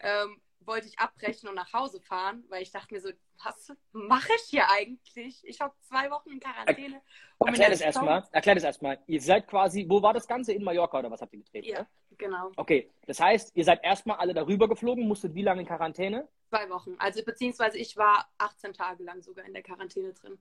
ähm, 0.00 0.40
wollte 0.66 0.88
ich 0.88 0.98
abbrechen 0.98 1.48
und 1.48 1.54
nach 1.54 1.72
Hause 1.72 2.00
fahren, 2.00 2.44
weil 2.48 2.62
ich 2.62 2.70
dachte 2.70 2.94
mir 2.94 3.00
so, 3.00 3.10
was 3.42 3.72
mache 3.92 4.32
ich 4.36 4.42
hier 4.48 4.68
eigentlich? 4.70 5.42
Ich 5.46 5.60
habe 5.60 5.74
zwei 5.80 6.10
Wochen 6.10 6.30
in 6.30 6.40
Quarantäne. 6.40 7.02
Um 7.38 7.48
erklär 7.48 7.70
das 7.70 7.80
erstmal. 7.80 8.24
Erklär 8.32 8.54
das 8.54 8.64
erstmal. 8.64 8.98
Ihr 9.06 9.20
seid 9.20 9.46
quasi, 9.46 9.86
wo 9.88 10.02
war 10.02 10.14
das 10.14 10.26
Ganze? 10.26 10.52
In 10.52 10.64
Mallorca 10.64 10.98
oder 10.98 11.10
was 11.10 11.20
habt 11.20 11.32
ihr 11.34 11.40
gedreht? 11.40 11.66
Ja, 11.66 11.86
genau. 12.16 12.50
Okay, 12.56 12.90
das 13.06 13.20
heißt, 13.20 13.56
ihr 13.56 13.64
seid 13.64 13.84
erstmal 13.84 14.16
alle 14.18 14.34
darüber 14.34 14.68
geflogen, 14.68 15.06
musstet 15.06 15.34
wie 15.34 15.42
lange 15.42 15.62
in 15.62 15.66
Quarantäne? 15.66 16.28
Zwei 16.48 16.68
Wochen. 16.70 16.94
Also 16.98 17.22
beziehungsweise 17.24 17.78
ich 17.78 17.96
war 17.96 18.28
18 18.38 18.72
Tage 18.72 19.02
lang 19.02 19.20
sogar 19.22 19.44
in 19.44 19.52
der 19.52 19.62
Quarantäne 19.62 20.12
drin. 20.12 20.38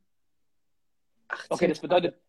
Okay, 1.49 1.67
das 1.67 1.79
bedeutet, 1.79 2.19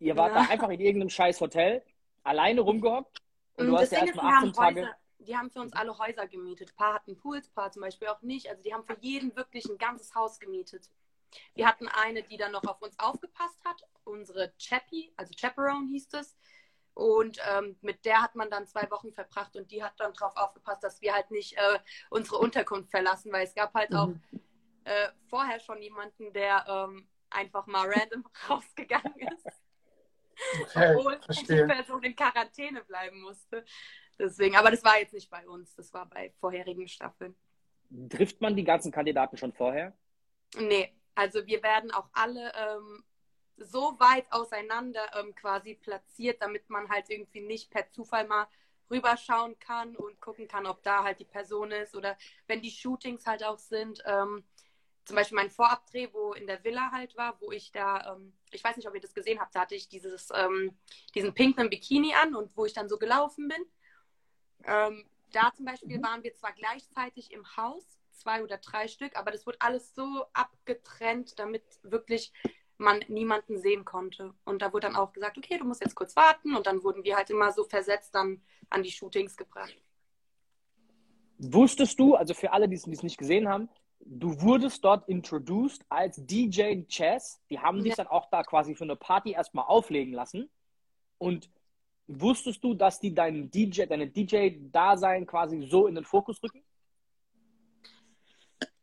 ihr 0.00 0.16
wart 0.16 0.34
ja. 0.34 0.42
da 0.42 0.50
einfach 0.50 0.68
in 0.70 0.80
irgendeinem 0.80 1.10
scheiß 1.10 1.40
Hotel, 1.40 1.84
alleine 2.24 2.60
rumgehockt 2.60 3.22
und 3.56 3.66
du 3.66 3.72
das 3.72 3.82
hast 3.82 3.92
ja 3.92 3.98
erstmal 4.06 4.34
18 4.34 4.52
Tage. 4.52 4.80
Häuser 4.82 4.99
die 5.20 5.36
haben 5.36 5.50
für 5.50 5.60
uns 5.60 5.72
alle 5.72 5.96
Häuser 5.98 6.26
gemietet. 6.26 6.70
Ein 6.70 6.76
paar 6.76 6.94
hatten 6.94 7.16
Pools, 7.16 7.48
ein 7.48 7.54
paar 7.54 7.72
zum 7.72 7.82
Beispiel 7.82 8.08
auch 8.08 8.22
nicht. 8.22 8.48
Also 8.48 8.62
die 8.62 8.72
haben 8.72 8.84
für 8.84 8.96
jeden 9.00 9.34
wirklich 9.36 9.64
ein 9.66 9.78
ganzes 9.78 10.14
Haus 10.14 10.38
gemietet. 10.38 10.90
Wir 11.54 11.66
hatten 11.66 11.88
eine, 11.88 12.22
die 12.22 12.36
dann 12.36 12.52
noch 12.52 12.64
auf 12.64 12.82
uns 12.82 12.98
aufgepasst 12.98 13.64
hat, 13.64 13.82
unsere 14.04 14.52
Chappie, 14.58 15.12
also 15.16 15.32
Chaperone 15.38 15.86
hieß 15.88 16.08
es. 16.14 16.36
Und 16.94 17.38
ähm, 17.48 17.76
mit 17.82 18.04
der 18.04 18.20
hat 18.20 18.34
man 18.34 18.50
dann 18.50 18.66
zwei 18.66 18.90
Wochen 18.90 19.12
verbracht 19.12 19.56
und 19.56 19.70
die 19.70 19.82
hat 19.82 19.98
dann 19.98 20.12
darauf 20.12 20.36
aufgepasst, 20.36 20.82
dass 20.82 21.00
wir 21.00 21.14
halt 21.14 21.30
nicht 21.30 21.56
äh, 21.56 21.78
unsere 22.10 22.38
Unterkunft 22.38 22.90
verlassen, 22.90 23.32
weil 23.32 23.46
es 23.46 23.54
gab 23.54 23.72
halt 23.74 23.94
auch 23.94 24.08
mhm. 24.08 24.20
äh, 24.84 25.08
vorher 25.28 25.60
schon 25.60 25.80
jemanden, 25.80 26.32
der 26.32 26.64
ähm, 26.68 27.08
einfach 27.30 27.66
mal 27.66 27.88
random 27.88 28.24
rausgegangen 28.48 29.14
ist. 29.18 29.62
Okay, 30.62 30.96
obwohl 30.96 31.20
verstehe. 31.22 31.66
die 31.66 31.72
Person 31.72 32.02
in 32.02 32.16
Quarantäne 32.16 32.82
bleiben 32.84 33.20
musste. 33.20 33.64
Deswegen, 34.20 34.56
aber 34.56 34.70
das 34.70 34.84
war 34.84 34.98
jetzt 34.98 35.14
nicht 35.14 35.30
bei 35.30 35.48
uns, 35.48 35.74
das 35.74 35.94
war 35.94 36.06
bei 36.06 36.30
vorherigen 36.40 36.86
Staffeln. 36.88 37.34
Trifft 38.10 38.40
man 38.40 38.54
die 38.54 38.64
ganzen 38.64 38.92
Kandidaten 38.92 39.38
schon 39.38 39.52
vorher? 39.52 39.96
Nee, 40.56 40.92
also 41.14 41.46
wir 41.46 41.62
werden 41.62 41.90
auch 41.90 42.08
alle 42.12 42.52
ähm, 42.54 43.02
so 43.56 43.98
weit 43.98 44.30
auseinander 44.30 45.00
ähm, 45.18 45.34
quasi 45.34 45.74
platziert, 45.74 46.42
damit 46.42 46.68
man 46.68 46.88
halt 46.90 47.08
irgendwie 47.08 47.40
nicht 47.40 47.70
per 47.70 47.90
Zufall 47.90 48.26
mal 48.26 48.46
rüberschauen 48.90 49.58
kann 49.58 49.96
und 49.96 50.20
gucken 50.20 50.48
kann, 50.48 50.66
ob 50.66 50.82
da 50.82 51.02
halt 51.02 51.18
die 51.20 51.24
Person 51.24 51.70
ist 51.70 51.96
oder 51.96 52.16
wenn 52.46 52.60
die 52.60 52.70
Shootings 52.70 53.26
halt 53.26 53.42
auch 53.42 53.58
sind. 53.58 54.02
Ähm, 54.04 54.44
zum 55.04 55.16
Beispiel 55.16 55.36
mein 55.36 55.50
Vorabdreh, 55.50 56.08
wo 56.12 56.34
in 56.34 56.46
der 56.46 56.62
Villa 56.62 56.90
halt 56.92 57.16
war, 57.16 57.40
wo 57.40 57.50
ich 57.52 57.72
da, 57.72 58.14
ähm, 58.14 58.34
ich 58.50 58.62
weiß 58.62 58.76
nicht, 58.76 58.86
ob 58.86 58.94
ihr 58.94 59.00
das 59.00 59.14
gesehen 59.14 59.40
habt, 59.40 59.54
da 59.54 59.60
hatte 59.60 59.74
ich 59.74 59.88
dieses, 59.88 60.28
ähm, 60.34 60.76
diesen 61.14 61.32
pinken 61.32 61.70
Bikini 61.70 62.14
an 62.14 62.34
und 62.34 62.56
wo 62.56 62.66
ich 62.66 62.74
dann 62.74 62.88
so 62.88 62.98
gelaufen 62.98 63.48
bin. 63.48 63.64
Ähm, 64.64 65.04
da 65.32 65.52
zum 65.54 65.64
Beispiel 65.64 66.02
waren 66.02 66.22
wir 66.22 66.34
zwar 66.34 66.52
gleichzeitig 66.52 67.32
im 67.32 67.56
Haus, 67.56 67.84
zwei 68.12 68.42
oder 68.42 68.58
drei 68.58 68.88
Stück, 68.88 69.16
aber 69.16 69.30
das 69.30 69.46
wurde 69.46 69.58
alles 69.60 69.94
so 69.94 70.24
abgetrennt, 70.32 71.38
damit 71.38 71.62
wirklich 71.82 72.32
man 72.78 73.00
niemanden 73.08 73.58
sehen 73.58 73.84
konnte. 73.84 74.34
Und 74.44 74.62
da 74.62 74.72
wurde 74.72 74.86
dann 74.88 74.96
auch 74.96 75.12
gesagt, 75.12 75.38
okay, 75.38 75.58
du 75.58 75.64
musst 75.64 75.82
jetzt 75.82 75.94
kurz 75.94 76.16
warten. 76.16 76.56
Und 76.56 76.66
dann 76.66 76.82
wurden 76.82 77.04
wir 77.04 77.16
halt 77.16 77.30
immer 77.30 77.52
so 77.52 77.64
versetzt 77.64 78.14
dann 78.14 78.42
an 78.70 78.82
die 78.82 78.90
Shootings 78.90 79.36
gebracht. 79.36 79.74
Wusstest 81.38 81.98
du, 81.98 82.14
also 82.16 82.34
für 82.34 82.52
alle, 82.52 82.68
die 82.68 82.76
es 82.76 82.86
nicht 82.86 83.18
gesehen 83.18 83.48
haben, 83.48 83.68
du 84.00 84.40
wurdest 84.42 84.84
dort 84.84 85.08
introduced 85.08 85.84
als 85.88 86.16
DJ 86.26 86.84
Chess. 86.88 87.40
Die 87.50 87.58
haben 87.60 87.82
dich 87.82 87.96
Ja. 87.96 87.96
dann 87.96 88.06
auch 88.08 88.30
da 88.30 88.42
quasi 88.42 88.74
für 88.74 88.84
eine 88.84 88.96
Party 88.96 89.32
erstmal 89.32 89.66
auflegen 89.66 90.12
lassen. 90.12 90.50
Und 91.18 91.50
wusstest 92.18 92.62
du, 92.64 92.74
dass 92.74 93.00
die 93.00 93.14
deinen 93.14 93.50
DJ, 93.50 93.84
deine 93.84 94.08
DJ-Dasein 94.08 95.26
quasi 95.26 95.66
so 95.68 95.86
in 95.86 95.94
den 95.94 96.04
Fokus 96.04 96.42
rücken? 96.42 96.62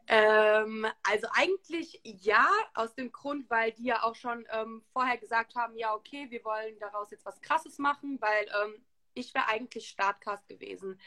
Ähm, 0.09 0.87
also 1.03 1.27
eigentlich 1.33 1.99
ja, 2.03 2.47
aus 2.73 2.95
dem 2.95 3.11
Grund, 3.11 3.49
weil 3.49 3.73
die 3.73 3.83
ja 3.83 4.03
auch 4.03 4.15
schon 4.15 4.47
ähm, 4.51 4.81
vorher 4.93 5.17
gesagt 5.17 5.55
haben, 5.55 5.77
ja, 5.77 5.93
okay, 5.93 6.27
wir 6.29 6.43
wollen 6.45 6.79
daraus 6.79 7.11
jetzt 7.11 7.25
was 7.25 7.41
Krasses 7.41 7.77
machen, 7.77 8.17
weil 8.21 8.45
ähm, 8.63 8.85
ich 9.13 9.33
wäre 9.33 9.47
eigentlich 9.47 9.89
Startcast 9.89 10.47
gewesen. 10.47 10.99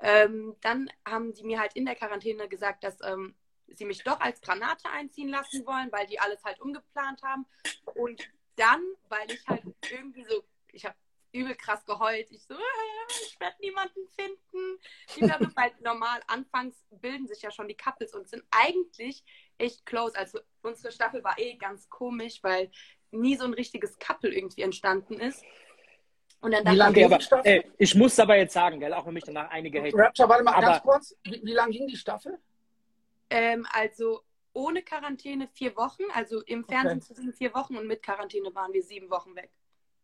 Ähm, 0.00 0.56
dann 0.60 0.90
haben 1.06 1.34
die 1.34 1.44
mir 1.44 1.60
halt 1.60 1.74
in 1.74 1.86
der 1.86 1.94
Quarantäne 1.94 2.48
gesagt, 2.48 2.82
dass 2.82 2.98
ähm, 3.02 3.34
sie 3.68 3.84
mich 3.84 4.02
doch 4.02 4.20
als 4.20 4.40
Granate 4.40 4.88
einziehen 4.90 5.28
lassen 5.28 5.64
wollen, 5.66 5.92
weil 5.92 6.06
die 6.06 6.18
alles 6.18 6.42
halt 6.42 6.60
umgeplant 6.60 7.22
haben. 7.22 7.46
Und 7.94 8.28
dann, 8.56 8.82
weil 9.08 9.30
ich 9.30 9.46
halt 9.46 9.62
irgendwie 9.90 10.24
so, 10.24 10.42
ich 10.72 10.84
habe 10.84 10.96
übel 11.32 11.54
krass 11.54 11.84
geheult. 11.84 12.30
Ich 12.30 12.44
so, 12.44 12.54
äh, 12.54 12.58
ich 13.22 13.38
werde 13.40 13.56
niemanden 13.60 14.06
finden. 14.08 14.78
Ich 15.08 15.14
glaube, 15.16 15.50
weil 15.54 15.72
normal 15.80 16.20
anfangs 16.26 16.76
bilden 16.90 17.26
sich 17.28 17.42
ja 17.42 17.50
schon 17.50 17.68
die 17.68 17.76
Couples 17.76 18.14
und 18.14 18.28
sind 18.28 18.42
eigentlich 18.50 19.24
echt 19.58 19.84
close. 19.86 20.16
Also 20.16 20.40
unsere 20.62 20.92
Staffel 20.92 21.22
war 21.24 21.38
eh 21.38 21.54
ganz 21.56 21.88
komisch, 21.88 22.42
weil 22.42 22.70
nie 23.10 23.36
so 23.36 23.44
ein 23.44 23.54
richtiges 23.54 23.98
Couple 23.98 24.30
irgendwie 24.32 24.62
entstanden 24.62 25.14
ist. 25.20 25.44
Und 26.40 26.52
dann 26.52 26.60
Wie 26.60 26.64
dachte 26.66 26.76
lange 26.78 26.90
Okay, 26.90 27.00
ging 27.00 27.04
aber 27.06 27.18
die 27.18 27.24
Staffel? 27.24 27.50
ey, 27.50 27.72
ich 27.78 27.94
muss 27.94 28.18
aber 28.18 28.36
jetzt 28.36 28.52
sagen, 28.54 28.78
gell, 28.80 28.94
auch 28.94 29.04
wenn 29.06 29.14
mich 29.14 29.24
danach 29.24 29.50
einige 29.50 29.82
haten. 29.82 29.98
Rapture, 30.00 30.28
warte 30.28 30.44
mal 30.44 30.52
Aber- 30.54 30.66
ganz 30.66 30.82
kurz. 30.82 31.16
Wie, 31.24 31.40
wie 31.44 31.52
lange 31.52 31.72
ging 31.72 31.86
die 31.88 31.96
Staffel? 31.96 32.38
ähm, 33.30 33.66
also 33.72 34.22
ohne 34.54 34.82
Quarantäne 34.82 35.48
vier 35.48 35.76
Wochen, 35.76 36.04
also 36.14 36.40
im 36.42 36.64
Fernsehen 36.64 36.98
Okay. 36.98 37.06
zu 37.06 37.14
sehen 37.14 37.32
vier 37.34 37.52
Wochen 37.54 37.76
und 37.76 37.86
mit 37.86 38.02
Quarantäne 38.02 38.54
waren 38.54 38.72
wir 38.72 38.82
sieben 38.82 39.10
Wochen 39.10 39.34
weg. 39.36 39.50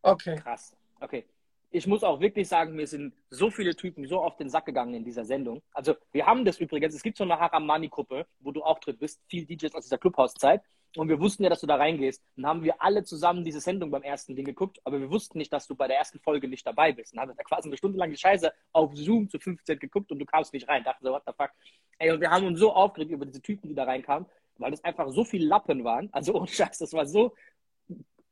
Okay. 0.01 0.35
Krass. 0.35 0.75
Okay. 1.05 1.23
Ich 1.69 1.85
muss 1.85 2.03
auch 2.03 2.19
wirklich 2.19 2.47
sagen, 2.47 2.75
mir 2.75 2.87
sind 2.87 3.13
so 3.29 3.51
viele 3.51 3.75
Typen 3.75 4.07
so 4.07 4.21
auf 4.21 4.37
den 4.37 4.49
Sack 4.49 4.65
gegangen 4.65 4.95
in 4.95 5.03
dieser 5.03 5.25
Sendung. 5.25 5.61
Also, 5.71 5.95
wir 6.11 6.25
haben 6.25 6.45
das 6.45 6.57
übrigens, 6.59 6.95
es 6.95 7.03
gibt 7.03 7.17
so 7.17 7.23
eine 7.25 7.39
Haramani-Gruppe, 7.39 8.25
wo 8.39 8.51
du 8.51 8.63
auch 8.63 8.79
drin 8.79 8.97
bist, 8.97 9.21
viel 9.27 9.45
DJs 9.45 9.75
aus 9.75 9.83
dieser 9.83 9.97
Clubhouse-Zeit. 9.97 10.61
Und 10.95 11.09
wir 11.09 11.19
wussten 11.19 11.43
ja, 11.43 11.49
dass 11.49 11.61
du 11.61 11.67
da 11.67 11.75
reingehst. 11.75 12.23
Dann 12.37 12.47
haben 12.47 12.63
wir 12.63 12.81
alle 12.81 13.03
zusammen 13.03 13.43
diese 13.43 13.59
Sendung 13.59 13.91
beim 13.91 14.01
ersten 14.01 14.35
Ding 14.35 14.45
geguckt, 14.45 14.79
aber 14.83 14.99
wir 14.99 15.11
wussten 15.11 15.37
nicht, 15.37 15.51
dass 15.53 15.67
du 15.67 15.75
bei 15.75 15.87
der 15.87 15.97
ersten 15.97 16.19
Folge 16.19 16.47
nicht 16.47 16.65
dabei 16.65 16.91
bist. 16.91 17.13
Dann 17.13 17.21
haben 17.21 17.29
wir 17.31 17.35
da 17.35 17.43
quasi 17.43 17.69
eine 17.69 17.77
Stunde 17.77 17.99
lang 17.99 18.09
die 18.09 18.17
Scheiße 18.17 18.51
auf 18.71 18.95
Zoom 18.95 19.29
zu 19.29 19.37
15 19.37 19.77
geguckt 19.77 20.11
und 20.11 20.19
du 20.19 20.25
kamst 20.25 20.53
nicht 20.53 20.67
rein. 20.67 20.83
Dachte 20.83 21.03
so, 21.03 21.11
what 21.11 21.23
the 21.27 21.33
fuck. 21.37 21.51
Ey, 21.99 22.11
und 22.11 22.21
wir 22.21 22.31
haben 22.31 22.47
uns 22.47 22.59
so 22.59 22.73
aufgeregt 22.73 23.11
über 23.11 23.25
diese 23.25 23.41
Typen, 23.41 23.67
die 23.67 23.75
da 23.75 23.83
reinkamen, 23.83 24.27
weil 24.57 24.71
das 24.71 24.83
einfach 24.83 25.09
so 25.09 25.23
viel 25.23 25.45
Lappen 25.45 25.83
waren. 25.83 26.09
Also 26.13 26.33
ohne 26.39 26.47
Scheiß, 26.47 26.77
das 26.79 26.93
war 26.93 27.05
so 27.05 27.35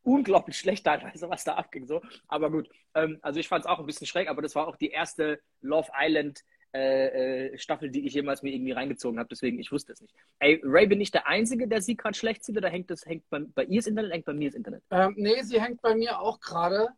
unglaublich 0.03 0.57
schlecht 0.57 0.85
teilweise, 0.85 1.29
was 1.29 1.43
da 1.43 1.55
abging. 1.55 1.87
So. 1.87 2.01
Aber 2.27 2.51
gut, 2.51 2.69
ähm, 2.93 3.19
also 3.21 3.39
ich 3.39 3.47
fand 3.47 3.65
es 3.65 3.69
auch 3.69 3.79
ein 3.79 3.85
bisschen 3.85 4.07
schräg, 4.07 4.29
aber 4.29 4.41
das 4.41 4.55
war 4.55 4.67
auch 4.67 4.75
die 4.75 4.89
erste 4.89 5.39
Love 5.61 5.89
Island 5.97 6.43
äh, 6.75 7.51
äh, 7.51 7.57
Staffel, 7.57 7.91
die 7.91 8.05
ich 8.05 8.13
jemals 8.13 8.41
mir 8.41 8.51
irgendwie 8.51 8.71
reingezogen 8.71 9.19
habe. 9.19 9.29
Deswegen, 9.29 9.59
ich 9.59 9.71
wusste 9.71 9.93
es 9.93 10.01
nicht. 10.01 10.13
Ey, 10.39 10.59
Ray, 10.63 10.87
bin 10.87 11.01
ich 11.01 11.11
der 11.11 11.27
Einzige, 11.27 11.67
der 11.67 11.81
sie 11.81 11.95
gerade 11.95 12.17
schlecht 12.17 12.43
sieht 12.43 12.57
oder 12.57 12.69
hängt 12.69 12.89
das 12.89 13.05
hängt 13.05 13.29
bei, 13.29 13.41
bei 13.53 13.63
ihr 13.65 13.79
das 13.79 13.87
Internet, 13.87 14.11
hängt 14.11 14.25
bei 14.25 14.33
mir 14.33 14.49
das 14.49 14.55
Internet? 14.55 14.83
Ähm, 14.89 15.13
nee, 15.15 15.41
sie 15.43 15.61
hängt 15.61 15.81
bei 15.81 15.95
mir 15.95 16.19
auch 16.19 16.39
gerade. 16.39 16.89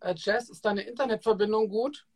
Äh, 0.00 0.14
Jess, 0.16 0.50
ist 0.50 0.64
deine 0.64 0.82
Internetverbindung 0.82 1.68
gut? 1.68 2.06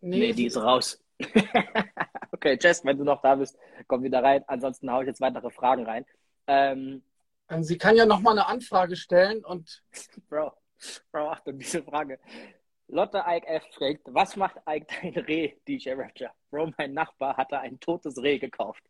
Nee, 0.00 0.32
die 0.32 0.46
ist 0.46 0.56
raus. 0.56 1.02
okay, 2.32 2.58
Jess, 2.58 2.82
wenn 2.84 2.96
du 2.96 3.04
noch 3.04 3.20
da 3.20 3.34
bist, 3.34 3.58
komm 3.86 4.02
wieder 4.02 4.22
rein. 4.22 4.42
Ansonsten 4.46 4.90
haue 4.90 5.02
ich 5.02 5.08
jetzt 5.08 5.20
weitere 5.20 5.50
Fragen 5.50 5.84
rein. 5.84 6.06
Ähm, 6.46 7.02
Sie 7.60 7.78
kann 7.78 7.96
ja 7.96 8.06
nochmal 8.06 8.38
eine 8.38 8.46
Anfrage 8.46 8.96
stellen 8.96 9.44
und 9.44 9.82
Bro, 10.28 10.52
Bro, 11.10 11.30
Achtung, 11.30 11.58
diese 11.58 11.82
Frage. 11.82 12.18
Lotte 12.88 13.22
Ike 13.26 13.46
F. 13.46 13.64
fragt, 13.72 14.02
was 14.06 14.36
macht 14.36 14.56
Ike 14.68 14.86
dein 15.00 15.14
Reh, 15.24 15.54
DJ 15.66 15.90
Rapture? 15.92 16.32
Bro, 16.50 16.72
mein 16.76 16.92
Nachbar 16.92 17.36
hatte 17.36 17.60
ein 17.60 17.78
totes 17.78 18.20
Reh 18.22 18.38
gekauft. 18.38 18.82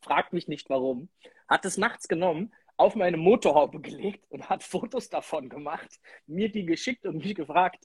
Fragt 0.00 0.32
mich 0.32 0.48
nicht 0.48 0.70
warum. 0.70 1.08
Hat 1.48 1.64
es 1.64 1.76
nachts 1.76 2.08
genommen, 2.08 2.52
auf 2.76 2.94
meine 2.94 3.16
Motorhaube 3.16 3.80
gelegt 3.80 4.24
und 4.30 4.48
hat 4.48 4.62
Fotos 4.62 5.08
davon 5.08 5.48
gemacht, 5.48 6.00
mir 6.26 6.50
die 6.50 6.64
geschickt 6.64 7.04
und 7.06 7.16
mich 7.16 7.34
gefragt, 7.34 7.84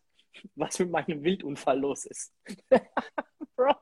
was 0.56 0.80
mit 0.80 0.92
meinem 0.92 1.24
Wildunfall 1.24 1.80
los 1.80 2.06
ist. 2.06 2.34
Bro, 3.56 3.76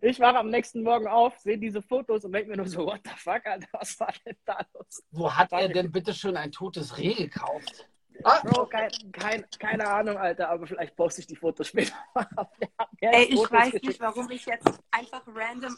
ich 0.00 0.18
wache 0.20 0.38
am 0.38 0.48
nächsten 0.48 0.82
Morgen 0.82 1.06
auf, 1.06 1.38
sehe 1.38 1.58
diese 1.58 1.82
Fotos 1.82 2.24
und 2.24 2.32
denke 2.32 2.50
mir 2.50 2.56
nur 2.56 2.66
so, 2.66 2.86
what 2.86 3.00
the 3.04 3.10
fuck, 3.16 3.44
Alter, 3.44 3.68
was 3.72 3.98
war 4.00 4.12
denn 4.24 4.36
da 4.44 4.58
los? 4.74 5.02
wo 5.10 5.30
hat 5.34 5.52
er 5.52 5.68
denn 5.68 5.92
bitte 5.92 6.14
schon 6.14 6.36
ein 6.36 6.50
totes 6.50 6.96
Reh 6.98 7.14
gekauft? 7.14 7.86
Ah, 8.24 8.42
Bro, 8.42 8.66
kein, 8.66 8.90
kein, 9.12 9.44
keine 9.58 9.86
Ahnung, 9.88 10.16
Alter, 10.18 10.50
aber 10.50 10.66
vielleicht 10.66 10.94
poste 10.96 11.22
ich 11.22 11.26
die 11.26 11.36
Fotos 11.36 11.68
später. 11.68 11.94
Ey, 13.00 13.24
ich 13.24 13.36
Fotos 13.36 13.52
weiß 13.52 13.64
geschickt? 13.66 13.86
nicht, 13.86 14.00
warum 14.00 14.30
ich 14.30 14.44
jetzt 14.46 14.80
einfach 14.90 15.22
random 15.26 15.74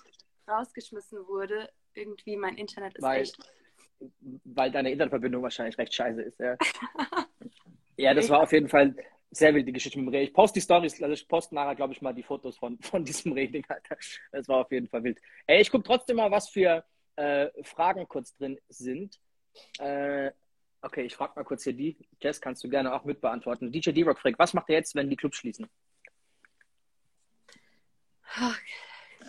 rausgeschmissen 0.49 1.27
wurde. 1.27 1.68
Irgendwie 1.95 2.37
mein 2.37 2.57
Internet 2.57 2.97
ist 2.97 3.03
Weil- 3.03 3.23
echt. 3.23 3.37
Weil 4.45 4.73
deine 4.73 4.90
Internetverbindung 4.90 5.42
wahrscheinlich 5.45 5.79
recht 5.79 5.95
scheiße 5.95 6.23
ist, 6.23 6.40
ja. 6.40 6.57
ja, 7.97 8.14
das 8.14 8.29
war 8.29 8.40
auf 8.40 8.51
jeden 8.51 8.68
Fall 8.68 8.97
sehr 9.33 9.55
wild, 9.55 9.66
die 9.66 9.73
Geschichte 9.73 9.99
mit 9.99 10.09
dem 10.09 10.14
Reh. 10.14 10.25
Ich 10.25 10.35
poste 10.35 10.61
die 10.61 10.62
Stories, 10.62 11.03
also 11.03 11.12
ich 11.12 11.27
poste 11.27 11.55
nachher, 11.55 11.75
glaube 11.75 11.95
ich, 11.95 12.03
mal 12.03 12.12
die 12.12 12.23
Fotos 12.23 12.57
von, 12.57 12.79
von 12.83 13.05
diesem 13.05 13.33
Reh-Ding, 13.33 13.64
Alter. 13.68 13.97
Das 14.31 14.47
war 14.49 14.59
auf 14.59 14.71
jeden 14.71 14.88
Fall 14.88 15.03
wild. 15.03 15.21
Ey, 15.47 15.62
ich 15.62 15.71
gucke 15.71 15.85
trotzdem 15.85 16.16
mal, 16.16 16.31
was 16.31 16.51
für 16.51 16.85
äh, 17.16 17.49
Fragen 17.64 18.07
kurz 18.07 18.37
drin 18.37 18.61
sind. 18.68 19.18
Äh, 19.79 20.31
okay, 20.83 21.03
ich 21.03 21.14
frage 21.14 21.33
mal 21.37 21.45
kurz 21.45 21.64
hier 21.64 21.73
die. 21.73 21.97
Jess, 22.21 22.40
kannst 22.40 22.62
du 22.62 22.68
gerne 22.68 22.95
auch 22.95 23.05
mitbeantworten. 23.05 23.73
DJ 23.73 23.90
D-Rock 23.90 24.21
fragt, 24.21 24.38
was 24.38 24.55
macht 24.55 24.68
er 24.68 24.77
jetzt, 24.77 24.95
wenn 24.95 25.11
die 25.11 25.16
Clubs 25.16 25.38
schließen? 25.38 25.68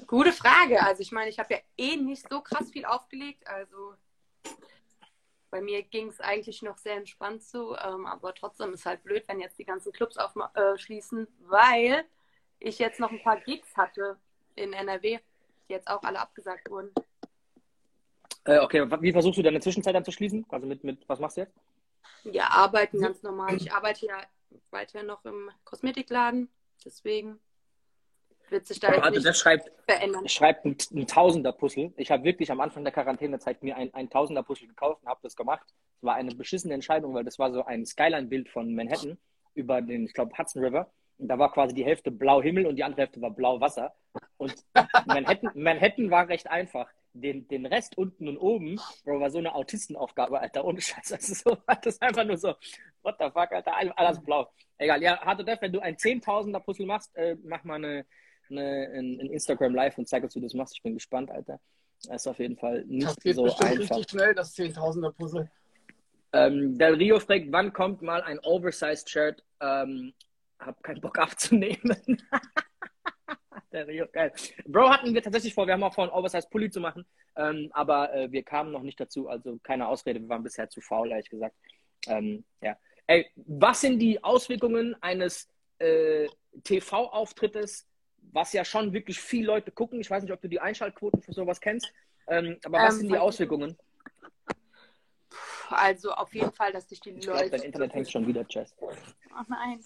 Gute 0.07 0.31
Frage. 0.33 0.81
Also 0.81 1.01
ich 1.01 1.11
meine, 1.11 1.29
ich 1.29 1.39
habe 1.39 1.53
ja 1.53 1.59
eh 1.77 1.95
nicht 1.95 2.27
so 2.29 2.41
krass 2.41 2.71
viel 2.71 2.85
aufgelegt. 2.85 3.47
Also 3.47 3.95
bei 5.53 5.61
mir 5.61 5.83
ging 5.83 6.07
es 6.07 6.19
eigentlich 6.19 6.63
noch 6.63 6.79
sehr 6.79 6.95
entspannt 6.95 7.43
zu. 7.43 7.75
Ähm, 7.75 8.07
aber 8.07 8.33
trotzdem 8.33 8.73
ist 8.73 8.87
halt 8.87 9.03
blöd, 9.03 9.23
wenn 9.27 9.39
jetzt 9.39 9.59
die 9.59 9.65
ganzen 9.65 9.91
Clubs 9.91 10.17
aufschließen, 10.17 11.25
äh, 11.25 11.27
weil 11.47 12.05
ich 12.59 12.79
jetzt 12.79 12.99
noch 12.99 13.11
ein 13.11 13.21
paar 13.21 13.39
Gigs 13.39 13.77
hatte 13.77 14.17
in 14.55 14.73
NRW, 14.73 15.19
die 15.69 15.73
jetzt 15.73 15.87
auch 15.87 16.01
alle 16.01 16.19
abgesagt 16.19 16.71
wurden. 16.71 16.89
Äh, 18.45 18.61
okay, 18.61 18.83
wie 19.01 19.11
versuchst 19.11 19.37
du 19.37 19.43
deine 19.43 19.59
Zwischenzeit 19.59 19.93
dann 19.93 20.03
zu 20.03 20.11
schließen? 20.11 20.43
Also 20.49 20.65
mit, 20.65 20.83
mit 20.83 21.07
was 21.07 21.19
machst 21.19 21.37
du 21.37 21.41
jetzt? 21.41 21.55
Ja, 22.23 22.47
arbeiten 22.47 22.99
ganz 22.99 23.21
normal. 23.21 23.55
Ich 23.55 23.71
arbeite 23.71 24.07
ja 24.07 24.23
weiter 24.71 25.03
noch 25.03 25.23
im 25.23 25.51
Kosmetikladen. 25.65 26.49
Deswegen 26.83 27.39
wird 28.49 28.67
sich 28.67 28.79
da 28.79 28.89
jetzt 28.93 29.03
Also 29.03 29.21
das 29.21 29.37
schreibt, 29.39 29.71
verändern. 29.87 30.27
schreibt 30.27 30.65
ein, 30.65 30.77
ein 30.93 31.07
Tausender-Puzzle. 31.07 31.93
Ich 31.97 32.11
habe 32.11 32.23
wirklich 32.23 32.51
am 32.51 32.61
Anfang 32.61 32.83
der 32.83 32.93
Quarantänezeit 32.93 33.63
mir 33.63 33.75
ein, 33.77 33.93
ein 33.93 34.09
Tausender-Puzzle 34.09 34.67
gekauft 34.67 35.01
und 35.03 35.09
habe 35.09 35.19
das 35.23 35.35
gemacht. 35.35 35.65
Es 35.97 36.03
war 36.03 36.15
eine 36.15 36.33
beschissene 36.35 36.73
Entscheidung, 36.73 37.13
weil 37.13 37.23
das 37.23 37.39
war 37.39 37.51
so 37.51 37.65
ein 37.65 37.85
Skyline-Bild 37.85 38.49
von 38.49 38.73
Manhattan 38.75 39.17
über 39.55 39.81
den, 39.81 40.05
ich 40.05 40.13
glaube, 40.13 40.37
Hudson 40.37 40.63
River. 40.63 40.91
Und 41.17 41.27
da 41.27 41.37
war 41.37 41.51
quasi 41.51 41.73
die 41.75 41.85
Hälfte 41.85 42.11
blau 42.11 42.41
Himmel 42.41 42.65
und 42.65 42.75
die 42.75 42.83
andere 42.83 43.01
Hälfte 43.01 43.21
war 43.21 43.31
blau 43.31 43.59
Wasser. 43.61 43.93
Und 44.37 44.55
Manhattan, 45.05 45.51
Manhattan 45.53 46.11
war 46.11 46.27
recht 46.27 46.49
einfach. 46.49 46.89
den, 47.13 47.47
den 47.47 47.65
Rest 47.67 47.97
unten 47.97 48.27
und 48.27 48.37
oben, 48.37 48.79
Bro, 49.05 49.19
war 49.19 49.29
so 49.29 49.37
eine 49.37 49.53
Autistenaufgabe, 49.53 50.39
Alter, 50.39 50.65
ohne 50.65 50.81
Scheiß. 50.81 51.11
Ist, 51.11 51.43
so, 51.43 51.55
das 51.67 51.95
ist 51.95 52.01
einfach 52.01 52.23
nur 52.25 52.37
so, 52.37 52.55
what 53.03 53.15
the 53.19 53.25
fuck, 53.25 53.51
Alter, 53.51 53.73
alles 53.95 54.19
blau. 54.23 54.51
Egal, 54.77 55.01
ja, 55.01 55.19
Hard 55.19 55.47
Def, 55.47 55.61
wenn 55.61 55.71
du 55.71 55.79
ein 55.79 55.95
10.000er 55.95 56.59
Puzzle 56.59 56.87
machst, 56.87 57.15
äh, 57.15 57.37
mach 57.43 57.63
mal 57.63 57.75
eine, 57.75 58.05
eine, 58.57 58.89
ein, 58.93 59.19
ein 59.19 59.29
Instagram 59.29 59.75
Live 59.75 59.97
und 59.97 60.07
zeig 60.07 60.23
uns, 60.23 60.35
wie 60.35 60.39
du 60.39 60.45
das 60.45 60.53
machst. 60.53 60.75
Ich 60.75 60.83
bin 60.83 60.93
gespannt, 60.93 61.31
Alter. 61.31 61.59
Das 62.05 62.21
ist 62.21 62.27
auf 62.27 62.39
jeden 62.39 62.57
Fall 62.57 62.83
nicht 62.85 63.07
das 63.07 63.15
geht 63.17 63.35
so 63.35 63.43
bestimmt 63.43 63.71
einfach. 63.71 63.97
richtig 63.97 64.11
schnell, 64.11 64.35
das 64.35 64.55
10.000er 64.55 65.11
Puzzle. 65.11 65.49
Ähm, 66.33 66.77
Del 66.77 66.95
Rio 66.95 67.19
fragt, 67.19 67.45
wann 67.51 67.71
kommt 67.71 68.01
mal 68.01 68.21
ein 68.23 68.39
Oversized 68.39 69.09
Shirt? 69.09 69.43
Ähm, 69.61 70.13
hab 70.59 70.81
keinen 70.83 71.01
Bock 71.01 71.17
abzunehmen. 71.19 71.97
Del 73.71 73.83
Rio, 73.85 74.07
geil. 74.11 74.31
Bro, 74.65 74.89
hatten 74.89 75.13
wir 75.13 75.21
tatsächlich 75.21 75.53
vor, 75.53 75.67
wir 75.67 75.73
haben 75.73 75.83
auch 75.83 75.93
vor, 75.93 76.05
einen 76.05 76.13
Oversized 76.13 76.49
Pulli 76.49 76.69
zu 76.69 76.79
machen, 76.79 77.05
ähm, 77.35 77.69
aber 77.73 78.13
äh, 78.13 78.31
wir 78.31 78.43
kamen 78.43 78.71
noch 78.71 78.83
nicht 78.83 78.99
dazu, 78.99 79.29
also 79.29 79.57
keine 79.63 79.87
Ausrede, 79.87 80.19
wir 80.19 80.29
waren 80.29 80.43
bisher 80.43 80.69
zu 80.69 80.81
faul, 80.81 81.11
ehrlich 81.11 81.29
gesagt. 81.29 81.55
Ähm, 82.07 82.43
ja. 82.61 82.77
Ey, 83.07 83.27
was 83.35 83.81
sind 83.81 83.99
die 83.99 84.23
Auswirkungen 84.23 84.95
eines 85.01 85.49
äh, 85.79 86.27
TV-Auftrittes, 86.63 87.87
was 88.31 88.53
ja 88.53 88.65
schon 88.65 88.93
wirklich 88.93 89.19
viele 89.19 89.47
Leute 89.47 89.71
gucken? 89.71 89.99
Ich 89.99 90.09
weiß 90.09 90.23
nicht, 90.23 90.31
ob 90.31 90.41
du 90.41 90.47
die 90.47 90.59
Einschaltquoten 90.59 91.21
für 91.21 91.33
sowas 91.33 91.59
kennst, 91.61 91.91
ähm, 92.27 92.59
aber 92.63 92.79
was 92.79 92.95
Ähm, 92.95 92.99
sind 93.01 93.09
die 93.11 93.17
Auswirkungen? 93.17 93.77
Also 95.69 96.11
auf 96.11 96.33
jeden 96.35 96.51
Fall, 96.51 96.71
dass 96.71 96.87
sich 96.89 96.99
die 96.99 97.11
Ich 97.11 97.25
Leute. 97.25 97.49
dein 97.49 97.61
Internet 97.63 97.93
hängt 97.93 98.11
schon 98.11 98.27
wieder, 98.27 98.45
Jess. 98.49 98.75
Oh 98.81 98.91
nein. 99.47 99.83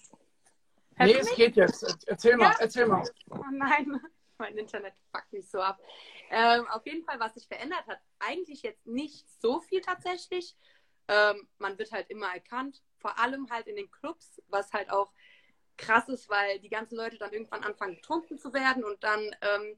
Nee, 0.98 1.14
Hörst 1.14 1.14
du 1.14 1.30
es 1.30 1.36
geht 1.36 1.56
jetzt. 1.56 2.04
Erzähl 2.06 2.36
mal, 2.36 2.50
Ja. 2.50 2.56
erzähl 2.58 2.86
mal. 2.86 3.08
Oh 3.30 3.36
nein, 3.52 4.00
mein 4.38 4.58
Internet 4.58 4.94
fuckt 5.12 5.32
mich 5.32 5.48
so 5.48 5.60
ab. 5.60 5.80
Ähm, 6.30 6.66
auf 6.68 6.84
jeden 6.86 7.04
Fall, 7.04 7.18
was 7.20 7.34
sich 7.34 7.46
verändert 7.46 7.86
hat, 7.86 8.00
eigentlich 8.18 8.62
jetzt 8.62 8.86
nicht 8.86 9.26
so 9.40 9.60
viel 9.60 9.80
tatsächlich. 9.80 10.56
Ähm, 11.06 11.48
man 11.58 11.78
wird 11.78 11.92
halt 11.92 12.10
immer 12.10 12.34
erkannt, 12.34 12.82
vor 12.98 13.18
allem 13.18 13.48
halt 13.50 13.66
in 13.66 13.76
den 13.76 13.90
Clubs, 13.90 14.42
was 14.48 14.72
halt 14.72 14.90
auch 14.90 15.12
krass 15.78 16.08
ist, 16.08 16.28
weil 16.28 16.58
die 16.60 16.68
ganzen 16.68 16.96
Leute 16.96 17.16
dann 17.16 17.32
irgendwann 17.32 17.64
anfangen 17.64 17.94
getrunken 17.94 18.38
zu 18.38 18.52
werden 18.52 18.84
und 18.84 19.02
dann 19.02 19.20
ähm, 19.40 19.76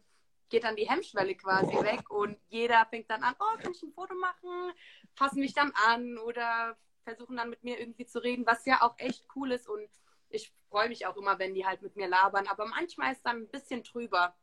geht 0.48 0.64
dann 0.64 0.76
die 0.76 0.88
Hemmschwelle 0.88 1.36
quasi 1.36 1.72
weg 1.84 2.10
und 2.10 2.36
jeder 2.48 2.84
fängt 2.86 3.08
dann 3.10 3.22
an, 3.22 3.36
oh, 3.38 3.58
kann 3.62 3.72
ich 3.72 3.82
ein 3.82 3.92
Foto 3.92 4.14
machen, 4.14 4.72
fassen 5.14 5.40
mich 5.40 5.54
dann 5.54 5.72
an 5.88 6.18
oder 6.18 6.76
versuchen 7.04 7.36
dann 7.36 7.50
mit 7.50 7.62
mir 7.62 7.78
irgendwie 7.78 8.06
zu 8.06 8.22
reden, 8.22 8.46
was 8.46 8.64
ja 8.66 8.82
auch 8.82 8.94
echt 8.98 9.24
cool 9.36 9.52
ist 9.52 9.68
und 9.68 9.88
ich 10.30 10.52
freue 10.68 10.88
mich 10.88 11.06
auch 11.06 11.16
immer, 11.16 11.38
wenn 11.38 11.54
die 11.54 11.66
halt 11.66 11.82
mit 11.82 11.96
mir 11.96 12.08
labern, 12.08 12.46
aber 12.48 12.66
manchmal 12.66 13.12
ist 13.12 13.22
dann 13.22 13.42
ein 13.42 13.48
bisschen 13.48 13.82
drüber. 13.82 14.34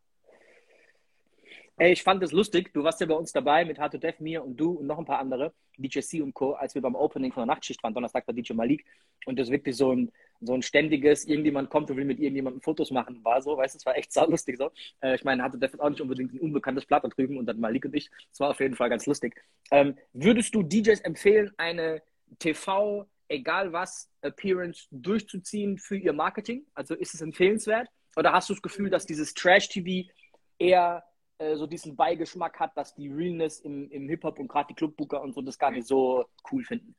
Ey, 1.79 1.91
ich 1.91 2.01
fand 2.01 2.23
es 2.23 2.31
lustig. 2.31 2.73
Du 2.73 2.83
warst 2.83 2.99
ja 3.01 3.05
bei 3.05 3.13
uns 3.13 3.31
dabei 3.31 3.63
mit 3.63 3.77
Hard 3.77 4.01
Death, 4.01 4.19
mir 4.19 4.43
und 4.43 4.57
du 4.57 4.71
und 4.71 4.87
noch 4.87 4.97
ein 4.97 5.05
paar 5.05 5.19
andere, 5.19 5.53
DJ 5.77 5.99
C 5.99 6.21
und 6.23 6.33
Co., 6.33 6.53
als 6.53 6.73
wir 6.73 6.81
beim 6.81 6.95
Opening 6.95 7.31
von 7.31 7.41
der 7.41 7.53
Nachtschicht 7.53 7.83
waren, 7.83 7.93
Donnerstag 7.93 8.25
bei 8.25 8.33
DJ 8.33 8.53
Malik. 8.53 8.83
Und 9.27 9.37
das 9.37 9.51
wirklich 9.51 9.75
so 9.77 9.93
ein, 9.93 10.11
so 10.41 10.55
ein 10.55 10.63
ständiges, 10.63 11.25
irgendjemand 11.25 11.69
kommt 11.69 11.91
und 11.91 11.97
will 11.97 12.05
mit 12.05 12.17
irgendjemandem 12.19 12.61
Fotos 12.61 12.89
machen, 12.89 13.23
war 13.23 13.43
so, 13.43 13.55
weißt 13.55 13.75
du, 13.75 13.77
es 13.77 13.85
war 13.85 13.95
echt 13.95 14.11
saulustig 14.19 14.57
so. 14.57 14.71
Äh, 15.01 15.15
ich 15.15 15.23
meine, 15.23 15.47
Death 15.51 15.75
ist 15.75 15.79
auch 15.79 15.91
nicht 15.91 16.01
unbedingt 16.01 16.33
ein 16.33 16.39
unbekanntes 16.39 16.83
Blatt 16.87 17.03
da 17.03 17.09
drüben 17.09 17.37
und 17.37 17.45
dann 17.45 17.59
Malik 17.59 17.85
und 17.85 17.93
ich. 17.93 18.09
Es 18.31 18.39
war 18.39 18.49
auf 18.49 18.59
jeden 18.59 18.75
Fall 18.75 18.89
ganz 18.89 19.05
lustig. 19.05 19.39
Ähm, 19.69 19.95
würdest 20.13 20.55
du 20.55 20.63
DJs 20.63 21.01
empfehlen, 21.01 21.53
eine 21.57 22.01
TV, 22.39 23.05
egal 23.27 23.71
was, 23.71 24.09
Appearance 24.21 24.87
durchzuziehen 24.89 25.77
für 25.77 25.95
ihr 25.95 26.13
Marketing? 26.13 26.65
Also 26.73 26.95
ist 26.95 27.13
es 27.13 27.21
empfehlenswert? 27.21 27.87
Oder 28.15 28.33
hast 28.33 28.49
du 28.49 28.53
das 28.53 28.63
Gefühl, 28.63 28.89
dass 28.89 29.05
dieses 29.05 29.35
Trash-TV 29.35 30.09
eher 30.57 31.03
äh, 31.39 31.55
so 31.55 31.67
diesen 31.67 31.95
Beigeschmack 31.95 32.59
hat, 32.59 32.75
dass 32.77 32.95
die 32.95 33.09
Realness 33.09 33.59
im, 33.59 33.89
im 33.91 34.09
Hip-Hop 34.09 34.39
und 34.39 34.47
gerade 34.47 34.69
die 34.69 34.75
Clubbooker 34.75 35.21
und 35.21 35.33
so 35.33 35.41
das 35.41 35.59
gar 35.59 35.71
nicht 35.71 35.87
so 35.87 36.25
cool 36.51 36.63
finden? 36.63 36.95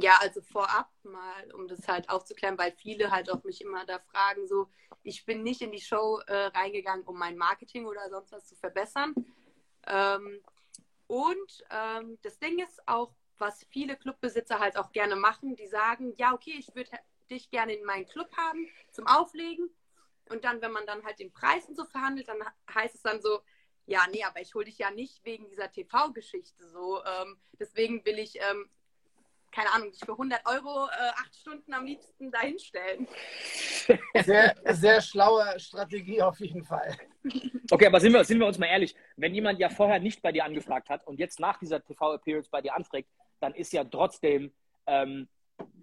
Ja, 0.00 0.16
also 0.20 0.40
vorab 0.40 0.90
mal, 1.04 1.52
um 1.52 1.68
das 1.68 1.86
halt 1.86 2.08
aufzuklären, 2.08 2.58
weil 2.58 2.72
viele 2.72 3.10
halt 3.10 3.30
auch 3.30 3.44
mich 3.44 3.60
immer 3.60 3.84
da 3.86 4.00
fragen, 4.00 4.48
so, 4.48 4.68
ich 5.02 5.24
bin 5.24 5.42
nicht 5.42 5.60
in 5.60 5.70
die 5.70 5.80
Show 5.80 6.20
äh, 6.26 6.46
reingegangen, 6.46 7.04
um 7.04 7.16
mein 7.16 7.36
Marketing 7.36 7.86
oder 7.86 8.08
sonst 8.10 8.32
was 8.32 8.46
zu 8.46 8.56
verbessern. 8.56 9.14
Ähm, 9.86 10.40
und 11.06 11.64
ähm, 11.70 12.18
das 12.22 12.38
Ding 12.38 12.58
ist 12.58 12.82
auch, 12.88 13.14
was 13.38 13.64
viele 13.70 13.96
Clubbesitzer 13.96 14.58
halt 14.58 14.76
auch 14.76 14.90
gerne 14.92 15.16
machen, 15.16 15.54
die 15.56 15.66
sagen, 15.66 16.14
ja, 16.16 16.32
okay, 16.32 16.54
ich 16.58 16.74
würde 16.74 16.90
dich 17.30 17.50
gerne 17.50 17.74
in 17.74 17.84
meinen 17.84 18.06
Club 18.06 18.30
haben 18.36 18.68
zum 18.90 19.06
Auflegen. 19.06 19.68
Und 20.30 20.44
dann, 20.44 20.62
wenn 20.62 20.72
man 20.72 20.86
dann 20.86 21.04
halt 21.04 21.18
den 21.18 21.32
Preis 21.32 21.68
und 21.68 21.76
so 21.76 21.84
verhandelt, 21.84 22.28
dann 22.28 22.38
heißt 22.74 22.94
es 22.94 23.02
dann 23.02 23.20
so, 23.20 23.40
ja, 23.86 24.00
nee, 24.10 24.24
aber 24.24 24.40
ich 24.40 24.54
hole 24.54 24.64
dich 24.64 24.78
ja 24.78 24.90
nicht 24.90 25.24
wegen 25.24 25.48
dieser 25.48 25.70
TV-Geschichte 25.70 26.66
so. 26.68 27.02
Ähm, 27.04 27.36
deswegen 27.58 28.04
will 28.04 28.18
ich, 28.18 28.36
ähm, 28.36 28.70
keine 29.52 29.72
Ahnung, 29.72 29.92
dich 29.92 30.00
für 30.00 30.12
100 30.12 30.40
Euro 30.46 30.86
äh, 30.86 31.10
acht 31.16 31.34
Stunden 31.34 31.72
am 31.74 31.84
liebsten 31.84 32.30
dahinstellen. 32.30 33.06
Sehr, 34.24 34.56
sehr 34.70 35.02
schlaue 35.02 35.60
Strategie 35.60 36.22
auf 36.22 36.40
jeden 36.40 36.64
Fall. 36.64 36.96
Okay, 37.70 37.86
aber 37.86 38.00
sind 38.00 38.12
wir, 38.12 38.24
sind 38.24 38.38
wir 38.38 38.46
uns 38.46 38.58
mal 38.58 38.66
ehrlich, 38.66 38.94
wenn 39.16 39.34
jemand 39.34 39.58
ja 39.58 39.68
vorher 39.68 40.00
nicht 40.00 40.22
bei 40.22 40.32
dir 40.32 40.44
angefragt 40.44 40.88
hat 40.88 41.06
und 41.06 41.18
jetzt 41.18 41.38
nach 41.38 41.58
dieser 41.58 41.84
TV-Appearance 41.84 42.48
bei 42.48 42.62
dir 42.62 42.74
anfragt, 42.74 43.06
dann 43.40 43.54
ist 43.54 43.74
ja 43.74 43.84
trotzdem, 43.84 44.54
ähm, 44.86 45.28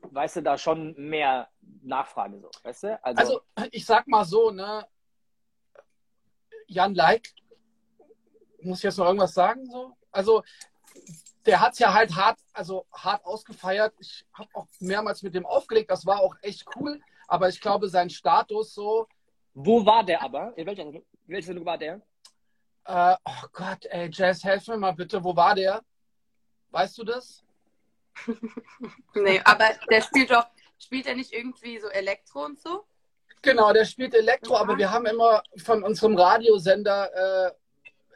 weißt 0.10 0.38
du, 0.38 0.42
da 0.42 0.58
schon 0.58 0.96
mehr 0.98 1.48
Nachfrage 1.84 2.40
so, 2.40 2.50
weißt 2.64 2.84
du? 2.84 3.00
Also, 3.04 3.42
ich 3.72 3.86
sag 3.86 4.08
mal 4.08 4.26
so, 4.26 4.50
ne, 4.50 4.88
Jan 6.66 6.96
Like, 6.96 7.34
muss 8.64 8.80
ich 8.80 8.84
jetzt 8.84 8.98
noch 8.98 9.06
irgendwas 9.06 9.34
sagen? 9.34 9.66
So? 9.70 9.96
Also, 10.12 10.44
der 11.46 11.60
hat 11.60 11.74
es 11.74 11.80
ja 11.80 11.94
halt 11.94 12.16
hart, 12.16 12.40
also 12.54 12.86
hart 12.94 13.26
ausgefeiert. 13.26 13.94
Ich 14.00 14.26
habe 14.34 14.50
auch 14.54 14.68
mehrmals 14.80 15.24
mit 15.24 15.34
dem 15.34 15.46
aufgelegt, 15.46 15.90
das 15.90 16.06
war 16.06 16.20
auch 16.20 16.36
echt 16.42 16.66
cool, 16.76 17.00
aber 17.28 17.50
ich 17.50 17.60
glaube, 17.60 17.90
sein 17.90 18.10
Status 18.10 18.74
so, 18.74 19.08
Wo 19.54 19.86
war 19.86 20.04
der 20.04 20.22
aber? 20.22 20.54
In 20.58 20.66
welcher, 20.66 20.86
welche 21.28 21.48
Sendung 21.48 21.66
war 21.66 21.78
der? 21.78 22.02
äh, 22.86 23.16
oh 23.26 23.48
Gott, 23.54 23.86
ey, 23.90 24.10
Jazz, 24.12 24.44
helf 24.44 24.68
mir 24.68 24.78
mal 24.78 24.94
bitte, 24.94 25.24
wo 25.24 25.36
war 25.36 25.56
der? 25.56 25.82
Weißt 26.72 26.98
du 26.98 27.04
das? 27.04 27.44
Nee, 29.14 29.42
aber 29.44 29.66
der 29.90 30.02
spielt 30.02 30.32
doch, 30.32 30.46
spielt 30.80 31.06
er 31.06 31.16
nicht 31.16 31.32
irgendwie 31.32 31.80
so 31.80 31.88
Elektro 31.90 32.46
und 32.46 32.60
so? 32.60 32.86
Genau, 33.42 33.74
der 33.74 33.86
spielt 33.86 34.14
Elektro, 34.14 34.56
aber 34.58 34.78
wir 34.78 34.92
haben 34.92 35.06
immer 35.06 35.42
von 35.64 35.84
unserem 35.84 36.16
Radiosender 36.16 37.48
äh, 37.48 37.52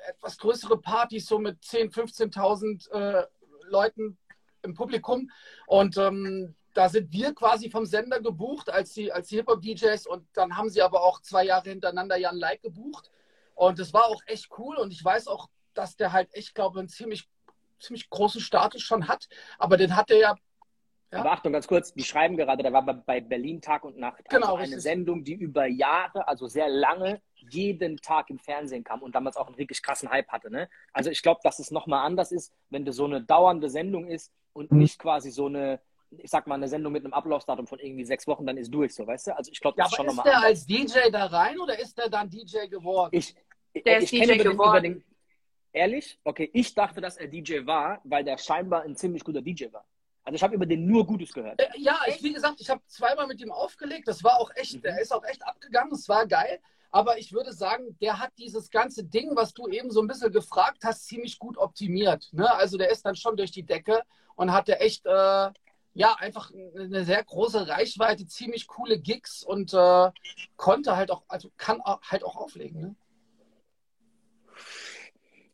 etwas 0.07 0.37
größere 0.37 0.77
Partys, 0.77 1.27
so 1.27 1.39
mit 1.39 1.61
10.000, 1.61 2.33
15.000 2.33 2.91
äh, 2.91 3.27
Leuten 3.67 4.17
im 4.61 4.73
Publikum. 4.73 5.29
Und 5.67 5.97
ähm, 5.97 6.55
da 6.73 6.89
sind 6.89 7.11
wir 7.13 7.33
quasi 7.33 7.69
vom 7.69 7.85
Sender 7.85 8.19
gebucht 8.19 8.69
als 8.69 8.93
die, 8.93 9.11
als 9.11 9.29
die 9.29 9.37
Hip-Hop-DJs. 9.37 10.07
Und 10.07 10.27
dann 10.33 10.57
haben 10.57 10.69
sie 10.69 10.81
aber 10.81 11.01
auch 11.01 11.21
zwei 11.21 11.45
Jahre 11.45 11.69
hintereinander 11.69 12.17
Jan 12.17 12.37
Like 12.37 12.61
gebucht. 12.61 13.09
Und 13.53 13.79
das 13.79 13.93
war 13.93 14.05
auch 14.05 14.21
echt 14.25 14.49
cool. 14.57 14.75
Und 14.77 14.91
ich 14.91 15.03
weiß 15.03 15.27
auch, 15.27 15.49
dass 15.73 15.95
der 15.95 16.11
halt 16.11 16.33
echt, 16.33 16.53
glaube 16.53 16.77
ich, 16.77 16.79
einen 16.79 16.89
ziemlich, 16.89 17.29
ziemlich 17.79 18.09
großen 18.09 18.41
Status 18.41 18.81
schon 18.81 19.07
hat. 19.07 19.29
Aber 19.57 19.77
den 19.77 19.95
hat 19.95 20.11
er 20.11 20.17
ja 20.17 20.35
Ja. 21.15 21.21
Aber 21.21 21.31
Achtung, 21.31 21.53
ganz 21.53 21.67
kurz, 21.67 21.93
die 21.93 22.03
schreiben 22.03 22.35
gerade, 22.37 22.61
der 22.61 22.73
war 22.73 22.83
bei- 22.85 22.93
bei 22.93 23.21
Berlin 23.21 23.61
Tag 23.61 23.83
und 23.85 23.97
Nacht. 23.97 24.23
Genau, 24.29 24.55
also 24.55 24.73
eine. 24.73 24.81
Sendung, 24.81 25.23
die 25.23 25.33
über 25.33 25.65
Jahre, 25.65 26.27
also 26.27 26.47
sehr 26.47 26.67
lange, 26.69 27.21
jeden 27.49 27.97
Tag 27.97 28.29
im 28.29 28.39
Fernsehen 28.39 28.83
kam 28.83 29.01
und 29.01 29.15
damals 29.15 29.37
auch 29.37 29.47
einen 29.47 29.57
wirklich 29.57 29.81
krassen 29.81 30.09
Hype 30.09 30.27
hatte. 30.29 30.51
Ne? 30.51 30.69
Also 30.93 31.09
ich 31.09 31.21
glaube, 31.21 31.39
dass 31.43 31.59
es 31.59 31.71
nochmal 31.71 32.05
anders 32.05 32.31
ist, 32.31 32.51
wenn 32.69 32.85
das 32.85 32.95
so 32.97 33.05
eine 33.05 33.21
dauernde 33.21 33.69
Sendung 33.69 34.07
ist 34.07 34.31
und 34.53 34.71
Mhm. 34.71 34.79
nicht 34.79 34.99
quasi 34.99 35.31
so 35.31 35.45
eine, 35.47 35.79
ich 36.17 36.29
sag 36.29 36.47
mal, 36.47 36.55
eine 36.55 36.67
Sendung 36.67 36.93
mit 36.93 37.03
einem 37.03 37.13
Ablaufsdatum 37.13 37.67
von 37.67 37.79
irgendwie 37.79 38.05
sechs 38.05 38.25
Wochen, 38.27 38.45
dann 38.45 38.57
ist 38.57 38.73
durch, 38.73 38.93
so, 38.93 39.05
weißt 39.07 39.27
du? 39.27 39.37
Also 39.37 39.51
ich 39.51 39.59
glaube, 39.59 39.77
Ja, 39.77 39.83
das 39.85 39.91
ist 39.93 39.95
schon 39.97 40.05
aber 40.05 40.11
ist 40.11 40.17
nochmal 40.17 40.31
der 40.31 40.37
anders. 40.37 40.59
als 40.59 40.65
DJ 40.65 41.09
da 41.11 41.25
rein 41.27 41.59
oder 41.59 41.79
ist 41.79 41.97
der 41.97 42.09
dann 42.09 42.29
DJ 42.29 42.67
geworden? 42.67 43.11
Ich, 43.13 43.35
Der 43.85 43.99
ich 44.01 44.11
ist 44.13 44.19
kenne 44.19 44.33
DJ 44.33 44.41
über 44.41 44.43
den, 44.43 44.51
über 44.53 44.63
geworden. 44.63 44.83
den, 44.83 45.03
ehrlich? 45.73 46.19
Okay, 46.23 46.49
ich 46.53 46.73
dachte, 46.73 47.01
dass 47.01 47.17
er 47.17 47.27
DJ 47.27 47.65
war, 47.65 48.01
weil 48.03 48.23
der 48.23 48.37
scheinbar 48.37 48.83
ein 48.83 48.95
ziemlich 48.95 49.23
guter 49.23 49.41
DJ 49.41 49.71
war. 49.71 49.85
Also 50.25 50.35
ich 50.35 50.43
habe 50.43 50.55
über 50.55 50.65
den 50.65 50.85
nur 50.87 51.05
Gutes 51.05 51.31
gehört. 51.31 51.61
Äh, 51.61 51.67
Ja, 51.77 51.99
ich, 52.07 52.21
wie 52.23 52.33
gesagt, 52.33 52.59
ich 52.59 52.69
habe 52.69 52.81
zweimal 52.87 53.27
mit 53.27 53.39
ihm 53.39 53.51
aufgelegt. 53.51 54.07
Das 54.07 54.23
war 54.23 54.39
auch 54.39 54.49
echt, 54.55 54.73
Mhm. 54.75 54.81
der 54.81 54.99
ist 54.99 55.13
auch 55.13 55.23
echt 55.23 55.45
abgegangen. 55.45 55.93
Es 55.93 56.09
war 56.09 56.25
geil. 56.27 56.59
Aber 56.89 57.17
ich 57.19 57.31
würde 57.31 57.53
sagen, 57.53 57.95
der 58.01 58.19
hat 58.19 58.31
dieses 58.37 58.69
ganze 58.71 59.03
Ding, 59.03 59.35
was 59.35 59.53
du 59.53 59.67
eben 59.67 59.91
so 59.91 60.01
ein 60.01 60.07
bisschen 60.07 60.31
gefragt 60.31 60.83
hast, 60.83 61.05
ziemlich 61.07 61.37
gut 61.39 61.57
optimiert. 61.57 62.29
Ne? 62.31 62.51
Also 62.53 62.77
der 62.77 62.89
ist 62.89 63.05
dann 63.05 63.15
schon 63.15 63.37
durch 63.37 63.51
die 63.51 63.63
Decke 63.63 64.01
und 64.35 64.51
hatte 64.51 64.79
echt, 64.79 65.05
äh, 65.05 65.51
ja, 65.97 66.15
einfach 66.19 66.51
eine 66.51 67.05
sehr 67.05 67.23
große 67.23 67.67
Reichweite, 67.67 68.25
ziemlich 68.27 68.67
coole 68.67 68.99
Gigs 68.99 69.43
und 69.43 69.73
äh, 69.73 70.09
konnte 70.57 70.95
halt 70.97 71.11
auch, 71.11 71.23
also 71.27 71.51
kann 71.57 71.81
halt 71.83 72.23
auch 72.23 72.35
auflegen. 72.35 72.81
Ne? 72.81 72.95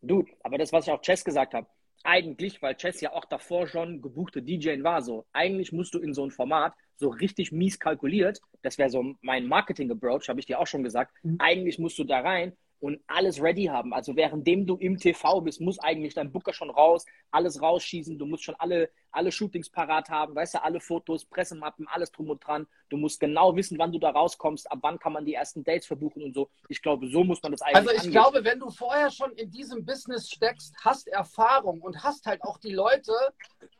Du, 0.01 0.25
aber 0.43 0.57
das, 0.57 0.71
was 0.71 0.87
ich 0.87 0.93
auch 0.93 1.01
Chess 1.01 1.23
gesagt 1.25 1.53
habe, 1.53 1.67
eigentlich, 2.03 2.61
weil 2.61 2.75
Chess 2.75 3.01
ja 3.01 3.13
auch 3.13 3.25
davor 3.25 3.67
schon 3.67 4.01
gebuchte 4.01 4.41
DJ 4.41 4.83
war, 4.83 5.01
so, 5.01 5.25
eigentlich 5.33 5.71
musst 5.71 5.93
du 5.93 5.99
in 5.99 6.13
so 6.13 6.25
ein 6.25 6.31
Format 6.31 6.73
so 6.97 7.09
richtig 7.09 7.51
mies 7.51 7.79
kalkuliert, 7.79 8.39
das 8.61 8.77
wäre 8.77 8.89
so 8.89 9.15
mein 9.21 9.47
Marketing-Approach, 9.47 10.29
habe 10.29 10.39
ich 10.39 10.45
dir 10.45 10.59
auch 10.59 10.67
schon 10.67 10.83
gesagt, 10.83 11.13
Mhm. 11.23 11.35
eigentlich 11.39 11.79
musst 11.79 11.97
du 11.99 12.03
da 12.03 12.19
rein 12.19 12.53
und 12.81 12.99
alles 13.07 13.41
ready 13.41 13.65
haben. 13.65 13.93
Also 13.93 14.15
währenddem 14.15 14.65
du 14.65 14.75
im 14.75 14.97
TV 14.97 15.39
bist, 15.41 15.61
muss 15.61 15.79
eigentlich 15.79 16.15
dein 16.15 16.31
Booker 16.31 16.51
schon 16.51 16.71
raus, 16.71 17.05
alles 17.29 17.61
rausschießen, 17.61 18.17
du 18.17 18.25
musst 18.25 18.43
schon 18.43 18.55
alle, 18.55 18.89
alle 19.11 19.31
Shootings 19.31 19.69
parat 19.69 20.09
haben, 20.09 20.35
weißt 20.35 20.55
du, 20.55 20.63
alle 20.63 20.79
Fotos, 20.79 21.23
Pressemappen, 21.25 21.87
alles 21.87 22.11
drum 22.11 22.29
und 22.31 22.45
dran. 22.45 22.67
Du 22.89 22.97
musst 22.97 23.19
genau 23.19 23.55
wissen, 23.55 23.77
wann 23.77 23.91
du 23.91 23.99
da 23.99 24.09
rauskommst, 24.09 24.69
ab 24.71 24.79
wann 24.81 24.97
kann 24.99 25.13
man 25.13 25.25
die 25.25 25.35
ersten 25.35 25.63
Dates 25.63 25.85
verbuchen 25.85 26.23
und 26.23 26.33
so. 26.33 26.49
Ich 26.69 26.81
glaube, 26.81 27.07
so 27.07 27.23
muss 27.23 27.41
man 27.43 27.51
das 27.51 27.61
eigentlich 27.61 27.77
Also 27.77 27.91
ich 27.91 27.97
angehen. 27.99 28.11
glaube, 28.11 28.43
wenn 28.43 28.59
du 28.59 28.71
vorher 28.71 29.11
schon 29.11 29.31
in 29.33 29.51
diesem 29.51 29.85
Business 29.85 30.29
steckst, 30.29 30.73
hast 30.83 31.07
Erfahrung 31.07 31.81
und 31.81 32.03
hast 32.03 32.25
halt 32.25 32.41
auch 32.43 32.57
die 32.57 32.73
Leute, 32.73 33.13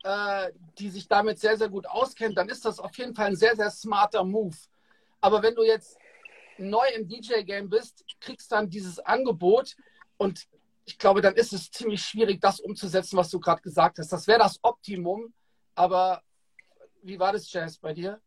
äh, 0.03 0.51
die 0.77 0.89
sich 0.89 1.07
damit 1.07 1.39
sehr, 1.39 1.57
sehr 1.57 1.69
gut 1.69 1.87
auskennen, 1.87 2.35
dann 2.35 2.49
ist 2.49 2.65
das 2.65 2.79
auf 2.79 2.95
jeden 2.97 3.15
Fall 3.15 3.27
ein 3.27 3.35
sehr, 3.35 3.55
sehr 3.55 3.71
smarter 3.71 4.23
Move. 4.23 4.55
Aber 5.21 5.43
wenn 5.43 5.55
du 5.55 5.63
jetzt 5.63 5.97
neu 6.57 6.85
im 6.95 7.07
DJ-Game 7.07 7.69
bist, 7.69 8.05
kriegst 8.19 8.51
dann 8.51 8.69
dieses 8.69 8.99
Angebot 8.99 9.75
und 10.17 10.47
ich 10.85 10.97
glaube, 10.97 11.21
dann 11.21 11.35
ist 11.35 11.53
es 11.53 11.71
ziemlich 11.71 12.01
schwierig, 12.01 12.41
das 12.41 12.59
umzusetzen, 12.59 13.17
was 13.17 13.29
du 13.29 13.39
gerade 13.39 13.61
gesagt 13.61 13.99
hast. 13.99 14.11
Das 14.11 14.27
wäre 14.27 14.39
das 14.39 14.59
Optimum, 14.63 15.33
aber 15.75 16.23
wie 17.03 17.19
war 17.19 17.33
das, 17.33 17.51
Jazz, 17.51 17.77
bei 17.77 17.93
dir? 17.93 18.21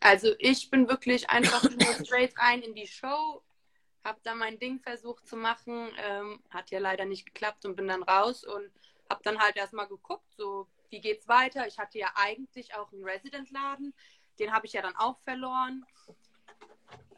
Also 0.00 0.34
ich 0.38 0.70
bin 0.70 0.88
wirklich 0.88 1.28
einfach 1.30 1.62
nur 1.64 1.92
straight 2.04 2.36
rein 2.38 2.62
in 2.62 2.74
die 2.74 2.86
Show, 2.86 3.42
habe 4.04 4.20
da 4.22 4.34
mein 4.34 4.58
Ding 4.58 4.80
versucht 4.80 5.26
zu 5.26 5.36
machen, 5.36 5.90
ähm, 5.98 6.42
hat 6.50 6.70
ja 6.70 6.78
leider 6.78 7.04
nicht 7.04 7.26
geklappt 7.26 7.64
und 7.64 7.76
bin 7.76 7.88
dann 7.88 8.02
raus 8.02 8.44
und 8.44 8.70
habe 9.08 9.20
dann 9.24 9.38
halt 9.38 9.56
erstmal 9.56 9.88
geguckt, 9.88 10.32
so 10.36 10.66
wie 10.90 11.00
geht's 11.00 11.28
weiter. 11.28 11.66
Ich 11.66 11.78
hatte 11.78 11.98
ja 11.98 12.10
eigentlich 12.14 12.74
auch 12.74 12.92
einen 12.92 13.04
Resident-Laden, 13.04 13.92
den 14.38 14.52
habe 14.52 14.66
ich 14.66 14.72
ja 14.72 14.82
dann 14.82 14.96
auch 14.96 15.18
verloren. 15.20 15.84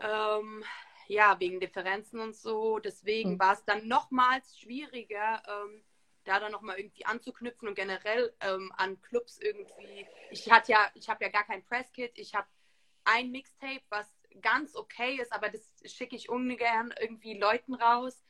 Ähm, 0.01 0.65
ja, 1.09 1.39
wegen 1.41 1.61
Differenzen 1.61 2.21
und 2.21 2.35
so. 2.35 2.79
Deswegen 2.79 3.35
mhm. 3.35 3.39
war 3.39 3.55
es 3.55 3.65
dann 3.65 3.87
nochmals 3.87 4.59
schwieriger, 4.59 5.43
ähm, 5.49 5.83
da 6.25 6.41
dann 6.41 6.53
nochmal 6.53 6.79
irgendwie 6.79 7.05
anzuknüpfen 7.05 7.69
und 7.69 7.75
generell 7.75 8.33
ähm, 8.41 8.73
an 8.77 9.01
Clubs 9.03 9.39
irgendwie. 9.39 10.07
Ich 10.31 10.51
hatte 10.51 10.73
ja, 10.73 10.91
ich 10.95 11.09
habe 11.09 11.25
ja 11.25 11.31
gar 11.31 11.45
kein 11.45 11.65
Presskit, 11.65 12.13
ich 12.17 12.35
habe 12.35 12.47
ein 13.05 13.31
Mixtape, 13.31 13.83
was 13.89 14.07
ganz 14.41 14.77
okay 14.77 15.17
ist, 15.21 15.33
aber 15.33 15.49
das 15.49 15.63
schicke 15.85 16.17
ich 16.17 16.29
ungern 16.29 16.95
irgendwie 17.01 17.39
Leuten 17.39 17.75
raus. 17.75 18.23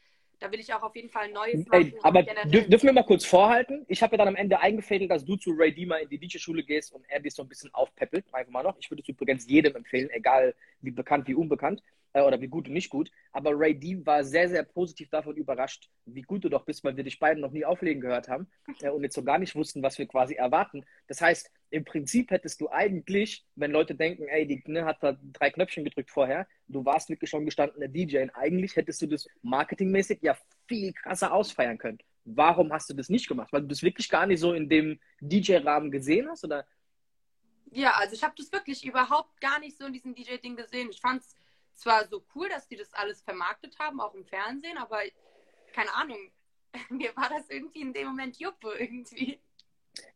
Da 0.42 0.50
will 0.50 0.58
ich 0.58 0.74
auch 0.74 0.82
auf 0.82 0.96
jeden 0.96 1.08
Fall 1.08 1.30
Neues 1.30 1.64
machen. 1.68 1.92
Ey, 1.92 1.98
aber 2.02 2.24
dürfen 2.24 2.86
wir 2.86 2.92
mal 2.92 3.04
kurz 3.04 3.24
vorhalten? 3.24 3.84
Ich 3.86 4.02
habe 4.02 4.14
ja 4.14 4.18
dann 4.18 4.28
am 4.28 4.34
Ende 4.34 4.58
eingefädelt, 4.58 5.08
dass 5.08 5.24
du 5.24 5.36
zu 5.36 5.52
Ray 5.52 5.72
Dima 5.72 5.98
in 5.98 6.08
die 6.08 6.18
DJ-Schule 6.18 6.64
gehst 6.64 6.92
und 6.92 7.04
er 7.08 7.20
dich 7.20 7.32
so 7.32 7.42
ein 7.42 7.48
bisschen 7.48 7.72
aufpeppelt. 7.72 8.24
Einfach 8.32 8.50
mal 8.50 8.64
noch. 8.64 8.76
Ich 8.80 8.90
würde 8.90 9.02
es 9.02 9.08
übrigens 9.08 9.46
jedem 9.48 9.76
empfehlen, 9.76 10.10
egal 10.10 10.52
wie 10.80 10.90
bekannt, 10.90 11.28
wie 11.28 11.34
unbekannt 11.34 11.80
äh, 12.12 12.22
oder 12.22 12.40
wie 12.40 12.48
gut 12.48 12.68
und 12.68 12.74
nicht 12.74 12.90
gut. 12.90 13.10
Aber 13.32 13.52
Ray 13.54 13.78
D 13.78 14.04
war 14.04 14.24
sehr, 14.24 14.48
sehr 14.48 14.62
positiv 14.62 15.08
davon 15.10 15.36
überrascht, 15.36 15.90
wie 16.06 16.22
gut 16.22 16.44
du 16.44 16.48
doch 16.48 16.64
bist, 16.64 16.84
weil 16.84 16.96
wir 16.96 17.04
dich 17.04 17.18
beiden 17.18 17.40
noch 17.40 17.52
nie 17.52 17.64
auflegen 17.64 18.00
gehört 18.00 18.28
haben 18.28 18.46
äh, 18.80 18.90
und 18.90 19.02
jetzt 19.02 19.14
so 19.14 19.22
gar 19.22 19.38
nicht 19.38 19.54
wussten, 19.54 19.82
was 19.82 19.98
wir 19.98 20.06
quasi 20.06 20.34
erwarten. 20.34 20.84
Das 21.06 21.20
heißt, 21.20 21.50
im 21.70 21.84
Prinzip 21.84 22.30
hättest 22.30 22.60
du 22.60 22.70
eigentlich, 22.70 23.44
wenn 23.56 23.70
Leute 23.70 23.94
denken, 23.94 24.28
ey, 24.28 24.46
die 24.46 24.62
ne, 24.66 24.84
hat 24.84 25.02
da 25.02 25.16
drei 25.32 25.50
Knöpfchen 25.50 25.84
gedrückt 25.84 26.10
vorher, 26.10 26.46
du 26.68 26.84
warst 26.84 27.08
wirklich 27.08 27.30
schon 27.30 27.44
gestandener 27.44 27.88
DJ 27.88 28.18
und 28.22 28.30
eigentlich 28.30 28.76
hättest 28.76 29.00
du 29.02 29.06
das 29.06 29.26
marketingmäßig 29.42 30.18
ja 30.22 30.36
viel 30.68 30.92
krasser 30.92 31.32
ausfeiern 31.32 31.78
können. 31.78 31.98
Warum 32.24 32.72
hast 32.72 32.88
du 32.88 32.94
das 32.94 33.08
nicht 33.08 33.26
gemacht? 33.26 33.52
Weil 33.52 33.62
du 33.62 33.68
das 33.68 33.82
wirklich 33.82 34.08
gar 34.08 34.26
nicht 34.26 34.40
so 34.40 34.52
in 34.52 34.68
dem 34.68 35.00
DJ-Rahmen 35.20 35.90
gesehen 35.90 36.28
hast? 36.28 36.44
Oder? 36.44 36.66
Ja, 37.72 37.92
also 37.92 38.14
ich 38.14 38.22
habe 38.22 38.34
das 38.36 38.52
wirklich 38.52 38.84
überhaupt 38.84 39.40
gar 39.40 39.58
nicht 39.58 39.76
so 39.76 39.86
in 39.86 39.92
diesem 39.92 40.14
DJ-Ding 40.14 40.56
gesehen. 40.56 40.90
Ich 40.90 41.00
fand 41.00 41.22
es 41.22 41.34
zwar 41.82 42.06
so 42.08 42.24
cool, 42.34 42.48
dass 42.48 42.68
die 42.68 42.76
das 42.76 42.92
alles 42.94 43.20
vermarktet 43.22 43.78
haben, 43.78 44.00
auch 44.00 44.14
im 44.14 44.24
Fernsehen, 44.24 44.78
aber 44.78 45.00
keine 45.72 45.92
Ahnung, 45.94 46.18
mir 46.90 47.14
war 47.16 47.28
das 47.28 47.48
irgendwie 47.48 47.80
in 47.80 47.92
dem 47.92 48.08
Moment 48.08 48.38
Juppe 48.38 48.72
irgendwie. 48.78 49.40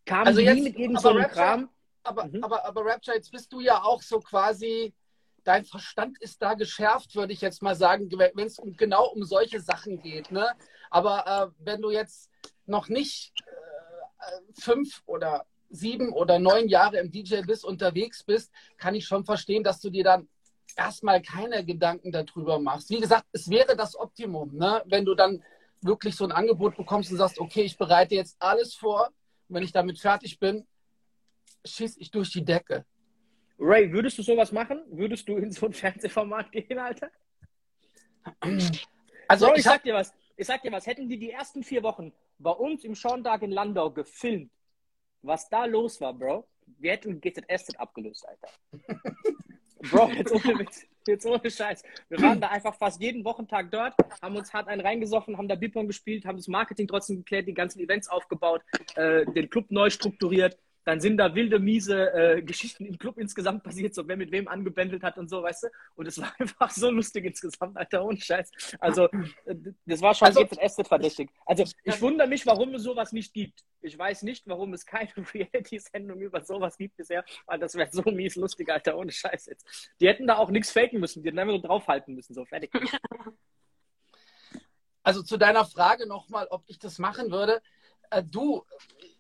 Kam 0.05 0.27
also 0.27 0.41
jetzt, 0.41 0.63
mit 0.63 0.77
irgend 0.77 1.01
so 1.01 1.11
einem 1.11 1.29
Kram? 1.29 1.69
Aber, 2.03 2.27
mhm. 2.27 2.43
aber, 2.45 2.65
aber 2.65 2.85
Rapture, 2.85 3.17
jetzt 3.17 3.33
bist 3.33 3.53
du 3.53 3.61
ja 3.61 3.83
auch 3.83 4.01
so 4.01 4.21
quasi, 4.21 4.95
dein 5.43 5.65
Verstand 5.65 6.19
ist 6.21 6.41
da 6.41 6.55
geschärft, 6.55 7.15
würde 7.15 7.33
ich 7.33 7.41
jetzt 7.41 7.63
mal 7.63 7.75
sagen, 7.75 8.11
wenn 8.11 8.47
es 8.47 8.59
um, 8.59 8.77
genau 8.77 9.09
um 9.09 9.25
solche 9.25 9.61
Sachen 9.61 10.01
geht. 10.01 10.31
Ne? 10.31 10.49
Aber 10.91 11.27
äh, 11.27 11.65
wenn 11.65 11.83
du 11.83 11.91
jetzt 11.91 12.31
noch 12.65 12.89
nicht 12.89 13.33
äh, 14.19 14.61
fünf 14.61 15.03
oder 15.07 15.47
sieben 15.69 16.13
oder 16.13 16.39
neun 16.39 16.69
Jahre 16.69 16.99
im 16.99 17.11
DJ 17.11 17.43
bist, 17.43 17.65
unterwegs 17.65 18.23
bist, 18.23 18.53
kann 18.79 18.95
ich 18.95 19.05
schon 19.05 19.25
verstehen, 19.25 19.65
dass 19.65 19.81
du 19.81 19.91
dir 19.91 20.05
dann 20.05 20.29
erstmal 20.77 21.23
keine 21.23 21.65
Gedanken 21.65 22.13
darüber 22.13 22.59
machst. 22.59 22.91
Wie 22.91 23.01
gesagt, 23.01 23.27
es 23.33 23.49
wäre 23.49 23.77
das 23.77 23.97
Optimum, 23.97 24.55
ne? 24.57 24.83
wenn 24.87 25.05
du 25.05 25.15
dann 25.15 25.43
wirklich 25.83 26.17
so 26.17 26.25
ein 26.25 26.33
Angebot 26.33 26.77
bekommst 26.77 27.11
und 27.11 27.19
sagst, 27.19 27.39
okay, 27.39 27.63
ich 27.63 27.77
bereite 27.77 28.15
jetzt 28.15 28.37
alles 28.39 28.75
vor 28.75 29.09
und 29.49 29.57
wenn 29.57 29.63
ich 29.63 29.73
damit 29.73 29.99
fertig 29.99 30.39
bin, 30.39 30.67
schieße 31.65 32.01
ich 32.01 32.11
durch 32.11 32.31
die 32.31 32.45
Decke. 32.45 32.85
Ray, 33.59 33.91
würdest 33.93 34.19
du 34.19 34.23
sowas 34.23 34.53
machen? 34.53 34.83
Würdest 34.91 35.29
du 35.29 35.37
in 35.37 35.51
so 35.51 35.67
ein 35.67 35.73
Fernsehformat 35.73 36.53
gehen, 36.53 36.79
Alter? 36.79 37.11
Also, 39.29 39.47
Bro, 39.47 39.55
ich, 39.55 39.59
ich 39.59 39.65
sag 39.65 39.83
dir 39.83 39.95
was. 39.95 40.13
Ich 40.37 40.47
sag 40.47 40.63
dir 40.63 40.73
was. 40.73 40.87
Hätten 40.87 41.09
die 41.09 41.19
die 41.19 41.31
ersten 41.31 41.63
vier 41.63 41.83
Wochen 41.83 42.13
bei 42.39 42.51
uns 42.51 42.85
im 42.85 42.95
Schorndag 42.95 43.43
in 43.43 43.51
Landau 43.51 43.91
gefilmt, 43.91 44.53
was 45.23 45.49
da 45.49 45.65
los 45.65 46.01
war, 46.01 46.13
Bro, 46.13 46.47
wir 46.79 46.93
hätten 46.93 47.21
GZS 47.21 47.77
abgelöst, 47.77 48.27
Alter. 48.29 48.49
Bro, 49.81 50.11
jetzt 50.11 50.33
ohne 50.33 50.59
Witz. 50.59 50.87
Jetzt 51.07 51.25
ohne 51.25 51.51
Scheiß. 51.51 51.85
Wir 52.09 52.21
waren 52.21 52.41
da 52.41 52.49
einfach 52.49 52.75
fast 52.75 53.01
jeden 53.01 53.25
Wochentag 53.25 53.71
dort, 53.71 53.95
haben 54.21 54.37
uns 54.37 54.53
hart 54.53 54.67
einen 54.67 54.81
reingesoffen, 54.81 55.39
haben 55.39 55.47
da 55.47 55.55
Bipon 55.55 55.87
gespielt, 55.87 56.25
haben 56.25 56.37
das 56.37 56.49
Marketing 56.49 56.89
trotzdem 56.89 57.19
geklärt, 57.19 57.47
die 57.47 57.55
ganzen 57.55 57.79
Events 57.79 58.09
aufgebaut, 58.09 58.63
äh, 58.97 59.25
den 59.27 59.49
Club 59.49 59.67
neu 59.71 59.89
strukturiert 59.89 60.59
dann 60.87 61.01
sind 61.01 61.17
da 61.17 61.35
wilde, 61.35 61.59
miese 61.59 62.15
äh, 62.15 62.43
Geschichten 62.43 62.87
im 62.87 62.97
Club 62.97 63.19
insgesamt 63.19 63.65
passiert, 63.65 63.93
so 63.93 64.07
wer 64.07 64.17
mit 64.17 64.31
wem 64.31 64.47
angebändelt 64.47 65.03
hat 65.03 65.19
und 65.19 65.29
so, 65.29 65.43
weißt 65.43 65.65
du? 65.65 65.69
Und 65.97 66.07
es 66.07 66.21
war 66.21 66.33
einfach 66.39 66.71
so 66.71 66.91
lustig 66.91 67.25
insgesamt, 67.25 67.77
Alter, 67.77 68.05
ohne 68.05 68.21
Scheiß. 68.21 68.53
Also, 68.79 69.09
äh, 69.47 69.57
das 69.85 70.01
war 70.01 70.15
schon 70.15 70.29
also, 70.29 70.47
GZS 70.47 70.87
verdächtig. 70.87 71.31
Also, 71.45 71.65
ich 71.83 72.01
wundere 72.01 72.29
mich, 72.29 72.47
warum 72.47 72.73
es 72.77 72.85
sowas 72.85 73.11
nicht 73.11 73.35
gibt. 73.35 73.65
Ich 73.81 73.99
weiß 73.99 74.23
nicht, 74.23 74.47
warum 74.47 74.75
es 74.75 74.87
keine 74.87 75.11
Reality-Sendung 75.35 76.21
über 76.21 76.45
sowas 76.45 76.79
gibt 76.79 76.97
bisher, 76.97 77.25
weil 77.47 77.59
das 77.59 77.75
wäre 77.75 77.89
so 77.91 78.03
mies 78.13 78.37
lustig, 78.37 78.71
Alter, 78.71 78.97
ohne 78.97 79.11
Scheiß 79.11 79.47
jetzt. 79.47 79.91
Die 80.01 80.07
hätten 80.07 80.29
da 80.29 80.37
auch 80.37 80.51
nichts 80.51 80.71
faken 80.71 81.01
müssen, 81.01 81.25
die 81.25 81.31
hätten 81.31 81.39
einfach 81.41 81.55
so 81.55 81.67
draufhalten 81.67 82.15
müssen, 82.15 82.33
so 82.33 82.45
fertig. 82.45 82.71
Also 85.03 85.25
zu 85.25 85.37
deiner 85.37 85.65
Frage 85.65 86.07
nochmal, 86.07 86.47
ob 86.51 86.63
ich 86.69 86.79
das 86.79 87.01
machen 87.01 87.33
würde. 87.33 87.61
Äh, 88.11 88.23
du, 88.23 88.65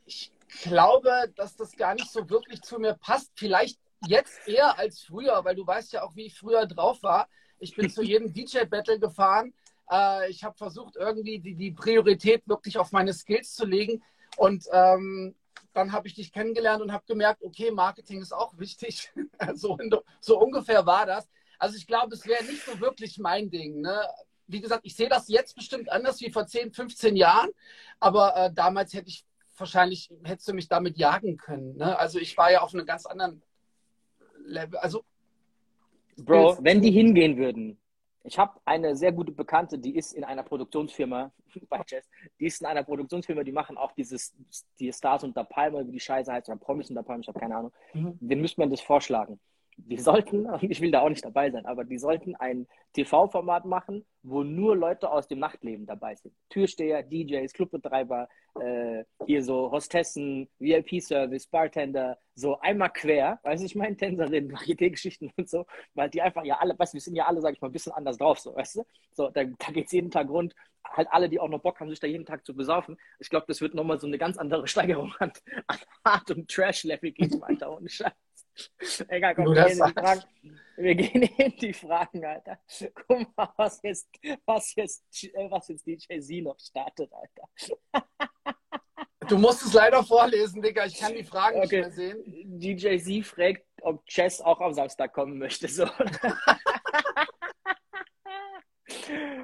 ich 0.04 0.30
glaube, 0.62 1.32
dass 1.36 1.56
das 1.56 1.76
gar 1.76 1.94
nicht 1.94 2.10
so 2.10 2.28
wirklich 2.28 2.62
zu 2.62 2.78
mir 2.78 2.94
passt. 2.94 3.32
Vielleicht 3.34 3.78
jetzt 4.06 4.46
eher 4.46 4.78
als 4.78 5.02
früher, 5.02 5.44
weil 5.44 5.54
du 5.54 5.66
weißt 5.66 5.92
ja 5.92 6.02
auch, 6.02 6.14
wie 6.14 6.26
ich 6.26 6.38
früher 6.38 6.66
drauf 6.66 7.02
war. 7.02 7.28
Ich 7.58 7.74
bin 7.74 7.90
zu 7.90 8.02
jedem 8.02 8.32
DJ-Battle 8.32 8.98
gefahren. 8.98 9.52
Äh, 9.90 10.30
ich 10.30 10.44
habe 10.44 10.56
versucht, 10.56 10.96
irgendwie 10.96 11.38
die, 11.38 11.54
die 11.54 11.72
Priorität 11.72 12.46
wirklich 12.46 12.78
auf 12.78 12.92
meine 12.92 13.12
Skills 13.12 13.54
zu 13.54 13.66
legen. 13.66 14.02
Und 14.36 14.66
ähm, 14.72 15.34
dann 15.72 15.92
habe 15.92 16.08
ich 16.08 16.14
dich 16.14 16.32
kennengelernt 16.32 16.82
und 16.82 16.92
habe 16.92 17.04
gemerkt, 17.06 17.42
okay, 17.42 17.70
Marketing 17.70 18.20
ist 18.20 18.32
auch 18.32 18.56
wichtig. 18.58 19.12
so, 19.54 19.78
so 20.20 20.38
ungefähr 20.38 20.86
war 20.86 21.06
das. 21.06 21.28
Also 21.58 21.76
ich 21.76 21.86
glaube, 21.86 22.14
es 22.14 22.26
wäre 22.26 22.44
nicht 22.44 22.64
so 22.64 22.80
wirklich 22.80 23.18
mein 23.18 23.50
Ding. 23.50 23.80
Ne? 23.80 24.00
Wie 24.46 24.60
gesagt, 24.60 24.82
ich 24.84 24.94
sehe 24.94 25.08
das 25.08 25.28
jetzt 25.28 25.54
bestimmt 25.54 25.90
anders 25.90 26.20
wie 26.20 26.30
vor 26.30 26.46
10, 26.46 26.72
15 26.72 27.16
Jahren. 27.16 27.50
Aber 27.98 28.36
äh, 28.36 28.52
damals 28.52 28.92
hätte 28.92 29.08
ich 29.08 29.24
wahrscheinlich 29.60 30.10
hättest 30.24 30.48
du 30.48 30.54
mich 30.54 30.68
damit 30.68 30.98
jagen 30.98 31.36
können. 31.36 31.76
Ne? 31.76 31.98
Also 31.98 32.18
ich 32.18 32.36
war 32.36 32.50
ja 32.50 32.62
auf 32.62 32.74
einem 32.74 32.86
ganz 32.86 33.06
anderen 33.06 33.42
Level. 34.44 34.78
Also 34.78 35.04
Bro, 36.16 36.58
wenn 36.60 36.80
die 36.80 36.90
hingehen 36.90 37.36
würden, 37.36 37.78
ich 38.24 38.38
habe 38.38 38.58
eine 38.64 38.96
sehr 38.96 39.12
gute 39.12 39.32
Bekannte, 39.32 39.78
die 39.78 39.96
ist 39.96 40.12
in 40.12 40.24
einer 40.24 40.42
Produktionsfirma 40.42 41.30
bei 41.68 41.82
Jazz, 41.86 42.08
die 42.40 42.46
ist 42.46 42.60
in 42.60 42.66
einer 42.66 42.82
Produktionsfirma, 42.82 43.44
die 43.44 43.52
machen 43.52 43.76
auch 43.76 43.92
dieses, 43.92 44.34
die 44.80 44.92
Stars 44.92 45.24
unter 45.24 45.44
Palme, 45.44 45.86
wie 45.86 45.92
die 45.92 46.00
Scheiße 46.00 46.32
heißt, 46.32 46.48
oder 46.48 46.58
Promis 46.58 46.88
unter 46.90 47.02
Palme, 47.02 47.22
ich 47.22 47.28
habe 47.28 47.38
keine 47.38 47.56
Ahnung. 47.56 47.72
Mhm. 47.92 48.18
Den 48.20 48.40
müsste 48.40 48.60
man 48.60 48.70
das 48.70 48.80
vorschlagen 48.80 49.38
die 49.76 49.98
sollten, 49.98 50.46
ich 50.70 50.80
will 50.80 50.90
da 50.90 51.00
auch 51.00 51.08
nicht 51.08 51.24
dabei 51.24 51.50
sein, 51.50 51.66
aber 51.66 51.84
die 51.84 51.98
sollten 51.98 52.34
ein 52.36 52.66
TV-Format 52.94 53.66
machen, 53.66 54.04
wo 54.22 54.42
nur 54.42 54.74
Leute 54.76 55.10
aus 55.10 55.28
dem 55.28 55.38
Nachtleben 55.38 55.86
dabei 55.86 56.14
sind. 56.14 56.34
Türsteher, 56.48 57.02
DJs, 57.02 57.52
Clubbetreiber, 57.52 58.28
äh, 58.60 59.04
hier 59.26 59.44
so 59.44 59.70
Hostessen, 59.70 60.48
VIP-Service, 60.58 61.46
Bartender, 61.46 62.18
so 62.34 62.58
einmal 62.60 62.90
quer, 62.90 63.38
weiß 63.42 63.62
ich 63.62 63.74
meine, 63.74 63.96
Tänzerin, 63.96 64.50
Varieté-Geschichten 64.52 65.30
und 65.36 65.48
so, 65.48 65.66
weil 65.94 66.10
die 66.10 66.22
einfach 66.22 66.44
ja 66.44 66.58
alle, 66.58 66.78
weißt 66.78 66.94
du, 66.94 66.96
wir 66.96 67.02
sind 67.02 67.14
ja 67.14 67.26
alle, 67.26 67.40
sag 67.40 67.52
ich 67.52 67.60
mal, 67.60 67.68
ein 67.68 67.72
bisschen 67.72 67.92
anders 67.92 68.16
drauf, 68.18 68.38
so, 68.38 68.54
weißt 68.54 68.76
du? 68.76 68.82
So, 69.12 69.30
da, 69.30 69.44
da 69.44 69.72
geht 69.72 69.86
es 69.86 69.92
jeden 69.92 70.10
Tag 70.10 70.28
rund, 70.28 70.54
halt 70.84 71.08
alle, 71.10 71.28
die 71.28 71.40
auch 71.40 71.48
noch 71.48 71.60
Bock 71.60 71.80
haben, 71.80 71.90
sich 71.90 72.00
da 72.00 72.06
jeden 72.06 72.26
Tag 72.26 72.46
zu 72.46 72.54
besaufen. 72.54 72.96
Ich 73.18 73.28
glaube, 73.28 73.46
das 73.48 73.60
wird 73.60 73.74
nochmal 73.74 74.00
so 74.00 74.06
eine 74.06 74.18
ganz 74.18 74.38
andere 74.38 74.66
Steigerung 74.68 75.12
an, 75.18 75.32
an 75.66 75.78
Hard- 76.04 76.30
und 76.30 76.50
Trash-Level 76.50 77.12
geben, 77.12 77.42
Alter, 77.42 77.76
ohne 77.76 77.88
Scheiß. 77.88 78.12
Egal, 79.08 79.34
komm, 79.34 79.54
wir 79.54 79.64
gehen, 79.64 79.78
Fragen, 79.78 80.22
wir 80.76 80.94
gehen, 80.94 81.22
in 81.38 81.56
die 81.56 81.72
Fragen, 81.72 82.24
Alter. 82.24 82.58
Guck 82.94 83.36
mal, 83.36 83.52
was 83.56 83.80
jetzt, 83.82 84.08
was 84.44 84.74
jetzt, 84.74 85.04
äh, 85.24 85.50
was 85.50 85.68
jetzt 85.68 85.86
DJ 85.86 86.20
Z 86.20 86.42
noch 86.42 86.58
startet, 86.58 87.10
Alter. 87.12 88.06
Du 89.28 89.38
musst 89.38 89.62
es 89.62 89.72
leider 89.72 90.02
vorlesen, 90.04 90.62
Digga. 90.62 90.86
Ich 90.86 90.98
kann 90.98 91.14
die 91.14 91.24
Fragen 91.24 91.60
okay. 91.60 91.84
nicht 91.84 91.96
mehr 91.96 92.14
sehen. 92.14 92.58
DJ 92.58 92.98
Z 92.98 93.26
fragt, 93.26 93.64
ob 93.82 94.04
Chess 94.06 94.40
auch 94.40 94.60
am 94.60 94.72
Samstag 94.72 95.12
kommen 95.12 95.38
möchte. 95.38 95.68
So. 95.68 95.86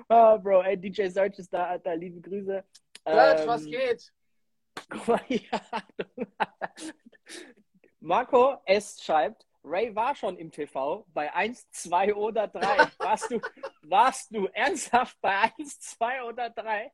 oh, 0.08 0.38
Bro, 0.42 0.62
ey, 0.62 0.76
DJ 0.76 1.08
Search 1.08 1.38
ist 1.38 1.52
da, 1.52 1.66
Alter. 1.66 1.96
Liebe 1.96 2.20
Grüße. 2.20 2.64
Search, 3.04 3.40
ähm, 3.40 3.48
was 3.48 3.64
geht? 3.64 4.12
Guck 4.88 5.08
mal 5.08 5.20
hier. 5.26 5.40
Marco 8.04 8.60
S. 8.64 9.00
schreibt, 9.00 9.46
Ray 9.62 9.94
war 9.94 10.16
schon 10.16 10.36
im 10.36 10.50
TV 10.50 11.06
bei 11.14 11.32
1, 11.32 11.70
2 11.70 12.16
oder 12.16 12.48
3. 12.48 12.60
Warst 12.98 13.30
du, 13.30 13.40
warst 13.82 14.34
du 14.34 14.46
ernsthaft 14.46 15.16
bei 15.20 15.52
1, 15.56 15.78
2 15.78 16.24
oder 16.24 16.50
3? 16.50 16.92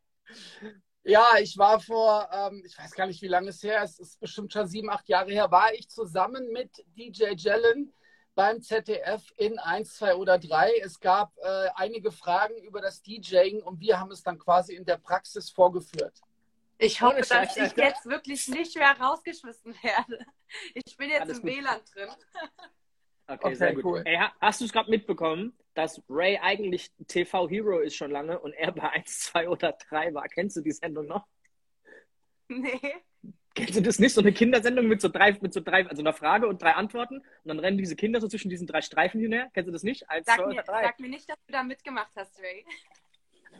Ja, 1.04 1.26
ich 1.40 1.56
war 1.56 1.80
vor, 1.80 2.28
ähm, 2.30 2.62
ich 2.66 2.76
weiß 2.76 2.92
gar 2.92 3.06
nicht, 3.06 3.22
wie 3.22 3.28
lange 3.28 3.48
es 3.48 3.62
her 3.62 3.82
ist, 3.82 3.98
es 3.98 4.10
ist 4.10 4.20
bestimmt 4.20 4.52
schon 4.52 4.66
sieben, 4.66 4.90
acht 4.90 5.08
Jahre 5.08 5.30
her, 5.30 5.50
war 5.50 5.72
ich 5.72 5.88
zusammen 5.88 6.52
mit 6.52 6.84
DJ 6.94 7.32
Jellen 7.34 7.94
beim 8.34 8.60
ZDF 8.60 9.32
in 9.38 9.58
1, 9.58 9.94
2 9.94 10.14
oder 10.16 10.38
3. 10.38 10.72
Es 10.84 11.00
gab 11.00 11.32
äh, 11.38 11.68
einige 11.74 12.12
Fragen 12.12 12.58
über 12.58 12.82
das 12.82 13.00
DJing 13.00 13.62
und 13.62 13.80
wir 13.80 13.98
haben 13.98 14.10
es 14.10 14.22
dann 14.22 14.38
quasi 14.38 14.74
in 14.74 14.84
der 14.84 14.98
Praxis 14.98 15.48
vorgeführt. 15.48 16.20
Ich 16.78 17.00
hoffe, 17.02 17.20
dass 17.20 17.56
ich 17.56 17.76
jetzt 17.76 18.06
wirklich 18.06 18.46
nicht 18.48 18.76
mehr 18.76 18.96
rausgeschmissen 18.98 19.74
werde. 19.82 20.24
Ich 20.74 20.96
bin 20.96 21.10
jetzt 21.10 21.22
Alles 21.22 21.38
im 21.38 21.42
gut. 21.42 21.50
WLAN 21.50 21.80
drin. 21.92 22.08
Okay, 23.26 23.38
okay 23.44 23.54
sehr 23.54 23.74
gut. 23.74 23.84
Cool. 23.84 24.02
Ey, 24.06 24.18
hast 24.40 24.60
du 24.60 24.64
es 24.64 24.72
gerade 24.72 24.88
mitbekommen, 24.88 25.58
dass 25.74 26.02
Ray 26.08 26.38
eigentlich 26.38 26.90
TV-Hero 27.08 27.80
ist 27.80 27.96
schon 27.96 28.10
lange 28.10 28.38
und 28.38 28.52
er 28.52 28.72
bei 28.72 28.88
1, 28.90 29.20
2 29.20 29.48
oder 29.48 29.76
3 29.90 30.14
war? 30.14 30.28
Kennst 30.28 30.56
du 30.56 30.62
die 30.62 30.72
Sendung 30.72 31.06
noch? 31.06 31.26
Nee. 32.48 32.80
Kennst 33.54 33.76
du 33.76 33.82
das 33.82 33.98
nicht? 33.98 34.14
So 34.14 34.20
eine 34.20 34.32
Kindersendung 34.32 34.86
mit 34.86 35.00
so 35.00 35.08
drei, 35.08 35.36
mit 35.40 35.52
so 35.52 35.60
drei, 35.60 35.84
also 35.86 36.00
einer 36.00 36.12
Frage 36.12 36.46
und 36.46 36.62
drei 36.62 36.72
Antworten 36.72 37.16
und 37.16 37.24
dann 37.44 37.58
rennen 37.58 37.76
diese 37.76 37.96
Kinder 37.96 38.20
so 38.20 38.28
zwischen 38.28 38.48
diesen 38.48 38.66
drei 38.66 38.80
Streifen 38.82 39.20
hinher. 39.20 39.50
Kennst 39.52 39.68
du 39.68 39.72
das 39.72 39.82
nicht? 39.82 40.08
Eins, 40.08 40.26
sag, 40.26 40.36
zwei 40.36 40.46
mir, 40.46 40.54
oder 40.54 40.62
drei. 40.62 40.82
sag 40.84 41.00
mir 41.00 41.08
nicht, 41.08 41.28
dass 41.28 41.36
du 41.44 41.52
da 41.52 41.62
mitgemacht 41.64 42.12
hast, 42.16 42.40
Ray. 42.40 42.64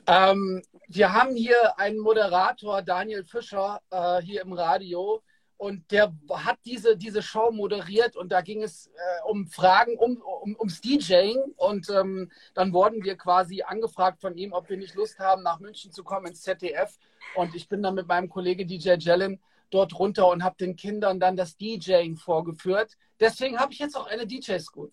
Ähm, 0.09 0.63
wir 0.89 1.13
haben 1.13 1.37
hier 1.37 1.79
einen 1.79 1.99
Moderator, 1.99 2.81
Daniel 2.81 3.25
Fischer, 3.25 3.79
äh, 3.91 4.23
hier 4.23 4.41
im 4.41 4.55
Radio. 4.55 5.23
Und 5.59 5.91
der 5.91 6.15
hat 6.33 6.59
diese, 6.65 6.97
diese 6.97 7.21
Show 7.21 7.51
moderiert 7.51 8.17
und 8.17 8.31
da 8.31 8.43
ging 8.43 8.63
es 8.63 8.87
äh, 8.87 9.29
um 9.29 9.49
Fragen 9.49 9.99
um, 9.99 10.17
um, 10.17 10.57
ums 10.59 10.81
DJing. 10.81 11.37
Und 11.57 11.91
ähm, 11.91 12.31
dann 12.55 12.73
wurden 12.73 13.05
wir 13.05 13.17
quasi 13.17 13.63
angefragt 13.63 14.23
von 14.23 14.39
ihm, 14.39 14.53
ob 14.55 14.71
wir 14.71 14.79
nicht 14.79 14.95
Lust 14.95 15.19
haben, 15.19 15.43
nach 15.43 15.61
München 15.61 15.93
zu 15.93 16.05
kommen 16.05 16.29
ins 16.29 16.41
ZDF. 16.41 16.97
Und 17.35 17.55
ich 17.55 17.69
bin 17.69 17.83
dann 17.83 17.95
mit 17.95 18.07
meinem 18.07 18.31
Kollege 18.31 18.65
DJ 18.65 18.93
Jellen 18.99 19.43
dort 19.69 19.99
runter 19.99 20.29
und 20.29 20.43
habe 20.43 20.57
den 20.57 20.77
Kindern 20.77 21.21
dann 21.21 21.37
das 21.37 21.57
DJing 21.59 22.17
vorgeführt. 22.17 22.97
Deswegen 23.21 23.59
habe 23.59 23.75
ich 23.75 23.79
jetzt 23.79 23.97
auch 23.97 24.07
eine 24.07 24.27
DJ-School. 24.27 24.91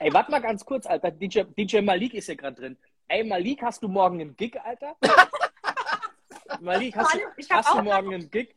Ey, 0.00 0.12
warte 0.12 0.30
mal 0.30 0.42
ganz 0.42 0.64
kurz, 0.64 0.84
Alter. 0.86 1.12
DJ, 1.12 1.44
DJ 1.56 1.80
Malik 1.80 2.12
ist 2.14 2.26
hier 2.26 2.36
gerade 2.36 2.60
drin. 2.60 2.78
Ey, 3.08 3.24
Malik, 3.24 3.62
hast 3.62 3.82
du 3.82 3.88
morgen 3.88 4.20
einen 4.20 4.36
Gig, 4.36 4.58
Alter? 4.60 4.96
Malik, 6.60 6.96
hast, 6.96 7.14
du, 7.14 7.20
hast 7.50 7.74
du 7.74 7.82
morgen 7.82 8.14
einen 8.14 8.30
Gig? 8.30 8.54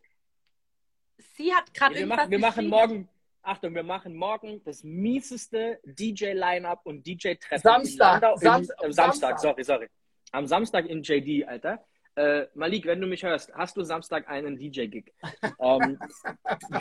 Sie 1.17 1.53
hat 1.53 1.73
gerade 1.73 1.95
wir, 1.95 2.05
machen, 2.05 2.31
wir 2.31 2.39
machen 2.39 2.67
morgen, 2.67 3.09
Achtung, 3.41 3.75
wir 3.75 3.83
machen 3.83 4.15
morgen 4.15 4.63
das 4.63 4.83
mieseste 4.83 5.79
DJ-Line-Up 5.83 6.81
und 6.85 7.05
DJ-Treffen. 7.05 7.61
Samstag. 7.61 8.21
Sam 8.21 8.63
Samstag, 8.63 8.93
Samstag, 8.93 9.39
sorry, 9.39 9.63
sorry. 9.63 9.89
Am 10.31 10.47
Samstag 10.47 10.85
in 10.85 11.01
JD, 11.01 11.47
Alter. 11.47 11.83
Äh, 12.15 12.47
Malik, 12.53 12.85
wenn 12.85 13.01
du 13.01 13.07
mich 13.07 13.23
hörst, 13.23 13.53
hast 13.53 13.75
du 13.75 13.83
Samstag 13.83 14.29
einen 14.29 14.57
DJ-Gig? 14.57 15.13
ähm, 15.59 15.99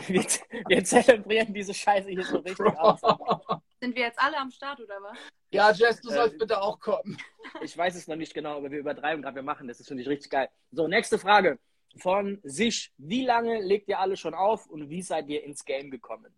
wir, 0.07 0.25
wir, 0.67 0.83
zelebrieren 0.83 1.53
diese 1.53 1.73
Scheiße 1.73 2.09
hier 2.09 2.23
so 2.23 2.37
richtig 2.37 2.65
aus. 2.77 3.01
Sind 3.81 3.95
wir 3.95 4.03
jetzt 4.03 4.19
alle 4.19 4.37
am 4.37 4.49
Start 4.49 4.79
oder 4.79 5.01
was? 5.01 5.17
Ja, 5.51 5.71
Jess, 5.71 5.99
du 5.99 6.09
sollst 6.09 6.35
äh, 6.35 6.37
bitte 6.37 6.61
auch 6.61 6.79
kommen. 6.79 7.17
Ich 7.61 7.77
weiß 7.77 7.95
es 7.95 8.07
noch 8.07 8.15
nicht 8.15 8.33
genau, 8.33 8.57
aber 8.57 8.71
wir 8.71 8.79
übertreiben 8.79 9.21
gerade, 9.21 9.35
wir 9.35 9.43
machen 9.43 9.67
das. 9.67 9.77
Das 9.77 9.87
finde 9.87 10.03
ich 10.03 10.09
richtig 10.09 10.31
geil. 10.31 10.49
So, 10.71 10.87
nächste 10.87 11.19
Frage 11.19 11.59
von 11.97 12.39
sich. 12.43 12.93
Wie 12.97 13.25
lange 13.25 13.61
legt 13.61 13.89
ihr 13.89 13.99
alle 13.99 14.15
schon 14.15 14.33
auf 14.33 14.67
und 14.67 14.89
wie 14.89 15.01
seid 15.01 15.27
ihr 15.27 15.43
ins 15.43 15.65
Game 15.65 15.91
gekommen? 15.91 16.33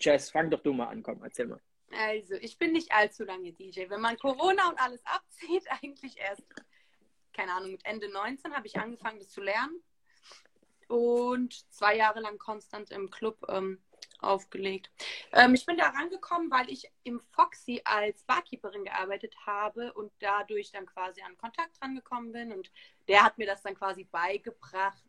Jess, 0.00 0.30
fang 0.30 0.50
doch 0.50 0.62
du 0.62 0.72
mal 0.72 0.86
an, 0.86 1.02
komm, 1.02 1.22
erzähl 1.22 1.46
mal. 1.46 1.60
Also, 1.92 2.34
ich 2.34 2.56
bin 2.56 2.72
nicht 2.72 2.92
allzu 2.92 3.24
lange 3.24 3.52
DJ. 3.52 3.88
Wenn 3.88 4.00
man 4.00 4.16
Corona 4.16 4.68
und 4.68 4.80
alles 4.80 5.04
abzieht, 5.04 5.64
eigentlich 5.82 6.16
erst 6.18 6.44
keine 7.32 7.52
Ahnung, 7.52 7.72
mit 7.72 7.84
Ende 7.84 8.08
19 8.10 8.54
habe 8.54 8.66
ich 8.66 8.78
angefangen, 8.78 9.18
das 9.18 9.30
zu 9.30 9.40
lernen. 9.40 9.82
Und 10.88 11.54
zwei 11.72 11.96
Jahre 11.96 12.20
lang 12.20 12.38
konstant 12.38 12.90
im 12.90 13.10
Club 13.10 13.46
ähm, 13.48 13.80
aufgelegt. 14.22 14.90
Ähm, 15.32 15.54
ich 15.54 15.64
bin 15.66 15.76
da 15.76 15.88
rangekommen, 15.88 16.50
weil 16.50 16.68
ich 16.70 16.90
im 17.04 17.20
Foxy 17.30 17.80
als 17.84 18.22
Barkeeperin 18.24 18.84
gearbeitet 18.84 19.34
habe 19.46 19.92
und 19.92 20.12
dadurch 20.20 20.72
dann 20.72 20.86
quasi 20.86 21.22
an 21.22 21.36
Kontakt 21.36 21.80
rangekommen 21.80 22.32
bin. 22.32 22.52
Und 22.52 22.70
der 23.08 23.22
hat 23.22 23.38
mir 23.38 23.46
das 23.46 23.62
dann 23.62 23.74
quasi 23.74 24.04
beigebracht. 24.04 25.02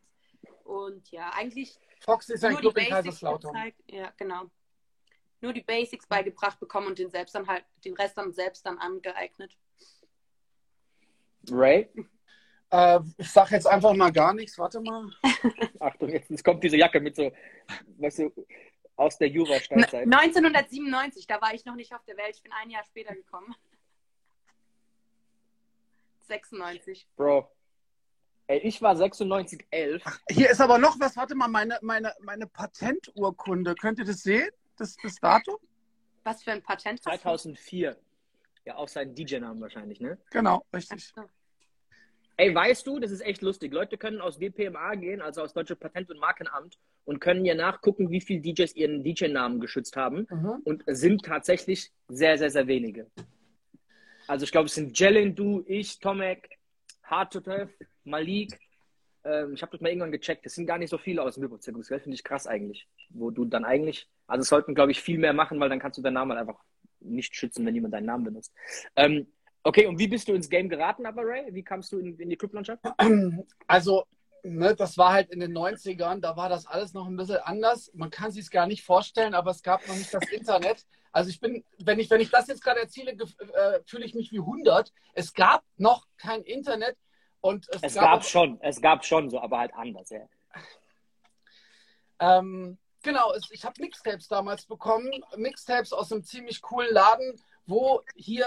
Und 0.64 1.10
ja, 1.10 1.30
eigentlich. 1.30 1.78
Foxy 2.00 2.34
ist 2.34 2.44
ein 2.44 2.56
Club 2.56 2.76
in 2.78 2.88
Kaiserslautern. 2.88 3.52
Gezeigt. 3.52 3.82
Ja, 3.86 4.12
genau. 4.16 4.50
Nur 5.40 5.52
die 5.52 5.62
Basics 5.62 6.06
beigebracht 6.06 6.60
bekommen 6.60 6.86
und 6.86 6.98
den, 6.98 7.10
selbst 7.10 7.34
dann 7.34 7.48
halt, 7.48 7.64
den 7.84 7.94
Rest 7.94 8.16
dann 8.16 8.32
selbst 8.32 8.64
dann 8.64 8.78
angeeignet. 8.78 9.56
Ray? 11.50 11.88
Äh, 12.70 13.00
ich 13.18 13.30
sag 13.30 13.50
jetzt 13.50 13.66
einfach 13.66 13.92
mal 13.94 14.10
gar 14.10 14.32
nichts. 14.34 14.58
Warte 14.58 14.80
mal. 14.80 15.10
Achtung, 15.80 16.08
jetzt 16.08 16.44
kommt 16.44 16.64
diese 16.64 16.76
Jacke 16.76 17.00
mit 17.00 17.16
so, 17.16 17.30
weißt 17.98 18.20
du, 18.20 18.32
aus 18.96 19.18
der 19.18 19.28
Jura-Steinzeit. 19.28 20.04
1997, 20.04 21.26
da 21.26 21.40
war 21.40 21.54
ich 21.54 21.64
noch 21.64 21.74
nicht 21.74 21.94
auf 21.94 22.04
der 22.04 22.16
Welt. 22.16 22.36
Ich 22.36 22.42
bin 22.42 22.52
ein 22.52 22.70
Jahr 22.70 22.84
später 22.84 23.14
gekommen. 23.14 23.54
96. 26.22 27.06
Bro. 27.16 27.50
Ey, 28.46 28.58
ich 28.58 28.82
war 28.82 28.96
96, 28.96 29.66
11. 29.70 30.02
Ach, 30.04 30.18
hier 30.30 30.50
ist 30.50 30.60
aber 30.60 30.78
noch 30.78 30.98
was. 30.98 31.16
Warte 31.16 31.34
mal, 31.34 31.48
meine, 31.48 31.78
meine, 31.82 32.12
meine 32.20 32.46
Patenturkunde. 32.46 33.74
Könnt 33.74 33.98
ihr 33.98 34.04
das 34.04 34.22
sehen? 34.22 34.50
Das, 34.76 34.96
das 35.02 35.16
Datum? 35.16 35.56
Was 36.24 36.42
für 36.42 36.52
ein 36.52 36.62
Patent 36.62 37.02
2004. 37.02 37.96
Ja, 38.64 38.76
auch 38.76 38.88
seinen 38.88 39.14
DJ-Namen 39.14 39.60
wahrscheinlich, 39.60 40.00
ne? 40.00 40.18
Genau, 40.30 40.64
richtig. 40.72 41.12
Ey, 42.36 42.54
weißt 42.54 42.86
du, 42.86 42.98
das 42.98 43.10
ist 43.10 43.20
echt 43.20 43.42
lustig. 43.42 43.72
Leute 43.72 43.98
können 43.98 44.20
aus 44.20 44.40
WPMA 44.40 44.94
gehen, 44.94 45.20
also 45.20 45.42
aus 45.42 45.52
Deutsche 45.52 45.76
Patent- 45.76 46.10
und 46.10 46.18
Markenamt, 46.18 46.78
und 47.04 47.20
können 47.20 47.44
ja 47.44 47.54
nachgucken, 47.54 48.10
wie 48.10 48.20
viele 48.20 48.40
DJs 48.40 48.74
ihren 48.74 49.04
DJ-Namen 49.04 49.60
geschützt 49.60 49.96
haben. 49.96 50.26
Mhm. 50.30 50.60
Und 50.64 50.82
es 50.86 51.00
sind 51.00 51.24
tatsächlich 51.24 51.90
sehr, 52.08 52.38
sehr, 52.38 52.50
sehr 52.50 52.66
wenige. 52.66 53.06
Also 54.26 54.44
ich 54.44 54.52
glaube, 54.52 54.66
es 54.66 54.74
sind 54.74 54.98
Jelen, 54.98 55.34
du, 55.34 55.64
ich, 55.66 55.98
Tomek, 55.98 56.58
Hard 57.02 57.32
to 57.32 57.40
Death, 57.40 57.70
Malik. 58.04 58.58
Ähm, 59.24 59.54
ich 59.54 59.62
habe 59.62 59.72
das 59.72 59.80
mal 59.80 59.88
irgendwann 59.88 60.12
gecheckt. 60.12 60.46
Es 60.46 60.54
sind 60.54 60.66
gar 60.66 60.78
nicht 60.78 60.90
so 60.90 60.98
viele 60.98 61.22
aus 61.22 61.34
dem. 61.34 61.50
Das 61.50 61.88
finde 61.88 62.14
ich 62.14 62.24
krass 62.24 62.46
eigentlich. 62.46 62.88
Wo 63.10 63.30
du 63.30 63.44
dann 63.44 63.64
eigentlich, 63.64 64.08
also 64.26 64.42
es 64.42 64.48
sollten, 64.48 64.74
glaube 64.74 64.92
ich, 64.92 65.00
viel 65.00 65.18
mehr 65.18 65.32
machen, 65.32 65.60
weil 65.60 65.68
dann 65.68 65.80
kannst 65.80 65.98
du 65.98 66.02
deinen 66.02 66.14
Namen 66.14 66.32
halt 66.32 66.48
einfach 66.48 66.62
nicht 67.04 67.34
schützen, 67.34 67.64
wenn 67.66 67.74
jemand 67.74 67.94
deinen 67.94 68.06
Namen 68.06 68.24
benutzt. 68.24 68.52
Ähm, 68.96 69.26
Okay, 69.64 69.86
und 69.86 69.98
wie 69.98 70.08
bist 70.08 70.28
du 70.28 70.34
ins 70.34 70.50
Game 70.50 70.68
geraten, 70.68 71.06
aber 71.06 71.22
Ray? 71.24 71.54
Wie 71.54 71.62
kamst 71.62 71.92
du 71.92 71.98
in, 71.98 72.18
in 72.18 72.30
die 72.30 72.36
Clublandschaft? 72.36 72.82
Also, 73.68 74.04
ne, 74.42 74.74
das 74.74 74.98
war 74.98 75.12
halt 75.12 75.30
in 75.30 75.40
den 75.40 75.56
90ern, 75.56 76.20
da 76.20 76.36
war 76.36 76.48
das 76.48 76.66
alles 76.66 76.94
noch 76.94 77.06
ein 77.06 77.16
bisschen 77.16 77.38
anders. 77.38 77.90
Man 77.94 78.10
kann 78.10 78.32
sich 78.32 78.42
es 78.42 78.50
gar 78.50 78.66
nicht 78.66 78.84
vorstellen, 78.84 79.34
aber 79.34 79.52
es 79.52 79.62
gab 79.62 79.86
noch 79.86 79.94
nicht 79.94 80.12
das 80.12 80.28
Internet. 80.32 80.84
Also 81.12 81.30
ich 81.30 81.40
bin, 81.40 81.64
wenn 81.78 82.00
ich, 82.00 82.10
wenn 82.10 82.20
ich 82.20 82.30
das 82.30 82.48
jetzt 82.48 82.64
gerade 82.64 82.80
erzähle, 82.80 83.12
äh, 83.12 83.80
fühle 83.86 84.04
ich 84.04 84.14
mich 84.14 84.32
wie 84.32 84.38
100. 84.38 84.92
Es 85.14 85.32
gab 85.32 85.62
noch 85.76 86.06
kein 86.16 86.42
Internet 86.42 86.96
und 87.40 87.68
es, 87.68 87.82
es 87.82 87.94
gab, 87.94 88.04
gab 88.04 88.24
schon, 88.24 88.58
es 88.62 88.80
gab 88.80 89.04
schon 89.04 89.30
so, 89.30 89.40
aber 89.40 89.58
halt 89.58 89.74
anders, 89.74 90.10
ja. 90.10 90.26
Ähm, 92.18 92.78
genau, 93.02 93.32
ich 93.50 93.64
habe 93.64 93.80
Mixtapes 93.80 94.28
damals 94.28 94.66
bekommen, 94.66 95.10
Mixtapes 95.36 95.92
aus 95.92 96.12
einem 96.12 96.24
ziemlich 96.24 96.62
coolen 96.62 96.92
Laden, 96.92 97.40
wo 97.66 98.02
hier 98.14 98.46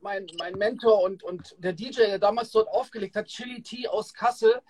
mein, 0.00 0.26
mein 0.38 0.54
Mentor 0.54 1.02
und, 1.02 1.22
und 1.22 1.54
der 1.58 1.72
DJ, 1.72 2.02
der 2.06 2.18
damals 2.18 2.50
dort 2.50 2.68
aufgelegt 2.68 3.16
hat, 3.16 3.26
Chili 3.26 3.62
T 3.62 3.88
aus 3.88 4.12
Kassel, 4.14 4.60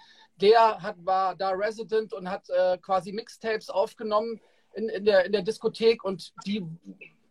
der 0.41 0.83
hat, 0.83 0.97
war 0.99 1.35
da 1.35 1.51
Resident 1.51 2.13
und 2.13 2.31
hat 2.31 2.49
äh, 2.51 2.79
quasi 2.79 3.13
Mixtapes 3.13 3.71
aufgenommen 3.71 4.41
in, 4.75 4.89
in, 4.89 5.05
der, 5.05 5.25
in 5.25 5.33
der 5.33 5.43
Diskothek 5.43 6.05
und 6.05 6.33
die 6.47 6.65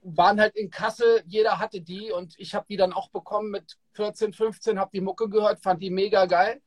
waren 0.02 0.40
halt 0.40 0.56
in 0.56 0.70
Kassel, 0.70 1.24
jeder 1.26 1.60
hatte 1.60 1.82
die 1.82 2.12
und 2.12 2.36
ich 2.38 2.54
habe 2.54 2.66
die 2.70 2.78
dann 2.78 2.94
auch 2.94 3.10
bekommen 3.10 3.50
mit 3.50 3.78
14, 3.94 4.34
15, 4.34 4.80
habe 4.80 4.92
die 4.94 5.02
Mucke 5.02 5.30
gehört, 5.30 5.60
fand 5.60 5.82
die 5.82 5.90
mega 5.90 6.26
geil 6.26 6.62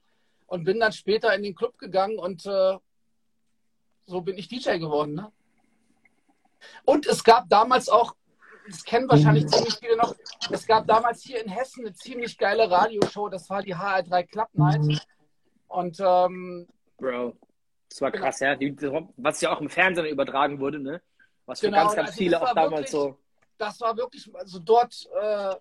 und 0.46 0.64
bin 0.64 0.80
dann 0.80 0.92
später 0.92 1.34
in 1.34 1.42
den 1.42 1.54
Club 1.54 1.78
gegangen 1.78 2.18
und 2.18 2.46
äh, 2.46 2.76
so 4.08 4.22
bin 4.22 4.38
ich 4.38 4.48
DJ 4.48 4.78
geworden. 4.78 5.14
Ne? 5.14 5.30
Und 6.84 7.06
es 7.06 7.22
gab 7.22 7.48
damals 7.48 7.88
auch, 7.88 8.14
das 8.66 8.84
kennen 8.84 9.08
wahrscheinlich 9.08 9.44
mhm. 9.44 9.48
ziemlich 9.48 9.74
viele 9.76 9.96
noch, 9.96 10.14
es 10.50 10.66
gab 10.66 10.86
damals 10.86 11.22
hier 11.22 11.42
in 11.42 11.50
Hessen 11.50 11.86
eine 11.86 11.94
ziemlich 11.94 12.36
geile 12.36 12.70
Radioshow, 12.70 13.28
das 13.28 13.48
war 13.48 13.62
die 13.62 13.74
HR3 13.74 14.26
Club 14.26 14.48
Night. 14.54 14.82
Mhm. 14.82 15.00
Und 15.68 16.00
ähm, 16.00 16.66
Bro, 16.96 17.36
das 17.88 18.00
war 18.00 18.10
genau. 18.10 18.24
krass, 18.24 18.40
ja. 18.40 18.56
Die, 18.56 18.74
was 19.16 19.40
ja 19.40 19.54
auch 19.54 19.60
im 19.60 19.68
Fernsehen 19.68 20.06
übertragen 20.06 20.58
wurde, 20.58 20.78
ne? 20.78 21.00
Was 21.46 21.60
für 21.60 21.66
genau, 21.66 21.84
ganz, 21.84 21.96
ganz 21.96 22.08
also 22.08 22.18
viele 22.18 22.42
auch 22.42 22.54
damals 22.54 22.72
wirklich, 22.72 22.90
so. 22.90 23.18
Das 23.58 23.80
war 23.80 23.96
wirklich, 23.96 24.34
also 24.34 24.58
dort, 24.58 25.08
äh, 25.20 25.54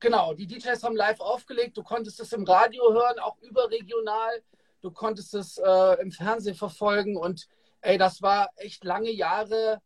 genau, 0.00 0.34
die 0.34 0.46
DJs 0.46 0.82
haben 0.82 0.96
live 0.96 1.20
aufgelegt, 1.20 1.76
du 1.76 1.82
konntest 1.82 2.20
es 2.20 2.32
im 2.32 2.44
Radio 2.44 2.92
hören, 2.92 3.18
auch 3.20 3.38
überregional, 3.38 4.42
du 4.80 4.90
konntest 4.90 5.34
es 5.34 5.58
äh, 5.58 6.00
im 6.00 6.10
Fernsehen 6.10 6.54
verfolgen 6.54 7.16
und 7.16 7.48
ey, 7.84 7.98
das 7.98 8.22
war 8.22 8.50
echt 8.56 8.84
lange 8.84 9.10
Jahre 9.10 9.80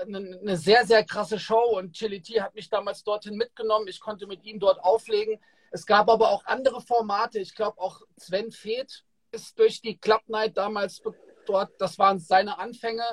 eine, 0.00 0.38
eine 0.40 0.56
sehr, 0.56 0.84
sehr 0.86 1.04
krasse 1.04 1.38
Show 1.38 1.76
und 1.78 1.92
Chili 1.92 2.20
T 2.20 2.40
hat 2.40 2.54
mich 2.54 2.68
damals 2.68 3.04
dorthin 3.04 3.36
mitgenommen. 3.36 3.86
Ich 3.88 4.00
konnte 4.00 4.26
mit 4.26 4.44
ihm 4.44 4.58
dort 4.58 4.82
auflegen. 4.82 5.40
Es 5.70 5.86
gab 5.86 6.08
aber 6.08 6.30
auch 6.30 6.44
andere 6.46 6.80
Formate. 6.80 7.38
Ich 7.38 7.54
glaube 7.54 7.80
auch 7.80 8.00
Sven 8.16 8.50
Feth 8.50 9.04
ist 9.30 9.58
durch 9.58 9.80
die 9.80 9.96
Club 9.96 10.22
Night 10.26 10.56
damals 10.56 11.02
dort, 11.46 11.72
das 11.78 11.98
waren 11.98 12.18
seine 12.18 12.58
Anfänge. 12.58 13.04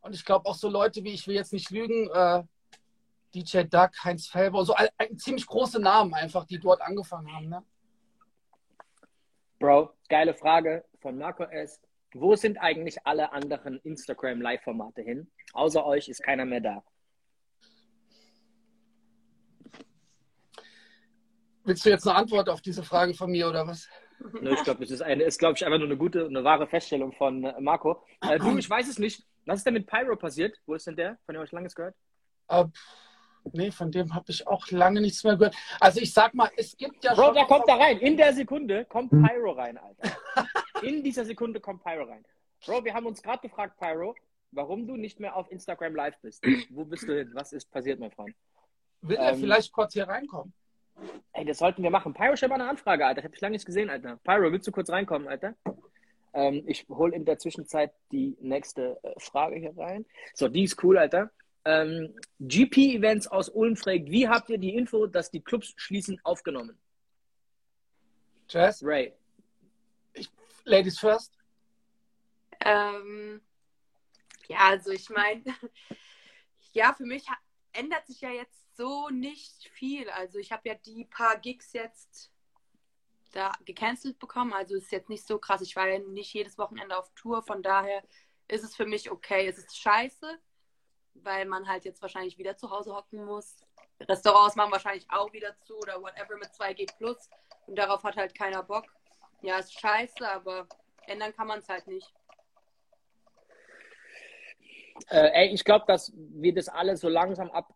Und 0.00 0.14
ich 0.14 0.24
glaube 0.24 0.46
auch 0.46 0.54
so 0.54 0.68
Leute 0.68 1.04
wie, 1.04 1.12
ich 1.12 1.26
will 1.26 1.34
jetzt 1.34 1.52
nicht 1.52 1.70
lügen, 1.70 2.08
äh, 2.10 2.42
DJ 3.34 3.62
Duck, 3.64 3.90
Heinz 4.04 4.28
Felber, 4.28 4.64
so 4.64 4.74
ein, 4.74 4.88
ein, 4.98 5.18
ziemlich 5.18 5.46
große 5.46 5.80
Namen 5.80 6.14
einfach, 6.14 6.44
die 6.46 6.58
dort 6.58 6.80
angefangen 6.80 7.30
haben. 7.34 7.48
Ne? 7.48 7.62
Bro, 9.58 9.92
geile 10.08 10.32
Frage 10.34 10.84
von 11.00 11.18
Marco 11.18 11.44
S. 11.44 11.80
Wo 12.18 12.34
sind 12.34 12.58
eigentlich 12.58 12.96
alle 13.04 13.32
anderen 13.32 13.78
Instagram-Live-Formate 13.80 15.02
hin? 15.02 15.30
Außer 15.52 15.84
euch 15.84 16.08
ist 16.08 16.22
keiner 16.22 16.44
mehr 16.44 16.60
da. 16.60 16.84
Willst 21.64 21.84
du 21.84 21.90
jetzt 21.90 22.06
eine 22.06 22.16
Antwort 22.16 22.48
auf 22.48 22.60
diese 22.62 22.82
Frage 22.82 23.12
von 23.12 23.30
mir 23.30 23.48
oder 23.48 23.66
was? 23.66 23.88
Ne, 24.40 24.50
ich 24.50 24.62
glaube, 24.62 24.80
das 24.80 24.90
ist, 24.90 25.02
eine, 25.02 25.24
ist 25.24 25.38
glaube 25.38 25.56
ich, 25.56 25.66
einfach 25.66 25.78
nur 25.78 25.88
eine 25.88 25.96
gute, 25.96 26.26
eine 26.26 26.42
wahre 26.42 26.66
Feststellung 26.66 27.12
von 27.12 27.44
äh, 27.44 27.60
Marco. 27.60 28.02
Äh, 28.22 28.38
du, 28.38 28.56
ich 28.56 28.70
weiß 28.70 28.88
es 28.88 28.98
nicht. 28.98 29.26
Was 29.44 29.58
ist 29.58 29.66
denn 29.66 29.74
mit 29.74 29.86
Pyro 29.86 30.16
passiert? 30.16 30.56
Wo 30.64 30.74
ist 30.74 30.86
denn 30.86 30.96
der? 30.96 31.18
Von 31.26 31.34
dem 31.34 31.44
ich 31.44 31.52
lange 31.52 31.68
gehört? 31.68 31.94
Uh, 32.50 32.66
nee, 33.52 33.70
von 33.70 33.90
dem 33.90 34.14
habe 34.14 34.26
ich 34.28 34.46
auch 34.46 34.70
lange 34.70 35.00
nichts 35.00 35.24
mehr 35.24 35.36
gehört. 35.36 35.56
Also 35.80 36.00
ich 36.00 36.12
sag 36.12 36.34
mal, 36.34 36.50
es 36.56 36.76
gibt 36.76 37.04
ja 37.04 37.14
Bro, 37.14 37.24
schon... 37.24 37.34
Bro, 37.34 37.34
der 37.34 37.44
kommt 37.46 37.68
da 37.68 37.76
rein. 37.76 37.98
In 37.98 38.16
der 38.16 38.32
Sekunde 38.32 38.84
kommt 38.84 39.10
Pyro 39.10 39.52
rein, 39.52 39.78
Alter. 39.78 40.16
In 40.82 41.02
dieser 41.02 41.24
Sekunde 41.24 41.60
kommt 41.60 41.82
Pyro 41.82 42.04
rein. 42.04 42.24
Bro, 42.64 42.84
wir 42.84 42.94
haben 42.94 43.06
uns 43.06 43.22
gerade 43.22 43.40
gefragt, 43.40 43.78
Pyro, 43.78 44.14
warum 44.52 44.86
du 44.86 44.96
nicht 44.96 45.20
mehr 45.20 45.36
auf 45.36 45.50
Instagram 45.50 45.94
live 45.94 46.16
bist. 46.20 46.44
Wo 46.70 46.84
bist 46.84 47.08
du 47.08 47.16
hin? 47.16 47.30
Was 47.34 47.52
ist 47.52 47.70
passiert, 47.70 47.98
mein 48.00 48.10
Freund? 48.10 48.34
Will 49.02 49.16
ähm, 49.16 49.22
er 49.22 49.34
vielleicht 49.36 49.72
kurz 49.72 49.92
hier 49.92 50.08
reinkommen? 50.08 50.52
Ey, 51.32 51.44
das 51.44 51.58
sollten 51.58 51.82
wir 51.82 51.90
machen. 51.90 52.14
Pyro, 52.14 52.36
stell 52.36 52.48
mal 52.48 52.56
eine 52.56 52.68
Anfrage, 52.68 53.06
Alter. 53.06 53.18
Ich 53.20 53.24
habe 53.24 53.32
dich 53.32 53.40
lange 53.40 53.52
nicht 53.52 53.66
gesehen, 53.66 53.90
Alter. 53.90 54.18
Pyro, 54.24 54.50
willst 54.50 54.66
du 54.66 54.72
kurz 54.72 54.90
reinkommen, 54.90 55.28
Alter? 55.28 55.54
Ähm, 56.32 56.62
ich 56.66 56.86
hole 56.88 57.14
in 57.14 57.24
der 57.24 57.38
Zwischenzeit 57.38 57.92
die 58.12 58.36
nächste 58.40 58.98
äh, 59.02 59.18
Frage 59.18 59.56
hier 59.56 59.76
rein. 59.76 60.06
So, 60.34 60.48
die 60.48 60.64
ist 60.64 60.82
cool, 60.82 60.98
Alter. 60.98 61.30
Ähm, 61.68 62.14
GP-Events 62.38 63.26
aus 63.26 63.48
Ulm 63.48 63.74
fragt, 63.74 64.08
wie 64.08 64.28
habt 64.28 64.48
ihr 64.50 64.58
die 64.58 64.76
Info, 64.76 65.06
dass 65.08 65.32
die 65.32 65.40
Clubs 65.40 65.74
schließen, 65.76 66.20
aufgenommen? 66.22 66.78
Jazz? 68.48 68.84
Ray. 68.84 69.12
Ich, 70.12 70.30
Ladies 70.62 70.96
first. 71.00 71.36
Ähm, 72.60 73.42
ja, 74.46 74.58
also 74.58 74.92
ich 74.92 75.10
meine, 75.10 75.42
ja, 76.72 76.94
für 76.94 77.04
mich 77.04 77.26
ändert 77.72 78.06
sich 78.06 78.20
ja 78.20 78.30
jetzt 78.30 78.76
so 78.76 79.08
nicht 79.08 79.68
viel. 79.70 80.08
Also 80.10 80.38
ich 80.38 80.52
habe 80.52 80.68
ja 80.68 80.76
die 80.76 81.04
paar 81.06 81.36
Gigs 81.40 81.72
jetzt 81.72 82.30
da 83.32 83.50
gecancelt 83.64 84.20
bekommen. 84.20 84.52
Also 84.52 84.76
ist 84.76 84.92
jetzt 84.92 85.08
nicht 85.08 85.26
so 85.26 85.40
krass. 85.40 85.62
Ich 85.62 85.74
war 85.74 85.88
ja 85.88 85.98
nicht 85.98 86.32
jedes 86.32 86.58
Wochenende 86.58 86.96
auf 86.96 87.12
Tour. 87.16 87.42
Von 87.42 87.60
daher 87.64 88.04
ist 88.46 88.62
es 88.62 88.76
für 88.76 88.86
mich 88.86 89.10
okay. 89.10 89.48
Es 89.48 89.58
ist 89.58 89.76
scheiße, 89.76 90.38
weil 91.22 91.46
man 91.46 91.68
halt 91.68 91.84
jetzt 91.84 92.02
wahrscheinlich 92.02 92.38
wieder 92.38 92.56
zu 92.56 92.70
Hause 92.70 92.94
hocken 92.94 93.24
muss. 93.24 93.56
Restaurants 94.00 94.56
machen 94.56 94.72
wahrscheinlich 94.72 95.06
auch 95.08 95.32
wieder 95.32 95.56
zu 95.64 95.76
oder 95.78 96.00
whatever 96.00 96.36
mit 96.36 96.48
2G 96.48 96.96
Plus. 96.98 97.28
Und 97.66 97.76
darauf 97.76 98.02
hat 98.04 98.16
halt 98.16 98.34
keiner 98.34 98.62
Bock. 98.62 98.84
Ja, 99.42 99.58
ist 99.58 99.78
scheiße, 99.78 100.28
aber 100.28 100.66
ändern 101.06 101.34
kann 101.34 101.46
man 101.46 101.60
es 101.60 101.68
halt 101.68 101.86
nicht. 101.86 102.12
Äh, 105.08 105.30
ey, 105.32 105.54
ich 105.54 105.64
glaube, 105.64 105.84
dass 105.86 106.12
wir 106.14 106.54
das 106.54 106.68
alle 106.68 106.96
so 106.96 107.08
langsam 107.08 107.50
ab 107.50 107.74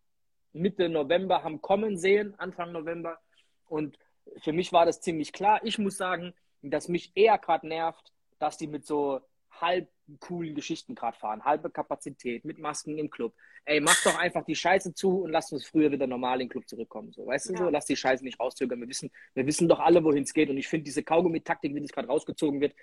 Mitte 0.52 0.88
November 0.88 1.42
haben 1.42 1.60
kommen 1.60 1.96
sehen, 1.96 2.34
Anfang 2.38 2.72
November. 2.72 3.20
Und 3.68 3.98
für 4.38 4.52
mich 4.52 4.72
war 4.72 4.86
das 4.86 5.00
ziemlich 5.00 5.32
klar. 5.32 5.60
Ich 5.62 5.78
muss 5.78 5.96
sagen, 5.96 6.34
dass 6.62 6.88
mich 6.88 7.12
eher 7.14 7.38
gerade 7.38 7.68
nervt, 7.68 8.12
dass 8.38 8.56
die 8.56 8.66
mit 8.66 8.86
so 8.86 9.20
halb 9.60 9.88
coolen 10.18 10.54
Geschichten 10.54 10.94
gerade 10.94 11.16
fahren. 11.16 11.44
Halbe 11.44 11.70
Kapazität, 11.70 12.44
mit 12.44 12.58
Masken 12.58 12.98
im 12.98 13.10
Club. 13.10 13.34
Ey, 13.64 13.80
mach 13.80 14.02
doch 14.02 14.18
einfach 14.18 14.44
die 14.44 14.56
Scheiße 14.56 14.94
zu 14.94 15.22
und 15.22 15.30
lass 15.30 15.52
uns 15.52 15.64
früher 15.66 15.90
wieder 15.92 16.06
normal 16.06 16.40
in 16.40 16.46
den 16.46 16.48
Club 16.48 16.68
zurückkommen. 16.68 17.12
So, 17.12 17.26
weißt 17.26 17.50
du 17.50 17.56
so? 17.56 17.68
Lass 17.68 17.86
die 17.86 17.96
Scheiße 17.96 18.24
nicht 18.24 18.40
rauszögern. 18.40 18.80
Wir 18.80 18.88
wissen, 18.88 19.10
wir 19.34 19.46
wissen 19.46 19.68
doch 19.68 19.80
alle, 19.80 20.02
wohin 20.02 20.24
es 20.24 20.32
geht. 20.32 20.50
Und 20.50 20.56
ich 20.56 20.68
finde 20.68 20.84
diese 20.84 21.02
Kaugummi-Taktik, 21.02 21.74
wie 21.74 21.80
das 21.80 21.92
gerade 21.92 22.08
rausgezogen 22.08 22.60
wird, 22.60 22.74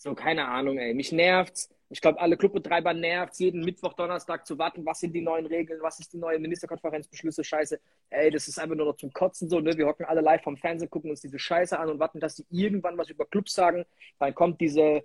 so, 0.00 0.14
keine 0.14 0.46
Ahnung, 0.46 0.78
ey. 0.78 0.94
Mich 0.94 1.10
nervt's. 1.10 1.68
Ich 1.90 2.00
glaube, 2.00 2.20
alle 2.20 2.36
Clubbetreiber 2.36 2.94
nervt 2.94 3.34
jeden 3.40 3.64
Mittwoch, 3.64 3.94
Donnerstag 3.94 4.46
zu 4.46 4.56
warten, 4.58 4.86
was 4.86 5.00
sind 5.00 5.12
die 5.12 5.22
neuen 5.22 5.46
Regeln, 5.46 5.80
was 5.82 5.98
ist 5.98 6.12
die 6.12 6.18
neue 6.18 6.38
Ministerkonferenzbeschlüsse, 6.38 7.42
Scheiße. 7.42 7.80
Ey, 8.10 8.30
das 8.30 8.46
ist 8.46 8.60
einfach 8.60 8.76
nur 8.76 8.86
noch 8.86 8.96
zum 8.96 9.12
Kotzen 9.12 9.48
so, 9.48 9.58
ne? 9.58 9.76
Wir 9.76 9.86
hocken 9.86 10.06
alle 10.06 10.20
live 10.20 10.42
vom 10.42 10.56
Fernsehen, 10.56 10.88
gucken 10.88 11.10
uns 11.10 11.20
diese 11.20 11.38
Scheiße 11.38 11.76
an 11.76 11.88
und 11.88 11.98
warten, 11.98 12.20
dass 12.20 12.36
die 12.36 12.46
irgendwann 12.50 12.96
was 12.96 13.10
über 13.10 13.26
Clubs 13.26 13.54
sagen. 13.54 13.84
Dann 14.20 14.34
kommt 14.34 14.60
diese, 14.60 15.02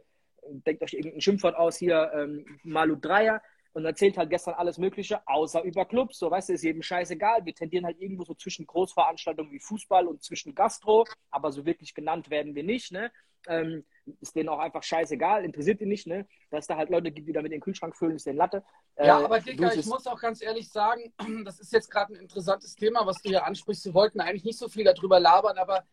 denkt 0.49 0.83
euch 0.83 0.93
irgendein 0.93 1.21
Schimpfwort 1.21 1.55
aus 1.55 1.77
hier, 1.77 2.11
ähm, 2.13 2.45
Malu 2.63 2.95
Dreier 2.95 3.41
und 3.73 3.85
erzählt 3.85 4.17
halt 4.17 4.29
gestern 4.29 4.53
alles 4.53 4.77
Mögliche, 4.77 5.27
außer 5.27 5.63
über 5.63 5.85
Clubs. 5.85 6.19
So, 6.19 6.29
weißt 6.29 6.49
du, 6.49 6.53
ist 6.53 6.63
jedem 6.63 6.83
scheißegal. 6.83 7.45
Wir 7.45 7.55
tendieren 7.55 7.85
halt 7.85 7.99
irgendwo 7.99 8.23
so 8.23 8.35
zwischen 8.35 8.67
Großveranstaltungen 8.67 9.51
wie 9.51 9.59
Fußball 9.59 10.07
und 10.07 10.23
zwischen 10.23 10.53
Gastro, 10.53 11.05
aber 11.31 11.51
so 11.51 11.65
wirklich 11.65 11.93
genannt 11.93 12.29
werden 12.29 12.55
wir 12.55 12.63
nicht, 12.63 12.91
ne? 12.91 13.11
Ähm, 13.45 13.83
ist 14.21 14.35
denen 14.35 14.49
auch 14.49 14.59
einfach 14.59 14.83
scheißegal, 14.83 15.43
interessiert 15.43 15.81
die 15.81 15.85
nicht, 15.85 16.07
ne? 16.07 16.27
Dass 16.49 16.67
da 16.67 16.77
halt 16.77 16.89
Leute 16.89 17.11
gibt, 17.11 17.27
die 17.27 17.33
damit 17.33 17.51
den 17.51 17.61
Kühlschrank 17.61 17.95
füllen, 17.95 18.15
ist 18.15 18.25
denen 18.25 18.37
Latte. 18.37 18.63
Äh, 18.95 19.07
ja, 19.07 19.17
aber 19.17 19.39
Dicker, 19.39 19.73
ich 19.73 19.85
muss 19.85 20.07
auch 20.07 20.19
ganz 20.19 20.41
ehrlich 20.41 20.69
sagen, 20.69 21.13
das 21.43 21.59
ist 21.59 21.73
jetzt 21.73 21.89
gerade 21.89 22.13
ein 22.13 22.19
interessantes 22.21 22.75
Thema, 22.75 23.05
was 23.05 23.21
du 23.21 23.29
hier 23.29 23.45
ansprichst. 23.45 23.85
Wir 23.85 23.93
wollten 23.93 24.21
eigentlich 24.21 24.45
nicht 24.45 24.59
so 24.59 24.69
viel 24.69 24.83
darüber 24.83 25.19
labern, 25.19 25.57
aber 25.57 25.83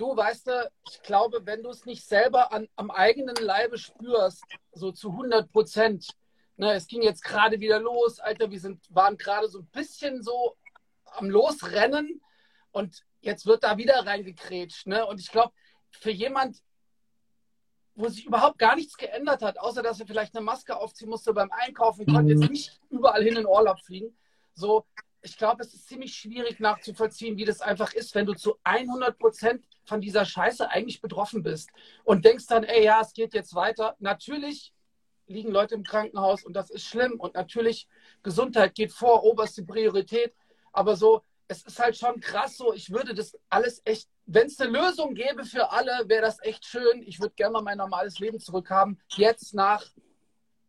du 0.00 0.16
weißt 0.16 0.46
du, 0.46 0.72
ich 0.90 1.02
glaube, 1.02 1.44
wenn 1.44 1.62
du 1.62 1.68
es 1.68 1.84
nicht 1.84 2.06
selber 2.06 2.52
an, 2.52 2.68
am 2.76 2.90
eigenen 2.90 3.36
Leibe 3.36 3.76
spürst, 3.76 4.42
so 4.72 4.92
zu 4.92 5.10
100 5.10 5.52
Prozent, 5.52 6.08
ne, 6.56 6.72
es 6.72 6.86
ging 6.86 7.02
jetzt 7.02 7.22
gerade 7.22 7.60
wieder 7.60 7.78
los, 7.78 8.18
Alter, 8.18 8.50
wir 8.50 8.60
sind, 8.60 8.82
waren 8.88 9.18
gerade 9.18 9.48
so 9.48 9.58
ein 9.58 9.66
bisschen 9.66 10.22
so 10.22 10.56
am 11.04 11.28
Losrennen 11.28 12.22
und 12.70 13.04
jetzt 13.20 13.44
wird 13.44 13.62
da 13.62 13.76
wieder 13.76 14.06
reingekrätscht, 14.06 14.86
ne? 14.86 15.06
Und 15.06 15.20
ich 15.20 15.30
glaube, 15.30 15.52
für 15.90 16.10
jemand, 16.10 16.62
wo 17.94 18.08
sich 18.08 18.24
überhaupt 18.24 18.58
gar 18.58 18.76
nichts 18.76 18.96
geändert 18.96 19.42
hat, 19.42 19.58
außer 19.58 19.82
dass 19.82 20.00
er 20.00 20.06
vielleicht 20.06 20.34
eine 20.34 20.44
Maske 20.44 20.76
aufziehen 20.76 21.10
musste 21.10 21.34
beim 21.34 21.50
Einkaufen, 21.50 22.06
konnte 22.06 22.32
jetzt 22.32 22.48
nicht 22.48 22.80
überall 22.88 23.22
hin 23.22 23.36
in 23.36 23.46
Urlaub 23.46 23.80
fliegen. 23.80 24.16
So, 24.54 24.86
ich 25.22 25.36
glaube, 25.36 25.62
es 25.62 25.74
ist 25.74 25.88
ziemlich 25.88 26.14
schwierig 26.14 26.60
nachzuvollziehen, 26.60 27.36
wie 27.36 27.44
das 27.44 27.60
einfach 27.60 27.92
ist, 27.92 28.14
wenn 28.14 28.26
du 28.26 28.34
zu 28.34 28.56
100 28.64 29.18
Prozent 29.18 29.64
von 29.84 30.00
dieser 30.00 30.24
Scheiße 30.24 30.70
eigentlich 30.70 31.00
betroffen 31.00 31.42
bist 31.42 31.70
und 32.04 32.24
denkst 32.24 32.46
dann, 32.46 32.64
ey, 32.64 32.84
ja, 32.84 33.00
es 33.00 33.12
geht 33.12 33.34
jetzt 33.34 33.54
weiter. 33.54 33.96
Natürlich 33.98 34.72
liegen 35.26 35.50
Leute 35.50 35.74
im 35.74 35.84
Krankenhaus 35.84 36.44
und 36.44 36.54
das 36.54 36.70
ist 36.70 36.84
schlimm 36.84 37.20
und 37.20 37.34
natürlich 37.34 37.88
Gesundheit 38.22 38.74
geht 38.74 38.92
vor, 38.92 39.24
oberste 39.24 39.62
Priorität. 39.62 40.34
Aber 40.72 40.96
so, 40.96 41.22
es 41.48 41.62
ist 41.62 41.78
halt 41.78 41.96
schon 41.96 42.20
krass 42.20 42.56
so, 42.56 42.72
ich 42.72 42.90
würde 42.90 43.14
das 43.14 43.36
alles 43.48 43.82
echt, 43.84 44.08
wenn 44.26 44.46
es 44.46 44.60
eine 44.60 44.70
Lösung 44.70 45.14
gäbe 45.14 45.44
für 45.44 45.70
alle, 45.70 46.08
wäre 46.08 46.22
das 46.22 46.40
echt 46.42 46.64
schön. 46.64 47.02
Ich 47.02 47.20
würde 47.20 47.34
gerne 47.34 47.60
mein 47.60 47.78
normales 47.78 48.18
Leben 48.20 48.38
zurückhaben. 48.38 49.00
Jetzt 49.08 49.54
nach 49.54 49.84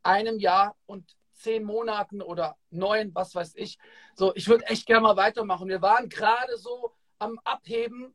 einem 0.04 0.40
Jahr 0.40 0.76
und 0.88 1.16
zehn 1.42 1.64
Monaten 1.64 2.22
oder 2.22 2.58
neun, 2.70 3.12
was 3.14 3.36
weiß 3.36 3.54
ich. 3.56 3.78
So, 4.16 4.34
ich 4.36 4.48
würde 4.48 4.66
echt 4.68 4.86
gerne 4.86 5.02
mal 5.02 5.18
weitermachen. 5.18 5.68
Wir 5.68 5.82
waren 5.82 6.10
gerade 6.10 6.58
so 6.58 6.92
am 7.20 7.40
Abheben 7.44 8.14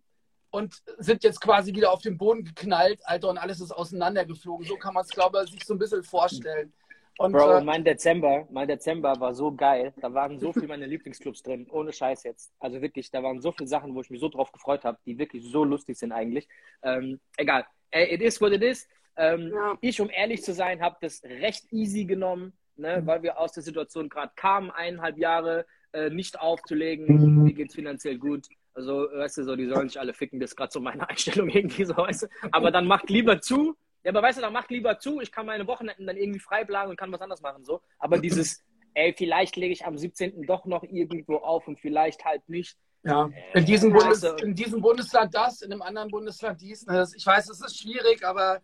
und 0.50 0.82
sind 0.98 1.24
jetzt 1.24 1.40
quasi 1.40 1.74
wieder 1.74 1.92
auf 1.92 2.02
den 2.02 2.16
Boden 2.16 2.44
geknallt, 2.44 3.00
Alter, 3.04 3.28
und 3.28 3.38
alles 3.38 3.60
ist 3.60 3.72
auseinandergeflogen. 3.72 4.66
So 4.66 4.76
kann 4.76 4.94
man 4.94 5.04
es, 5.04 5.10
glaube 5.10 5.42
ich, 5.44 5.50
sich 5.50 5.64
so 5.64 5.74
ein 5.74 5.78
bisschen 5.78 6.02
vorstellen. 6.02 6.72
Und, 7.18 7.32
Bro, 7.32 7.58
äh, 7.58 7.64
mein 7.64 7.82
Dezember, 7.82 8.46
mein 8.50 8.68
Dezember 8.68 9.18
war 9.18 9.34
so 9.34 9.50
geil. 9.54 9.94
Da 10.00 10.12
waren 10.12 10.38
so 10.38 10.52
viele 10.52 10.68
meine 10.68 10.86
Lieblingsclubs 10.86 11.42
drin, 11.42 11.66
ohne 11.70 11.92
Scheiß 11.92 12.24
jetzt. 12.24 12.52
Also 12.58 12.82
wirklich, 12.82 13.10
da 13.10 13.22
waren 13.22 13.40
so 13.40 13.52
viele 13.52 13.68
Sachen, 13.68 13.94
wo 13.94 14.02
ich 14.02 14.10
mich 14.10 14.20
so 14.20 14.28
drauf 14.28 14.52
gefreut 14.52 14.84
habe, 14.84 14.98
die 15.06 15.18
wirklich 15.18 15.42
so 15.44 15.64
lustig 15.64 15.98
sind 15.98 16.12
eigentlich. 16.12 16.46
Ähm, 16.82 17.18
egal, 17.38 17.64
it 17.90 18.20
is 18.20 18.40
what 18.40 18.52
it 18.52 18.62
is. 18.62 18.86
Ähm, 19.16 19.50
ja. 19.54 19.78
Ich, 19.80 20.00
um 20.00 20.10
ehrlich 20.10 20.42
zu 20.42 20.52
sein, 20.52 20.82
habe 20.82 20.96
das 21.00 21.22
recht 21.24 21.72
easy 21.72 22.04
genommen. 22.04 22.52
Ne, 22.78 23.02
weil 23.04 23.22
wir 23.22 23.38
aus 23.38 23.52
der 23.52 23.62
Situation 23.62 24.08
gerade 24.08 24.32
kamen, 24.36 24.70
eineinhalb 24.70 25.18
Jahre 25.18 25.66
äh, 25.92 26.10
nicht 26.10 26.38
aufzulegen. 26.38 27.42
Mir 27.44 27.52
geht 27.52 27.70
es 27.70 27.74
finanziell 27.74 28.18
gut. 28.18 28.48
Also, 28.74 29.08
weißt 29.12 29.38
du, 29.38 29.44
so, 29.44 29.56
die 29.56 29.66
sollen 29.66 29.88
sich 29.88 29.98
alle 29.98 30.12
ficken, 30.12 30.38
das 30.38 30.50
ist 30.50 30.56
gerade 30.56 30.72
so 30.72 30.80
meine 30.80 31.08
Einstellung 31.08 31.48
irgendwie 31.48 31.84
so, 31.84 31.96
weißt 31.96 32.24
du. 32.24 32.26
Aber 32.52 32.70
dann 32.70 32.86
macht 32.86 33.08
lieber 33.08 33.40
zu. 33.40 33.74
Ja, 34.04 34.10
aber 34.10 34.22
weißt 34.22 34.38
du, 34.38 34.42
dann 34.42 34.52
macht 34.52 34.70
lieber 34.70 34.98
zu. 34.98 35.20
Ich 35.20 35.32
kann 35.32 35.46
meine 35.46 35.66
Wochenenden 35.66 36.06
dann 36.06 36.16
irgendwie 36.16 36.38
frei 36.38 36.64
planen 36.64 36.90
und 36.90 36.96
kann 36.96 37.10
was 37.10 37.20
anderes 37.20 37.40
machen, 37.40 37.64
so. 37.64 37.80
Aber 37.98 38.18
dieses, 38.18 38.62
ey, 38.94 39.14
vielleicht 39.16 39.56
lege 39.56 39.72
ich 39.72 39.84
am 39.84 39.96
17. 39.96 40.42
doch 40.42 40.64
noch 40.66 40.82
irgendwo 40.82 41.36
auf 41.36 41.66
und 41.66 41.80
vielleicht 41.80 42.24
halt 42.24 42.48
nicht. 42.48 42.76
Ja, 43.02 43.30
in 43.54 43.64
diesem, 43.64 43.92
Bundes, 43.92 44.24
in 44.42 44.54
diesem 44.54 44.80
Bundesland 44.80 45.32
das, 45.34 45.62
in 45.62 45.72
einem 45.72 45.82
anderen 45.82 46.10
Bundesland 46.10 46.60
dies. 46.60 46.84
Ich 47.16 47.24
weiß, 47.24 47.48
es 47.48 47.60
ist 47.60 47.80
schwierig, 47.80 48.24
aber 48.24 48.60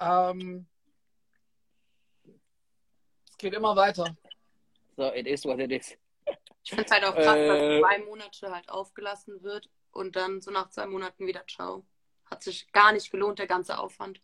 ähm, 0.00 0.66
geht 3.38 3.54
immer 3.54 3.74
weiter. 3.76 4.16
So, 4.96 5.12
it 5.14 5.26
is 5.26 5.44
what 5.44 5.60
it 5.60 5.70
is. 5.70 5.96
Ich 6.64 6.70
finde 6.70 6.84
es 6.84 6.90
halt 6.90 7.04
auch 7.04 7.14
krass, 7.14 7.36
äh, 7.36 7.48
dass 7.48 7.80
zwei 7.80 7.98
Monate 8.04 8.50
halt 8.50 8.68
aufgelassen 8.68 9.42
wird 9.42 9.70
und 9.92 10.16
dann 10.16 10.40
so 10.40 10.50
nach 10.50 10.68
zwei 10.70 10.86
Monaten 10.86 11.26
wieder 11.26 11.46
ciao. 11.46 11.84
Hat 12.26 12.42
sich 12.42 12.70
gar 12.72 12.92
nicht 12.92 13.10
gelohnt, 13.10 13.38
der 13.38 13.46
ganze 13.46 13.78
Aufwand. 13.78 14.20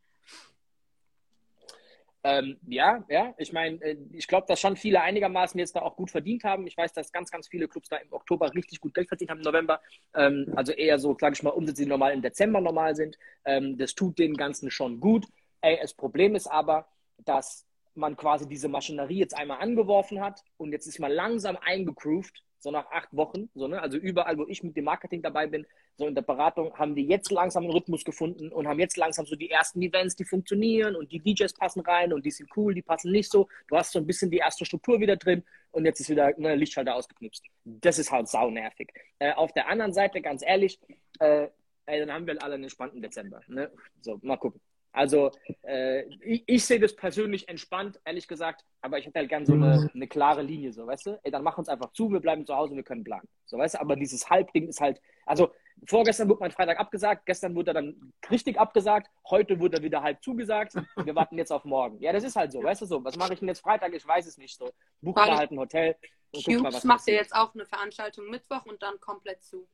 Ähm, 2.27 2.59
ja, 2.67 3.05
ja, 3.09 3.35
ich 3.37 3.53
meine, 3.53 3.83
äh, 3.83 3.99
ich 4.13 4.27
glaube, 4.27 4.47
dass 4.47 4.59
schon 4.59 4.77
viele 4.77 5.03
einigermaßen 5.03 5.61
jetzt 5.61 5.77
da 5.77 5.83
auch 5.83 5.95
gut 5.95 6.11
verdient 6.11 6.43
haben. 6.43 6.67
Ich 6.67 6.75
weiß, 6.75 6.95
dass 6.95 7.13
ganz, 7.13 7.31
ganz 7.31 7.49
viele 7.49 7.69
Clubs 7.69 7.91
da 7.91 7.97
im 7.97 8.11
Oktober 8.15 8.53
richtig 8.55 8.81
gut 8.81 8.95
Geld 8.95 9.09
verdient 9.09 9.31
haben, 9.31 9.39
im 9.39 9.45
November. 9.45 9.81
Ähm, 10.15 10.51
also 10.57 10.73
eher 10.73 10.99
so, 10.99 11.15
sage 11.21 11.35
ich 11.35 11.43
mal, 11.43 11.51
Umsätze, 11.51 11.83
die 11.83 11.89
normal 11.89 12.15
im 12.15 12.23
Dezember 12.23 12.63
normal 12.63 12.97
sind. 12.97 13.19
Ähm, 13.45 13.77
das 13.77 13.95
tut 13.95 14.19
den 14.19 14.39
Ganzen 14.39 14.71
schon 14.71 15.01
gut. 15.01 15.27
Ey, 15.61 15.79
das 15.81 15.93
Problem 15.93 16.35
ist 16.35 16.47
aber, 16.47 16.89
dass 17.19 17.67
man 17.95 18.17
quasi 18.17 18.49
diese 18.49 18.69
Maschinerie 18.69 19.19
jetzt 19.19 19.37
einmal 19.37 19.61
angeworfen 19.61 20.21
hat 20.21 20.43
und 20.57 20.73
jetzt 20.73 20.87
ist 20.87 20.99
man 20.99 21.13
langsam 21.13 21.57
eingegroovt 21.57 22.43
so 22.65 22.71
nach 22.71 22.91
acht 22.91 23.15
Wochen, 23.15 23.51
so, 23.55 23.69
ne? 23.69 23.81
also 23.81 23.99
überall, 23.99 24.39
wo 24.39 24.47
ich 24.49 24.63
mit 24.63 24.75
dem 24.77 24.87
Marketing 24.87 25.23
dabei 25.23 25.47
bin, 25.47 25.67
so 25.97 26.09
in 26.09 26.15
der 26.15 26.23
Beratung, 26.23 26.75
haben 26.77 26.97
wir 26.97 27.05
jetzt 27.05 27.31
langsam 27.31 27.65
einen 27.65 27.73
Rhythmus 27.73 28.05
gefunden 28.05 28.51
und 28.51 28.67
haben 28.67 28.81
jetzt 28.81 28.97
langsam 28.97 29.27
so 29.27 29.37
die 29.37 29.51
ersten 29.51 29.81
Events, 29.83 30.17
die 30.17 30.25
funktionieren 30.25 30.97
und 30.97 31.13
die 31.13 31.21
DJs 31.21 31.53
passen 31.53 31.81
rein 31.81 32.13
und 32.13 32.25
die 32.25 32.31
sind 32.31 32.49
cool, 32.57 32.75
die 32.75 32.83
passen 32.83 33.13
nicht 33.13 33.31
so. 33.31 33.49
Du 33.69 33.77
hast 33.77 33.93
so 33.93 33.99
ein 33.99 34.07
bisschen 34.07 34.31
die 34.31 34.39
erste 34.39 34.65
Struktur 34.65 34.99
wieder 34.99 35.17
drin 35.17 35.45
und 35.73 35.85
jetzt 35.85 36.01
ist 36.01 36.09
wieder 36.09 36.27
eine 36.27 36.57
Lichtschalter 36.57 36.97
ausgeknipst. 36.97 37.45
Das 37.65 37.99
ist 37.99 38.11
halt 38.11 38.29
saunervig. 38.29 38.93
Äh, 39.19 39.35
auf 39.35 39.53
der 39.53 39.69
anderen 39.69 39.93
Seite, 39.93 40.23
ganz 40.23 40.43
ehrlich, 40.43 40.81
äh, 41.21 41.49
ey, 41.85 42.01
dann 42.01 42.13
haben 42.13 42.27
wir 42.27 42.43
alle 42.43 42.55
einen 42.55 42.65
entspannten 42.65 43.03
Dezember. 43.03 43.43
Ne? 43.47 43.71
So, 44.01 44.19
mal 44.23 44.39
gucken. 44.39 44.61
Also 44.95 45.33
äh, 45.63 46.05
ich, 46.25 46.45
ich, 46.47 46.65
sehe 46.65 46.79
das 46.79 46.95
persönlich 46.95 47.49
entspannt, 47.49 48.01
ehrlich 48.05 48.29
gesagt, 48.29 48.65
aber 48.81 48.97
ich 48.97 49.07
hätte 49.07 49.19
halt 49.19 49.29
gern 49.29 49.45
so 49.45 49.55
eine, 49.55 49.81
mhm. 49.81 49.91
eine, 49.93 50.07
klare 50.07 50.43
Linie, 50.43 50.73
so, 50.73 50.87
weißt 50.87 51.07
du? 51.07 51.21
Ey, 51.25 51.33
dann 51.33 51.43
mach 51.43 51.59
uns 51.59 51.69
einfach 51.69 51.93
zu, 51.93 52.13
wir 52.13 52.21
bleiben 52.21 52.47
zu 52.47 52.55
Hause 52.55 52.71
und 52.71 52.77
wir 52.77 52.85
können 52.85 53.03
planen. 53.03 53.29
So, 53.45 53.59
weißt 53.59 53.75
du? 53.75 53.81
Aber 53.81 53.97
dieses 53.97 54.31
Halbding 54.31 54.69
ist 54.69 54.81
halt, 54.81 55.01
also 55.27 55.51
vorgestern 55.85 56.29
wurde 56.29 56.41
mein 56.41 56.53
Freitag 56.53 56.79
abgesagt, 56.79 57.27
gestern 57.27 57.57
wurde 57.57 57.73
er 57.73 57.75
dann 57.75 58.13
richtig 58.31 58.57
abgesagt, 58.57 59.11
heute 59.29 59.59
wurde 59.59 59.79
er 59.79 59.83
wieder 59.83 60.01
halb 60.01 60.23
zugesagt, 60.23 60.75
wir 61.05 61.15
warten 61.17 61.39
jetzt 61.39 61.51
auf 61.51 61.65
morgen. 61.65 61.99
Ja, 61.99 62.13
das 62.13 62.23
ist 62.23 62.37
halt 62.37 62.53
so, 62.53 62.63
weißt 62.63 62.83
du 62.83 62.87
so. 62.87 63.05
Was 63.05 63.17
mache 63.17 63.33
ich 63.33 63.41
denn 63.41 63.49
jetzt 63.49 63.63
Freitag? 63.63 63.93
Ich 63.95 64.07
weiß 64.07 64.27
es 64.27 64.39
nicht 64.39 64.57
so. 64.57 64.71
Buch 65.01 65.17
da 65.17 65.37
halt 65.37 65.51
ein 65.51 65.59
Hotel. 65.59 65.97
Cubes 66.33 66.85
mal, 66.85 66.95
macht 66.95 67.09
ihr 67.09 67.15
jetzt 67.15 67.35
auch 67.35 67.53
eine 67.53 67.67
Veranstaltung 67.67 68.31
Mittwoch 68.31 68.65
und 68.67 68.81
dann 68.81 69.01
komplett 69.01 69.43
zu. 69.43 69.67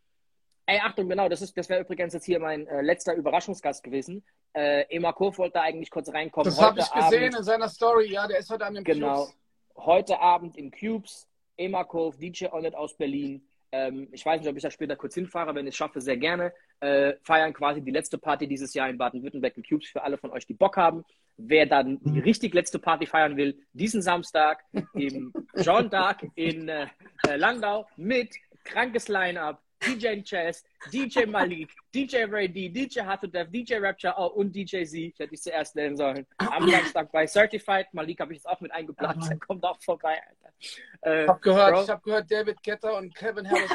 Ey, 0.71 0.79
Achtung, 0.79 1.09
genau, 1.09 1.29
das, 1.29 1.41
das 1.53 1.69
wäre 1.69 1.81
übrigens 1.81 2.15
jetzt 2.15 2.27
hier 2.27 2.39
mein 2.39 2.65
äh, 2.69 2.81
letzter 2.81 3.15
Überraschungsgast 3.15 3.83
gewesen. 3.83 4.23
Äh, 4.53 4.85
Emma 4.89 5.11
Kurf 5.13 5.37
wollte 5.39 5.61
eigentlich 5.61 5.91
kurz 5.91 6.13
reinkommen. 6.13 6.45
Das 6.45 6.61
habe 6.61 6.79
ich 6.79 6.89
gesehen 6.89 7.25
Abend, 7.25 7.39
in 7.39 7.43
seiner 7.43 7.69
Story, 7.69 8.13
ja, 8.13 8.29
der 8.29 8.39
ist 8.39 8.49
heute 8.51 8.67
Abend 8.67 8.79
im 8.79 8.85
Genau, 8.85 9.25
Cubes. 9.25 9.37
heute 9.79 10.21
Abend 10.21 10.57
im 10.57 10.71
Cubes. 10.71 11.27
Emma 11.57 11.83
Kurf, 11.83 12.19
DJ 12.19 12.47
Onet 12.53 12.77
aus 12.77 12.97
Berlin. 12.97 13.45
Ähm, 13.73 14.07
ich 14.13 14.25
weiß 14.25 14.41
nicht, 14.41 14.49
ob 14.49 14.57
ich 14.57 14.63
da 14.63 14.71
später 14.71 14.95
kurz 14.95 15.15
hinfahre, 15.15 15.57
wenn 15.57 15.67
ich 15.67 15.73
es 15.73 15.77
schaffe, 15.77 16.01
sehr 16.01 16.17
gerne. 16.17 16.53
Äh, 16.79 17.15
feiern 17.23 17.53
quasi 17.53 17.83
die 17.83 17.91
letzte 17.91 18.17
Party 18.17 18.47
dieses 18.47 18.73
Jahr 18.73 18.89
in 18.89 18.97
Baden-Württemberg 18.97 19.57
im 19.57 19.65
Cubes 19.65 19.89
für 19.89 20.05
alle 20.05 20.19
von 20.19 20.31
euch, 20.31 20.47
die 20.47 20.55
Bock 20.55 20.77
haben. 20.77 21.05
Wer 21.37 21.67
dann 21.67 21.99
die 22.05 22.11
mhm. 22.11 22.21
richtig 22.21 22.55
letzte 22.55 22.79
Party 22.79 23.07
feiern 23.07 23.37
will, 23.37 23.59
diesen 23.73 24.03
Samstag 24.03 24.63
im 24.95 25.33
Jean 25.57 25.91
d'Arc 25.91 26.31
in 26.37 26.69
äh, 26.69 26.87
äh, 27.27 27.35
Landau 27.35 27.89
mit 27.97 28.37
krankes 28.63 29.09
Line-Up, 29.09 29.61
DJ 29.81 30.23
Chess, 30.23 30.65
DJ 30.93 31.27
Malik, 31.27 31.71
DJ 31.95 32.25
Ray 32.25 32.49
D, 32.49 32.69
DJ 32.69 33.01
Hatodev, 33.01 33.51
DJ 33.51 33.77
Rapture 33.77 34.15
oh, 34.17 34.27
und 34.27 34.55
DJ 34.55 34.85
Z. 34.85 34.95
Ich 34.95 35.19
hätte 35.19 35.29
dich 35.29 35.43
zuerst 35.43 35.75
nennen 35.75 35.97
sollen. 35.97 36.27
Am 36.39 36.69
Samstag 36.69 37.11
bei 37.11 37.27
Certified. 37.27 37.93
Malik 37.93 38.21
habe 38.21 38.33
ich 38.33 38.39
jetzt 38.39 38.47
auch 38.47 38.61
mit 38.61 38.73
eingeplant. 38.73 39.29
Der 39.29 39.39
kommt 39.39 39.65
auch 39.65 39.81
vorbei, 39.83 40.21
Alter. 40.29 40.55
Äh, 41.03 41.23
ich 41.23 41.29
habe 41.29 41.41
gehört, 41.41 41.73
Bro, 41.73 41.83
ich 41.83 41.91
hab 41.91 42.03
gehört, 42.03 42.31
David 42.31 42.63
Getter 42.63 42.97
und 42.97 43.15
Kevin 43.15 43.49
Harris. 43.49 43.71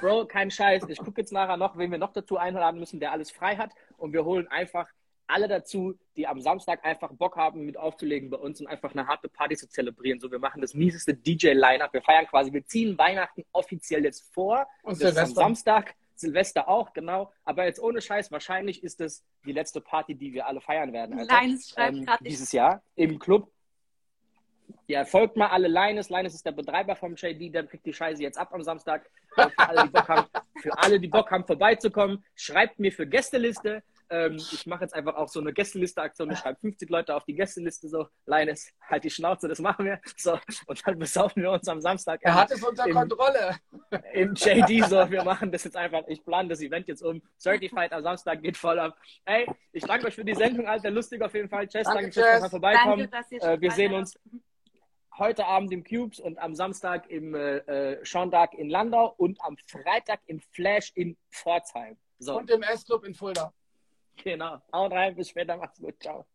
Bro, 0.00 0.26
kein 0.26 0.50
Scheiß. 0.50 0.84
Ich 0.88 0.98
gucke 0.98 1.20
jetzt 1.20 1.32
nachher 1.32 1.56
noch, 1.56 1.76
wen 1.76 1.90
wir 1.90 1.98
noch 1.98 2.12
dazu 2.12 2.38
einladen 2.38 2.80
müssen, 2.80 3.00
der 3.00 3.12
alles 3.12 3.30
frei 3.30 3.56
hat. 3.56 3.72
Und 3.98 4.12
wir 4.12 4.24
holen 4.24 4.48
einfach 4.48 4.88
alle 5.26 5.48
dazu, 5.48 5.94
die 6.16 6.26
am 6.26 6.40
Samstag 6.40 6.84
einfach 6.84 7.12
Bock 7.12 7.36
haben, 7.36 7.64
mit 7.64 7.76
aufzulegen 7.76 8.30
bei 8.30 8.36
uns 8.36 8.60
und 8.60 8.66
einfach 8.66 8.92
eine 8.92 9.06
harte 9.06 9.28
Party 9.28 9.56
zu 9.56 9.68
zelebrieren. 9.68 10.20
So, 10.20 10.30
wir 10.30 10.38
machen 10.38 10.60
das 10.60 10.74
mieseste 10.74 11.14
DJ-Line-Up. 11.14 11.92
Wir 11.92 12.02
feiern 12.02 12.26
quasi, 12.26 12.52
wir 12.52 12.64
ziehen 12.66 12.98
Weihnachten 12.98 13.44
offiziell 13.52 14.04
jetzt 14.04 14.32
vor. 14.32 14.66
Und 14.82 15.00
das 15.02 15.12
ist 15.12 15.18
am 15.18 15.34
Samstag. 15.34 15.94
Silvester 16.16 16.68
auch, 16.68 16.92
genau. 16.92 17.32
Aber 17.44 17.64
jetzt 17.64 17.80
ohne 17.80 18.00
Scheiß, 18.00 18.30
wahrscheinlich 18.30 18.84
ist 18.84 19.00
es 19.00 19.24
die 19.44 19.52
letzte 19.52 19.80
Party, 19.80 20.14
die 20.14 20.32
wir 20.32 20.46
alle 20.46 20.60
feiern 20.60 20.92
werden. 20.92 21.18
Alter. 21.18 21.34
Leines 21.34 21.70
schreibt 21.70 21.96
ähm, 21.96 22.04
gerade 22.04 22.24
dieses 22.24 22.52
Jahr 22.52 22.82
im 22.94 23.18
Club. 23.18 23.50
Ja, 24.86 25.04
folgt 25.04 25.36
mal 25.36 25.48
alle 25.48 25.68
Leines. 25.68 26.08
Leines 26.10 26.34
ist 26.34 26.46
der 26.46 26.52
Betreiber 26.52 26.94
vom 26.94 27.14
JD, 27.16 27.54
der 27.54 27.66
kriegt 27.66 27.84
die 27.86 27.92
Scheiße 27.92 28.22
jetzt 28.22 28.38
ab 28.38 28.52
am 28.52 28.62
Samstag. 28.62 29.10
Für 29.34 29.50
alle, 29.58 29.84
die 29.84 29.90
Bock 29.90 30.08
haben, 30.08 30.26
für 30.60 30.78
alle, 30.78 31.00
die 31.00 31.08
Bock 31.08 31.30
haben 31.30 31.44
vorbeizukommen, 31.44 32.24
schreibt 32.34 32.78
mir 32.78 32.92
für 32.92 33.06
Gästeliste. 33.06 33.82
Ähm, 34.14 34.36
ich 34.36 34.64
mache 34.66 34.82
jetzt 34.82 34.94
einfach 34.94 35.16
auch 35.16 35.28
so 35.28 35.40
eine 35.40 35.52
Gästeliste-Aktion. 35.52 36.30
Ich 36.30 36.38
schreibe 36.38 36.60
50 36.60 36.88
Leute 36.88 37.16
auf 37.16 37.24
die 37.24 37.34
Gästeliste 37.34 37.88
so. 37.88 38.06
Leines, 38.26 38.70
halt 38.88 39.02
die 39.02 39.10
Schnauze, 39.10 39.48
das 39.48 39.58
machen 39.58 39.86
wir. 39.86 40.00
So, 40.16 40.38
und 40.66 40.86
dann 40.86 40.98
besaufen 40.98 41.42
wir 41.42 41.50
uns 41.50 41.66
am 41.68 41.80
Samstag. 41.80 42.20
Er 42.22 42.34
hat 42.34 42.50
es 42.50 42.62
unter 42.62 42.86
im, 42.86 42.94
Kontrolle. 42.94 43.56
Im 44.12 44.34
JD 44.34 44.86
so. 44.88 45.10
Wir 45.10 45.24
machen 45.24 45.50
das 45.50 45.64
jetzt 45.64 45.76
einfach. 45.76 46.02
Ich 46.06 46.24
plane 46.24 46.48
das 46.48 46.60
Event 46.60 46.86
jetzt 46.86 47.02
um. 47.02 47.20
Certified 47.38 47.92
am 47.92 48.02
Samstag 48.02 48.42
geht 48.42 48.56
voll 48.56 48.78
ab. 48.78 48.96
Ey, 49.24 49.46
ich 49.72 49.84
danke 49.84 50.06
euch 50.06 50.14
für 50.14 50.24
die 50.24 50.34
Sendung, 50.34 50.66
Alter. 50.66 50.90
Lustig 50.90 51.20
auf 51.22 51.34
jeden 51.34 51.48
Fall. 51.48 51.66
Chess, 51.66 51.84
danke, 51.84 52.10
danke 52.10 52.20
dass 52.20 52.42
ihr 52.44 52.50
vorbeikommen. 52.50 53.10
Danke, 53.10 53.36
äh, 53.40 53.60
wir 53.60 53.70
sehen 53.72 53.94
uns 53.94 54.18
heute 55.18 55.46
Abend 55.46 55.72
im 55.72 55.84
Cubes 55.84 56.20
und 56.20 56.38
am 56.38 56.54
Samstag 56.54 57.10
im 57.10 57.34
äh, 57.34 57.58
äh 57.58 58.04
Schondag 58.04 58.54
in 58.54 58.70
Landau 58.70 59.14
und 59.16 59.40
am 59.42 59.56
Freitag 59.66 60.20
im 60.26 60.40
Flash 60.52 60.92
in 60.94 61.16
Pforzheim. 61.30 61.96
So. 62.18 62.38
Und 62.38 62.50
im 62.50 62.62
S-Club 62.62 63.04
in 63.04 63.14
Fulda. 63.14 63.52
Genau. 64.22 64.60
Haut 64.72 64.92
rein, 64.92 65.14
bis 65.14 65.30
später, 65.30 65.56
macht's 65.56 65.80
gut. 65.80 66.00
Ciao. 66.00 66.26